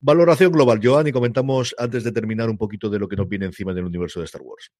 Valoración 0.00 0.52
global, 0.52 0.80
Joan, 0.82 1.06
y 1.06 1.12
comentamos 1.12 1.74
antes 1.78 2.04
de 2.04 2.12
terminar 2.12 2.50
un 2.50 2.58
poquito 2.58 2.90
de 2.90 2.98
lo 2.98 3.08
que 3.08 3.16
nos 3.16 3.28
viene 3.28 3.46
encima 3.46 3.72
en 3.72 3.78
el 3.78 3.84
universo 3.84 4.20
de 4.20 4.26
Star 4.26 4.42
Wars. 4.42 4.70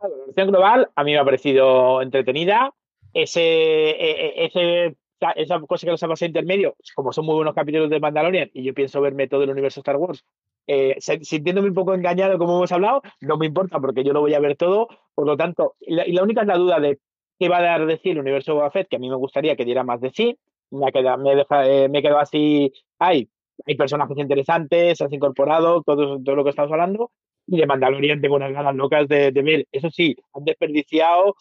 Valoración 0.00 0.48
global 0.48 0.90
a 0.94 1.04
mí 1.04 1.12
me 1.12 1.18
ha 1.18 1.24
parecido 1.24 2.02
entretenida. 2.02 2.72
Ese, 3.12 3.40
e, 3.40 4.96
ese 5.20 5.42
esa 5.42 5.60
cosa 5.60 5.86
que 5.86 5.90
nos 5.90 6.02
ha 6.02 6.08
pasado 6.08 6.26
intermedio, 6.26 6.76
como 6.94 7.12
son 7.12 7.26
muy 7.26 7.34
buenos 7.34 7.54
capítulos 7.54 7.90
de 7.90 8.00
Mandalorian 8.00 8.50
y 8.52 8.62
yo 8.62 8.74
pienso 8.74 9.00
verme 9.00 9.28
todo 9.28 9.42
el 9.42 9.50
universo 9.50 9.80
Star 9.80 9.96
Wars, 9.96 10.24
eh, 10.66 10.96
sintiéndome 11.00 11.68
un 11.68 11.74
poco 11.74 11.94
engañado 11.94 12.38
como 12.38 12.56
hemos 12.56 12.72
hablado, 12.72 13.02
no 13.20 13.36
me 13.36 13.46
importa 13.46 13.80
porque 13.80 14.04
yo 14.04 14.12
lo 14.12 14.20
voy 14.20 14.34
a 14.34 14.40
ver 14.40 14.56
todo, 14.56 14.88
por 15.14 15.26
lo 15.26 15.36
tanto, 15.36 15.74
y 15.80 15.94
la, 15.94 16.22
única 16.22 16.42
es 16.42 16.46
la 16.46 16.56
duda 16.56 16.80
de 16.80 16.98
qué 17.38 17.48
va 17.48 17.58
a 17.58 17.62
dar 17.62 17.86
de 17.86 17.98
sí 17.98 18.10
el 18.10 18.18
universo 18.18 18.54
Boba 18.54 18.70
Fett, 18.70 18.88
que 18.88 18.96
a 18.96 18.98
mí 18.98 19.08
me 19.08 19.16
gustaría 19.16 19.56
que 19.56 19.64
diera 19.64 19.84
más 19.84 20.00
de 20.00 20.10
sí, 20.10 20.38
me, 20.70 20.92
queda, 20.92 21.16
me, 21.16 21.34
deja, 21.34 21.66
eh, 21.66 21.88
me 21.88 22.02
quedo 22.02 22.18
así, 22.18 22.72
hay, 22.98 23.28
hay 23.66 23.74
personajes 23.76 24.18
interesantes, 24.18 25.00
has 25.00 25.12
incorporado, 25.12 25.82
todo, 25.82 26.22
todo 26.22 26.36
lo 26.36 26.44
que 26.44 26.50
estamos 26.50 26.70
hablando, 26.70 27.10
y 27.46 27.56
de 27.56 27.66
Mandalorian 27.66 28.20
tengo 28.20 28.36
unas 28.36 28.52
ganas 28.52 28.74
locas 28.74 29.08
de, 29.08 29.32
de 29.32 29.42
ver, 29.42 29.66
eso 29.72 29.90
sí, 29.90 30.16
han 30.34 30.44
desperdiciado 30.44 31.34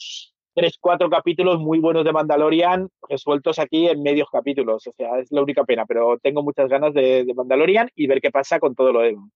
tres, 0.57 0.79
cuatro 0.81 1.07
capítulos 1.07 1.59
muy 1.59 1.77
buenos 1.77 2.03
de 2.03 2.11
Mandalorian 2.11 2.89
resueltos 3.07 3.59
aquí 3.59 3.87
en 3.87 4.01
medios 4.01 4.27
capítulos. 4.31 4.87
O 4.87 4.93
sea, 4.97 5.19
es 5.19 5.31
la 5.31 5.43
única 5.43 5.63
pena, 5.63 5.85
pero 5.85 6.17
tengo 6.17 6.41
muchas 6.41 6.67
ganas 6.67 6.95
de, 6.95 7.31
Mandalorian 7.35 7.89
y 7.95 8.07
ver 8.07 8.19
qué 8.19 8.31
pasa 8.31 8.59
con 8.59 8.73
todo 8.73 8.91
lo 8.91 9.01
demás. 9.01 9.29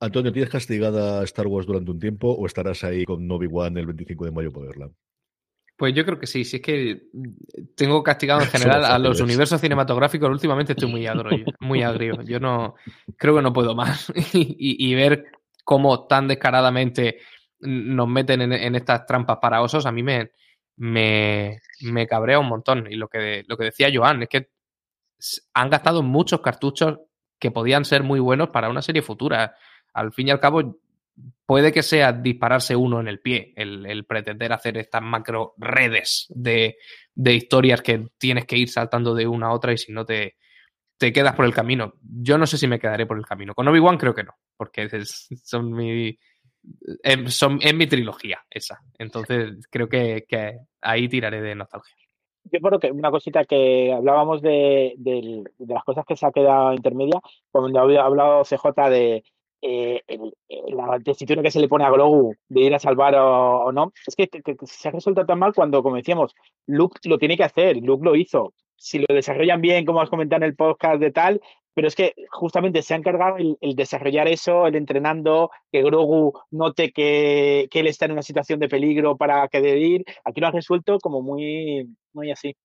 Antonio, 0.00 0.32
¿tienes 0.32 0.50
castigada 0.50 1.22
Star 1.22 1.46
Wars 1.46 1.68
durante 1.68 1.92
un 1.92 2.00
tiempo 2.00 2.32
o 2.32 2.46
estarás 2.46 2.82
ahí 2.82 3.04
con 3.04 3.28
Novi 3.28 3.48
One 3.50 3.78
el 3.78 3.86
25 3.86 4.24
de 4.24 4.32
mayo 4.32 4.50
para 4.50 4.66
verla? 4.66 4.90
Pues 5.76 5.94
yo 5.94 6.04
creo 6.04 6.18
que 6.18 6.26
sí, 6.26 6.44
si 6.44 6.56
es 6.56 6.62
que 6.62 7.02
tengo 7.76 8.02
castigado 8.02 8.40
en 8.40 8.48
general 8.50 8.84
a 8.84 8.98
los 8.98 9.20
universos 9.20 9.60
cinematográficos, 9.60 10.28
últimamente 10.28 10.72
estoy 10.72 10.90
muy 10.90 11.06
agrio, 11.06 11.44
muy 11.60 11.84
agrio. 11.84 12.20
Yo 12.22 12.40
no 12.40 12.74
creo 13.16 13.36
que 13.36 13.42
no 13.42 13.52
puedo 13.52 13.76
más. 13.76 14.12
y, 14.32 14.56
y, 14.58 14.94
ver 14.96 15.26
cómo 15.62 16.08
tan 16.08 16.26
descaradamente 16.26 17.18
nos 17.60 18.08
meten 18.08 18.40
en, 18.40 18.74
estas 18.74 19.06
trampas 19.06 19.38
para 19.40 19.62
osos, 19.62 19.86
a 19.86 19.92
mí 19.92 20.02
me, 20.02 20.30
me, 20.76 21.60
me, 21.80 22.06
cabrea 22.06 22.38
un 22.38 22.48
montón. 22.48 22.86
Y 22.90 22.96
lo 22.96 23.08
que, 23.08 23.44
lo 23.46 23.56
que 23.56 23.64
decía 23.64 23.90
Joan, 23.92 24.22
es 24.22 24.28
que 24.28 24.50
han 25.54 25.70
gastado 25.70 26.02
muchos 26.02 26.40
cartuchos 26.40 26.98
que 27.38 27.50
podían 27.50 27.84
ser 27.84 28.02
muy 28.02 28.20
buenos 28.20 28.50
para 28.50 28.68
una 28.68 28.82
serie 28.82 29.02
futura. 29.02 29.56
Al 29.92 30.12
fin 30.12 30.28
y 30.28 30.30
al 30.30 30.40
cabo, 30.40 30.78
puede 31.46 31.72
que 31.72 31.82
sea 31.82 32.12
dispararse 32.12 32.76
uno 32.76 33.00
en 33.00 33.08
el 33.08 33.20
pie, 33.20 33.52
el, 33.56 34.04
pretender 34.06 34.52
hacer 34.52 34.76
estas 34.78 35.02
macro 35.02 35.54
redes 35.56 36.26
de, 36.30 36.76
de, 37.14 37.34
historias 37.34 37.82
que 37.82 38.08
tienes 38.18 38.46
que 38.46 38.56
ir 38.56 38.68
saltando 38.68 39.14
de 39.14 39.26
una 39.26 39.48
a 39.48 39.52
otra 39.52 39.72
y 39.72 39.78
si 39.78 39.92
no 39.92 40.04
te, 40.04 40.36
te 40.98 41.12
quedas 41.12 41.34
por 41.34 41.44
el 41.44 41.54
camino. 41.54 41.94
Yo 42.02 42.38
no 42.38 42.46
sé 42.46 42.58
si 42.58 42.66
me 42.66 42.78
quedaré 42.78 43.06
por 43.06 43.18
el 43.18 43.26
camino. 43.26 43.54
Con 43.54 43.68
Obi-Wan 43.68 43.98
creo 43.98 44.14
que 44.14 44.24
no, 44.24 44.34
porque 44.56 44.88
son 45.04 45.72
mi, 45.72 46.18
en, 47.02 47.30
son, 47.30 47.58
mi 47.74 47.86
trilogía 47.86 48.44
esa. 48.50 48.80
Entonces 48.98 49.66
creo 49.70 49.88
que, 49.88 50.24
ahí 50.80 51.08
tiraré 51.08 51.40
de 51.40 51.54
nostalgia. 51.54 51.94
Yo 52.44 52.60
creo 52.60 52.78
que 52.78 52.90
una 52.90 53.10
cosita 53.10 53.44
que 53.44 53.92
hablábamos 53.92 54.42
de, 54.42 54.94
las 55.58 55.84
cosas 55.84 56.04
que 56.06 56.16
se 56.16 56.26
ha 56.26 56.32
quedado 56.32 56.74
intermedia, 56.74 57.20
cuando 57.50 57.80
había 57.80 58.02
hablado 58.02 58.44
CJ 58.44 58.90
de 58.90 59.24
eh, 59.62 60.02
la 60.68 61.00
tesitura 61.00 61.42
que 61.42 61.50
se 61.50 61.58
le 61.58 61.68
pone 61.68 61.84
a 61.84 61.90
Grogu 61.90 62.34
de 62.48 62.60
ir 62.60 62.74
a 62.74 62.78
salvar 62.78 63.14
o, 63.16 63.72
no, 63.72 63.92
es 64.06 64.14
que, 64.14 64.28
se 64.66 64.88
ha 64.88 64.92
resuelto 64.92 65.24
tan 65.24 65.38
mal 65.38 65.54
cuando, 65.54 65.82
como 65.82 65.96
decíamos, 65.96 66.34
Luke 66.66 67.00
lo 67.04 67.18
tiene 67.18 67.38
que 67.38 67.44
hacer, 67.44 67.78
Luke 67.78 68.04
lo 68.04 68.14
hizo. 68.14 68.52
Si 68.76 68.98
lo 68.98 69.06
desarrollan 69.08 69.62
bien, 69.62 69.86
como 69.86 70.02
has 70.02 70.10
comentado 70.10 70.42
en 70.44 70.50
el 70.50 70.56
podcast 70.56 71.00
de 71.00 71.12
tal, 71.12 71.40
pero 71.74 71.88
es 71.88 71.94
que 71.94 72.14
justamente 72.30 72.82
se 72.82 72.94
ha 72.94 72.96
encargado 72.96 73.36
el, 73.36 73.76
desarrollar 73.76 74.28
eso, 74.28 74.66
el 74.66 74.76
entrenando, 74.76 75.50
que 75.72 75.82
Grogu 75.82 76.32
note 76.50 76.92
que, 76.92 77.68
que, 77.70 77.80
él 77.80 77.88
está 77.88 78.06
en 78.06 78.12
una 78.12 78.22
situación 78.22 78.60
de 78.60 78.68
peligro 78.68 79.16
para 79.16 79.48
que 79.48 79.60
de 79.60 79.78
ir. 79.78 80.04
Aquí 80.24 80.40
lo 80.40 80.46
ha 80.46 80.52
resuelto 80.52 80.98
como 81.00 81.20
muy, 81.22 81.88
muy 82.12 82.30
así. 82.30 82.56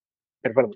Pero 0.41 0.55
perdón. 0.55 0.73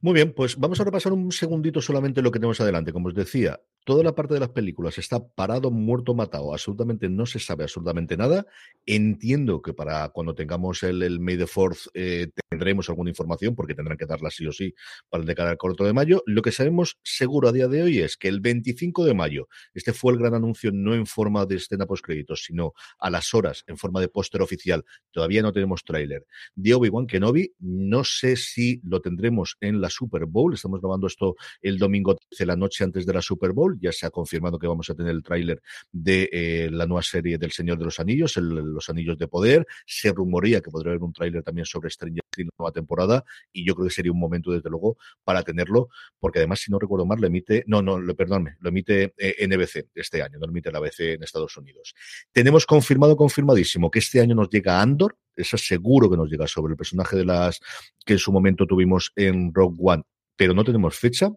Muy 0.00 0.14
bien, 0.14 0.32
pues 0.32 0.56
vamos 0.56 0.80
a 0.80 0.84
repasar 0.84 1.12
un 1.12 1.32
segundito 1.32 1.80
solamente 1.80 2.22
lo 2.22 2.30
que 2.30 2.38
tenemos 2.38 2.60
adelante. 2.60 2.92
Como 2.92 3.08
os 3.08 3.14
decía, 3.14 3.60
toda 3.84 4.02
la 4.02 4.14
parte 4.14 4.34
de 4.34 4.40
las 4.40 4.50
películas 4.50 4.98
está 4.98 5.26
parado, 5.26 5.70
muerto, 5.70 6.14
matado. 6.14 6.52
Absolutamente 6.52 7.08
no 7.08 7.24
se 7.24 7.38
sabe 7.38 7.64
absolutamente 7.64 8.16
nada. 8.16 8.46
Entiendo 8.84 9.62
que 9.62 9.74
para 9.74 10.08
cuando 10.10 10.34
tengamos 10.34 10.82
el, 10.82 11.02
el 11.02 11.20
May 11.20 11.38
the 11.38 11.46
Fourth 11.46 11.86
eh, 11.94 12.28
tendremos 12.48 12.88
alguna 12.88 13.10
información, 13.10 13.54
porque 13.54 13.74
tendrán 13.74 13.96
que 13.96 14.06
darla 14.06 14.30
sí 14.30 14.46
o 14.46 14.52
sí 14.52 14.74
para 15.08 15.22
el 15.22 15.26
de 15.26 15.56
corto 15.56 15.84
de 15.84 15.92
mayo. 15.92 16.22
Lo 16.26 16.42
que 16.42 16.52
sabemos 16.52 16.98
seguro 17.04 17.48
a 17.48 17.52
día 17.52 17.68
de 17.68 17.82
hoy 17.82 18.00
es 18.00 18.16
que 18.16 18.28
el 18.28 18.40
25 18.40 19.04
de 19.04 19.14
mayo, 19.14 19.48
este 19.72 19.92
fue 19.92 20.12
el 20.12 20.18
gran 20.18 20.34
anuncio 20.34 20.72
no 20.72 20.94
en 20.94 21.06
forma 21.06 21.46
de 21.46 21.56
escena 21.56 21.86
post 21.86 22.04
créditos, 22.04 22.44
sino 22.44 22.72
a 22.98 23.08
las 23.08 23.34
horas 23.34 23.62
en 23.66 23.76
forma 23.76 24.00
de 24.00 24.08
póster 24.08 24.42
oficial. 24.42 24.84
Todavía 25.12 25.42
no 25.42 25.52
tenemos 25.52 25.84
tráiler. 25.84 26.26
De 26.54 26.74
Obi-Wan 26.74 27.06
Kenobi, 27.06 27.54
no 27.60 28.02
sé 28.04 28.36
si 28.36 28.80
lo 28.82 29.00
tendremos 29.00 29.55
en 29.60 29.80
la 29.80 29.90
Super 29.90 30.26
Bowl. 30.26 30.54
Estamos 30.54 30.80
grabando 30.80 31.06
esto 31.06 31.36
el 31.60 31.78
domingo 31.78 32.16
de 32.38 32.46
la 32.46 32.56
noche 32.56 32.84
antes 32.84 33.06
de 33.06 33.12
la 33.12 33.22
Super 33.22 33.52
Bowl. 33.52 33.78
Ya 33.80 33.92
se 33.92 34.06
ha 34.06 34.10
confirmado 34.10 34.58
que 34.58 34.66
vamos 34.66 34.88
a 34.90 34.94
tener 34.94 35.12
el 35.12 35.22
tráiler 35.22 35.62
de 35.92 36.28
eh, 36.32 36.68
la 36.70 36.86
nueva 36.86 37.02
serie 37.02 37.38
del 37.38 37.52
Señor 37.52 37.78
de 37.78 37.84
los 37.84 38.00
Anillos, 38.00 38.36
Los 38.36 38.88
Anillos 38.88 39.18
de 39.18 39.28
Poder. 39.28 39.66
Se 39.86 40.12
rumoría 40.12 40.60
que 40.60 40.70
podría 40.70 40.92
haber 40.92 41.02
un 41.02 41.12
tráiler 41.12 41.42
también 41.42 41.66
sobre 41.66 41.90
Stranger 41.90 42.24
Things 42.30 42.50
nueva 42.58 42.72
temporada 42.72 43.24
y 43.52 43.66
yo 43.66 43.74
creo 43.74 43.88
que 43.88 43.94
sería 43.94 44.12
un 44.12 44.18
momento, 44.18 44.52
desde 44.52 44.70
luego, 44.70 44.96
para 45.24 45.42
tenerlo, 45.42 45.88
porque 46.18 46.38
además, 46.38 46.60
si 46.60 46.70
no 46.70 46.78
recuerdo 46.78 47.06
mal, 47.06 47.20
lo 47.20 47.26
emite, 47.26 47.64
no, 47.66 47.82
no, 47.82 47.98
lo, 47.98 48.14
perdónme, 48.14 48.56
lo 48.60 48.68
emite 48.68 49.14
eh, 49.18 49.46
NBC 49.46 49.88
este 49.94 50.22
año, 50.22 50.38
no 50.38 50.46
lo 50.46 50.50
emite 50.50 50.70
la 50.70 50.78
ABC 50.78 51.00
en 51.00 51.22
Estados 51.22 51.56
Unidos. 51.56 51.94
Tenemos 52.32 52.66
confirmado, 52.66 53.16
confirmadísimo, 53.16 53.90
que 53.90 53.98
este 54.00 54.20
año 54.20 54.34
nos 54.34 54.48
llega 54.48 54.80
Andor, 54.80 55.16
eso 55.36 55.58
seguro 55.58 56.10
que 56.10 56.16
nos 56.16 56.30
llega 56.30 56.46
sobre 56.46 56.72
el 56.72 56.76
personaje 56.76 57.16
de 57.16 57.24
las 57.24 57.60
que 58.04 58.14
en 58.14 58.18
su 58.18 58.32
momento 58.32 58.66
tuvimos 58.66 59.12
en 59.16 59.52
Rogue 59.52 59.76
One 59.78 60.02
pero 60.36 60.54
no 60.54 60.64
tenemos 60.64 60.96
fecha. 60.96 61.30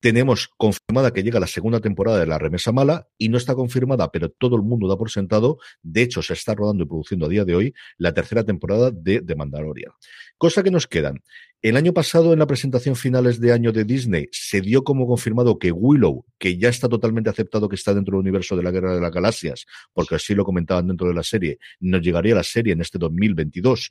Tenemos 0.00 0.48
confirmada 0.56 1.12
que 1.12 1.22
llega 1.22 1.40
la 1.40 1.46
segunda 1.46 1.80
temporada 1.80 2.18
de 2.18 2.26
La 2.26 2.38
Remesa 2.38 2.72
Mala 2.72 3.08
y 3.16 3.28
no 3.28 3.38
está 3.38 3.54
confirmada, 3.54 4.10
pero 4.10 4.30
todo 4.30 4.56
el 4.56 4.62
mundo 4.62 4.88
da 4.88 4.96
por 4.96 5.10
sentado. 5.10 5.58
De 5.82 6.02
hecho, 6.02 6.22
se 6.22 6.34
está 6.34 6.54
rodando 6.54 6.84
y 6.84 6.86
produciendo 6.86 7.26
a 7.26 7.28
día 7.28 7.44
de 7.44 7.54
hoy 7.54 7.74
la 7.96 8.12
tercera 8.12 8.44
temporada 8.44 8.90
de 8.90 9.22
The 9.22 9.34
Mandalorian. 9.36 9.92
Cosa 10.38 10.62
que 10.62 10.70
nos 10.70 10.86
quedan. 10.86 11.22
El 11.62 11.76
año 11.76 11.92
pasado, 11.94 12.32
en 12.32 12.38
la 12.38 12.46
presentación 12.46 12.94
finales 12.94 13.40
de 13.40 13.52
año 13.52 13.72
de 13.72 13.84
Disney, 13.84 14.28
se 14.30 14.60
dio 14.60 14.84
como 14.84 15.06
confirmado 15.06 15.58
que 15.58 15.72
Willow, 15.72 16.24
que 16.38 16.58
ya 16.58 16.68
está 16.68 16.88
totalmente 16.88 17.30
aceptado 17.30 17.68
que 17.68 17.74
está 17.74 17.94
dentro 17.94 18.12
del 18.12 18.20
universo 18.20 18.56
de 18.56 18.62
la 18.62 18.70
Guerra 18.70 18.94
de 18.94 19.00
las 19.00 19.10
Galaxias, 19.10 19.66
porque 19.92 20.14
así 20.16 20.34
lo 20.34 20.44
comentaban 20.44 20.86
dentro 20.86 21.08
de 21.08 21.14
la 21.14 21.22
serie, 21.22 21.58
nos 21.80 22.02
llegaría 22.02 22.34
la 22.34 22.44
serie 22.44 22.74
en 22.74 22.82
este 22.82 22.98
2022 22.98 23.90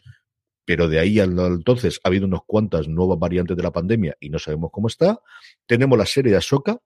pero 0.66 0.90
de 0.90 1.00
ahí 1.00 1.20
al 1.20 1.38
entonces 1.40 2.00
ha 2.04 2.10
habido 2.10 2.26
unas 2.26 2.42
cuantas 2.46 2.88
nuevas 2.88 3.20
variantes 3.20 3.56
de 3.56 3.64
la 3.64 3.72
pandemia 3.72 4.18
y 4.20 4.30
no 4.30 4.40
sabemos 4.40 4.72
cómo 4.74 4.88
está. 4.88 5.20
Tenemos 5.66 5.98
la 5.98 6.06
serie 6.06 6.32
de 6.32 6.38
Ahsoka, 6.38 6.80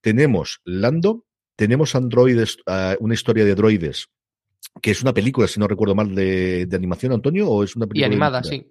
tenemos 0.00 0.60
Lando, 0.64 1.26
tenemos 1.56 1.94
androides, 1.94 2.58
uh, 2.66 2.94
una 3.00 3.14
historia 3.14 3.44
de 3.44 3.54
droides, 3.54 4.08
que 4.80 4.92
es 4.92 5.02
una 5.02 5.12
película, 5.12 5.48
si 5.48 5.58
no 5.58 5.66
recuerdo 5.66 5.94
mal, 5.94 6.14
de, 6.14 6.66
de 6.66 6.76
animación, 6.76 7.12
Antonio, 7.12 7.48
o 7.48 7.64
es 7.64 7.74
una 7.76 7.86
película. 7.86 8.06
Y 8.06 8.10
animada, 8.10 8.44
sí. 8.44 8.68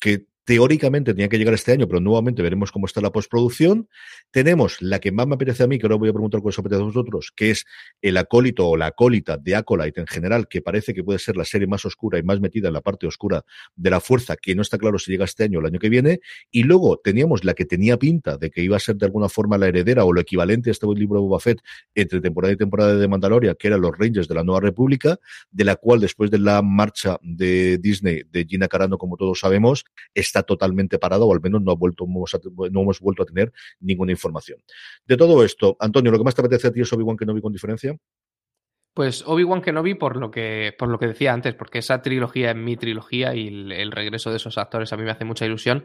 Que 0.00 0.26
teóricamente 0.44 1.12
tenía 1.12 1.28
que 1.28 1.38
llegar 1.38 1.54
este 1.54 1.72
año, 1.72 1.86
pero 1.86 2.00
nuevamente 2.00 2.42
veremos 2.42 2.72
cómo 2.72 2.86
está 2.86 3.00
la 3.00 3.10
postproducción. 3.10 3.88
Tenemos 4.30 4.80
la 4.80 4.98
que 4.98 5.12
más 5.12 5.26
me 5.26 5.34
apetece 5.34 5.62
a 5.62 5.66
mí, 5.66 5.78
que 5.78 5.86
ahora 5.86 5.96
voy 5.96 6.08
a 6.08 6.12
preguntar 6.12 6.40
cuál 6.40 6.50
os 6.50 6.58
apetece 6.58 6.82
a 6.82 6.84
vosotros, 6.84 7.32
que 7.34 7.50
es 7.50 7.66
el 8.02 8.16
acólito 8.16 8.68
o 8.68 8.76
la 8.76 8.86
acólita 8.86 9.36
de 9.36 9.56
Acolyte 9.56 10.00
en 10.00 10.06
general, 10.06 10.48
que 10.48 10.62
parece 10.62 10.94
que 10.94 11.04
puede 11.04 11.18
ser 11.18 11.36
la 11.36 11.44
serie 11.44 11.66
más 11.66 11.84
oscura 11.84 12.18
y 12.18 12.22
más 12.22 12.40
metida 12.40 12.68
en 12.68 12.74
la 12.74 12.80
parte 12.80 13.06
oscura 13.06 13.44
de 13.76 13.90
la 13.90 14.00
fuerza, 14.00 14.36
que 14.36 14.54
no 14.54 14.62
está 14.62 14.78
claro 14.78 14.98
si 14.98 15.12
llega 15.12 15.24
este 15.24 15.44
año 15.44 15.58
o 15.58 15.60
el 15.60 15.66
año 15.66 15.78
que 15.78 15.88
viene. 15.88 16.20
Y 16.50 16.62
luego 16.62 16.98
teníamos 17.02 17.44
la 17.44 17.54
que 17.54 17.64
tenía 17.64 17.96
pinta 17.98 18.36
de 18.36 18.50
que 18.50 18.62
iba 18.62 18.76
a 18.76 18.80
ser 18.80 18.96
de 18.96 19.06
alguna 19.06 19.28
forma 19.28 19.58
la 19.58 19.68
heredera 19.68 20.04
o 20.04 20.12
lo 20.12 20.20
equivalente 20.20 20.70
a 20.70 20.72
este 20.72 20.86
libro 20.94 21.20
de 21.20 21.26
Boba 21.26 21.40
Fett 21.40 21.60
entre 21.94 22.20
temporada 22.20 22.52
y 22.52 22.56
temporada 22.56 22.96
de 22.96 23.08
Mandalorian, 23.08 23.56
que 23.58 23.68
eran 23.68 23.80
los 23.80 23.92
Rangers 23.96 24.28
de 24.28 24.34
la 24.34 24.44
Nueva 24.44 24.60
República, 24.60 25.18
de 25.50 25.64
la 25.64 25.76
cual 25.76 26.00
después 26.00 26.30
de 26.30 26.38
la 26.38 26.62
marcha 26.62 27.18
de 27.22 27.78
Disney 27.78 28.22
de 28.30 28.44
Gina 28.44 28.68
Carano, 28.68 28.98
como 28.98 29.16
todos 29.16 29.40
sabemos, 29.40 29.84
está 30.30 30.42
totalmente 30.42 30.98
parado 30.98 31.26
o 31.26 31.32
al 31.34 31.40
menos 31.40 31.60
no, 31.62 31.72
ha 31.72 31.74
vuelto, 31.74 32.06
no 32.06 32.80
hemos 32.80 33.00
vuelto 33.00 33.22
a 33.22 33.26
tener 33.26 33.52
ninguna 33.80 34.12
información. 34.12 34.60
De 35.04 35.16
todo 35.16 35.44
esto, 35.44 35.76
Antonio, 35.80 36.10
¿lo 36.10 36.18
que 36.18 36.24
más 36.24 36.34
te 36.34 36.40
apetece 36.40 36.68
a 36.68 36.72
ti 36.72 36.80
es 36.80 36.92
Obi-Wan 36.92 37.16
Kenobi 37.16 37.40
con 37.40 37.52
diferencia? 37.52 37.96
Pues 38.94 39.24
Obi-Wan 39.26 39.62
Kenobi 39.62 39.94
por 39.94 40.16
lo 40.16 40.30
que 40.30 40.74
por 40.76 40.88
lo 40.88 40.98
que 40.98 41.06
decía 41.06 41.32
antes, 41.32 41.54
porque 41.54 41.78
esa 41.78 42.02
trilogía 42.02 42.50
es 42.50 42.56
mi 42.56 42.76
trilogía 42.76 43.34
y 43.34 43.48
el, 43.48 43.92
regreso 43.92 44.30
de 44.30 44.36
esos 44.36 44.58
actores 44.58 44.92
a 44.92 44.96
mí 44.96 45.04
me 45.04 45.10
hace 45.10 45.24
mucha 45.24 45.46
ilusión. 45.46 45.84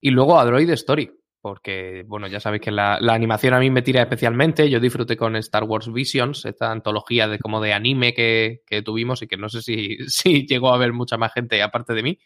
Y 0.00 0.10
luego 0.10 0.38
Android 0.38 0.68
Story, 0.70 1.10
porque 1.40 2.04
bueno, 2.06 2.26
ya 2.26 2.40
sabéis 2.40 2.62
que 2.62 2.70
la, 2.72 2.98
la, 3.00 3.14
animación 3.14 3.54
a 3.54 3.60
mí 3.60 3.70
me 3.70 3.82
tira 3.82 4.02
especialmente. 4.02 4.68
Yo 4.68 4.80
disfruté 4.80 5.16
con 5.16 5.36
Star 5.36 5.64
Wars 5.64 5.92
Visions, 5.92 6.44
esta 6.44 6.72
antología 6.72 7.28
de 7.28 7.38
como 7.38 7.60
de 7.60 7.72
anime 7.72 8.14
que, 8.14 8.62
que 8.66 8.82
tuvimos 8.82 9.22
y 9.22 9.28
que 9.28 9.36
no 9.36 9.48
sé 9.48 9.62
si, 9.62 9.98
si 10.08 10.46
llegó 10.46 10.72
a 10.74 10.78
ver 10.78 10.92
mucha 10.92 11.16
más 11.16 11.32
gente 11.32 11.62
aparte 11.62 11.94
de 11.94 12.02
mí, 12.02 12.18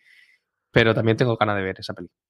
pero 0.74 0.92
también 0.92 1.16
tengo 1.16 1.36
ganas 1.36 1.56
de 1.56 1.62
ver 1.62 1.76
esa 1.78 1.94
película. 1.94 2.20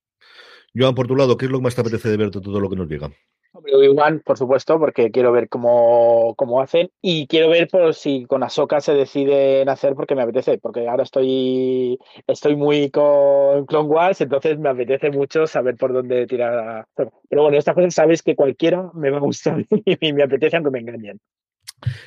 Joan, 0.77 0.95
por 0.95 1.07
tu 1.07 1.17
lado, 1.17 1.37
¿qué 1.37 1.47
es 1.47 1.51
lo 1.51 1.59
que 1.59 1.65
más 1.65 1.75
te 1.75 1.81
apetece 1.81 2.11
de 2.11 2.17
ver 2.17 2.31
de 2.31 2.41
todo 2.41 2.61
lo 2.61 2.69
que 2.69 2.77
nos 2.77 2.89
llega? 2.89 3.11
Obi-Wan, 3.55 4.21
por 4.25 4.37
supuesto, 4.37 4.79
porque 4.79 5.11
quiero 5.13 5.31
ver 5.31 5.49
cómo, 5.49 6.35
cómo, 6.37 6.61
hacen 6.61 6.91
y 7.01 7.29
quiero 7.29 7.49
ver 7.49 7.69
por 7.69 7.95
si 7.95 8.27
con 8.27 8.43
Ahsoka 8.43 8.81
se 8.81 8.95
deciden 8.95 9.69
hacer 9.69 9.95
porque 9.95 10.17
me 10.17 10.23
apetece, 10.23 10.59
porque 10.59 10.89
ahora 10.89 11.05
estoy, 11.05 11.99
estoy 12.27 12.57
muy 12.57 12.91
con 12.91 13.65
Clone 13.67 13.89
Wars, 13.89 14.21
entonces 14.21 14.59
me 14.59 14.69
apetece 14.69 15.11
mucho 15.11 15.47
saber 15.47 15.77
por 15.77 15.93
dónde 15.93 16.27
tirar. 16.27 16.87
Pero 16.97 17.43
bueno, 17.43 17.57
estas 17.57 17.75
cosas 17.75 17.95
sabéis 17.95 18.23
que 18.23 18.35
cualquiera 18.35 18.91
me 18.93 19.11
va 19.11 19.19
a 19.19 19.21
gustar 19.21 19.65
y 20.01 20.13
me 20.13 20.25
apetece 20.25 20.57
aunque 20.57 20.73
me 20.73 20.81
engañen. 20.81 21.21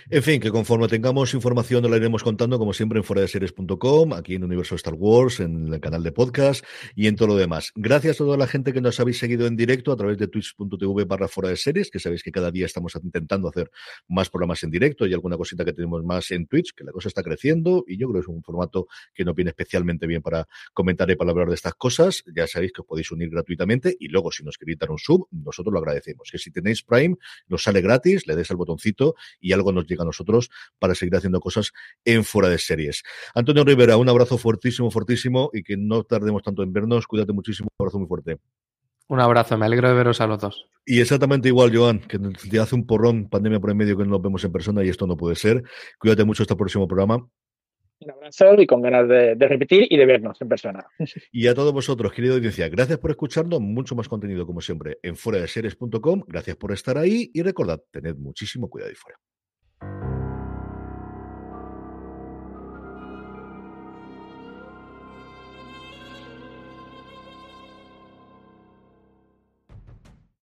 En 0.09 0.23
fin, 0.23 0.39
que 0.39 0.51
conforme 0.51 0.87
tengamos 0.87 1.33
información 1.33 1.89
la 1.89 1.97
iremos 1.97 2.23
contando, 2.23 2.57
como 2.57 2.73
siempre, 2.73 2.97
en 2.97 3.03
fuera 3.03 3.21
de 3.21 3.27
series.com, 3.27 4.13
aquí 4.13 4.35
en 4.35 4.43
Universo 4.43 4.75
Star 4.75 4.93
Wars, 4.93 5.39
en 5.39 5.73
el 5.73 5.79
canal 5.79 6.03
de 6.03 6.11
podcast 6.11 6.65
y 6.95 7.07
en 7.07 7.15
todo 7.15 7.29
lo 7.29 7.35
demás. 7.35 7.71
Gracias 7.75 8.15
a 8.15 8.19
toda 8.19 8.37
la 8.37 8.47
gente 8.47 8.73
que 8.73 8.81
nos 8.81 8.99
habéis 8.99 9.19
seguido 9.19 9.47
en 9.47 9.55
directo 9.55 9.91
a 9.91 9.95
través 9.95 10.17
de 10.17 10.27
twitch.tv 10.27 11.05
barra 11.05 11.27
fuera 11.27 11.49
de 11.49 11.57
series, 11.57 11.91
que 11.91 11.99
sabéis 11.99 12.23
que 12.23 12.31
cada 12.31 12.51
día 12.51 12.65
estamos 12.65 12.95
intentando 13.01 13.47
hacer 13.49 13.69
más 14.07 14.29
programas 14.29 14.63
en 14.63 14.71
directo 14.71 15.05
y 15.05 15.13
alguna 15.13 15.37
cosita 15.37 15.63
que 15.63 15.73
tenemos 15.73 16.03
más 16.03 16.31
en 16.31 16.47
Twitch, 16.47 16.73
que 16.73 16.83
la 16.83 16.91
cosa 16.91 17.09
está 17.09 17.21
creciendo 17.21 17.83
y 17.87 17.97
yo 17.97 18.07
creo 18.07 18.21
que 18.21 18.25
es 18.25 18.27
un 18.27 18.41
formato 18.43 18.87
que 19.13 19.25
nos 19.25 19.35
viene 19.35 19.49
especialmente 19.49 20.07
bien 20.07 20.21
para 20.21 20.47
comentar 20.73 21.09
y 21.11 21.15
para 21.15 21.31
hablar 21.31 21.49
de 21.49 21.55
estas 21.55 21.75
cosas. 21.75 22.23
Ya 22.35 22.47
sabéis 22.47 22.71
que 22.73 22.81
os 22.81 22.87
podéis 22.87 23.11
unir 23.11 23.29
gratuitamente 23.29 23.95
y 23.99 24.07
luego 24.07 24.31
si 24.31 24.43
nos 24.43 24.57
queréis 24.57 24.79
dar 24.79 24.91
un 24.91 24.97
sub, 24.97 25.27
nosotros 25.31 25.71
lo 25.73 25.79
agradecemos. 25.79 26.29
Que 26.31 26.37
si 26.37 26.51
tenéis 26.51 26.83
Prime, 26.83 27.15
nos 27.47 27.63
sale 27.63 27.81
gratis, 27.81 28.25
le 28.27 28.35
des 28.35 28.49
al 28.49 28.57
botoncito 28.57 29.15
y 29.39 29.51
algo 29.51 29.66
nos 29.71 29.87
llega 29.87 30.03
a 30.03 30.05
nosotros 30.05 30.49
para 30.79 30.95
seguir 30.95 31.15
haciendo 31.15 31.39
cosas 31.39 31.71
en 32.05 32.23
fuera 32.23 32.49
de 32.49 32.57
series. 32.57 33.03
Antonio 33.33 33.63
Rivera, 33.63 33.97
un 33.97 34.09
abrazo 34.09 34.37
fuertísimo, 34.37 34.91
fuertísimo 34.91 35.49
y 35.53 35.63
que 35.63 35.77
no 35.77 36.03
tardemos 36.03 36.43
tanto 36.43 36.63
en 36.63 36.73
vernos. 36.73 37.07
Cuídate 37.07 37.33
muchísimo, 37.33 37.69
un 37.77 37.83
abrazo 37.83 37.99
muy 37.99 38.07
fuerte. 38.07 38.37
Un 39.09 39.21
abrazo, 39.21 39.57
me 39.57 39.65
alegro 39.65 39.87
de 39.87 39.95
veros 39.95 40.19
a 40.19 40.27
los 40.27 40.39
dos. 40.39 40.67
Y 40.85 40.99
exactamente 40.99 41.47
igual, 41.47 41.75
Joan, 41.75 41.99
que 41.99 42.19
te 42.19 42.59
hace 42.59 42.75
un 42.75 42.85
porrón, 42.85 43.29
pandemia 43.29 43.59
por 43.59 43.71
en 43.71 43.77
medio, 43.77 43.97
que 43.97 44.03
no 44.03 44.11
nos 44.11 44.21
vemos 44.21 44.43
en 44.43 44.51
persona 44.51 44.83
y 44.83 44.89
esto 44.89 45.07
no 45.07 45.15
puede 45.15 45.35
ser. 45.35 45.63
Cuídate 45.97 46.25
mucho 46.25 46.43
hasta 46.43 46.55
el 46.55 46.57
próximo 46.57 46.87
programa. 46.87 47.25
Un 47.99 48.11
abrazo 48.11 48.61
y 48.61 48.67
con 48.67 48.81
ganas 48.81 49.07
de, 49.07 49.35
de, 49.35 49.47
repetir 49.47 49.87
y 49.89 49.97
de 49.97 50.05
vernos 50.05 50.39
en 50.41 50.49
persona. 50.49 50.85
Y 51.31 51.47
a 51.47 51.55
todos 51.55 51.73
vosotros, 51.73 52.11
querida 52.11 52.35
audiencia, 52.35 52.69
gracias 52.69 52.99
por 52.99 53.11
escucharnos. 53.11 53.59
Mucho 53.59 53.95
más 53.95 54.07
contenido, 54.07 54.45
como 54.45 54.61
siempre, 54.61 54.99
en 55.01 55.15
fuera 55.15 55.39
de 55.39 55.47
series.com. 55.47 56.23
Gracias 56.27 56.57
por 56.57 56.73
estar 56.73 56.97
ahí 56.97 57.31
y 57.33 57.41
recordad, 57.41 57.81
tened 57.91 58.15
muchísimo 58.17 58.69
cuidado 58.69 58.91
y 58.91 58.95
fuera. 58.95 59.17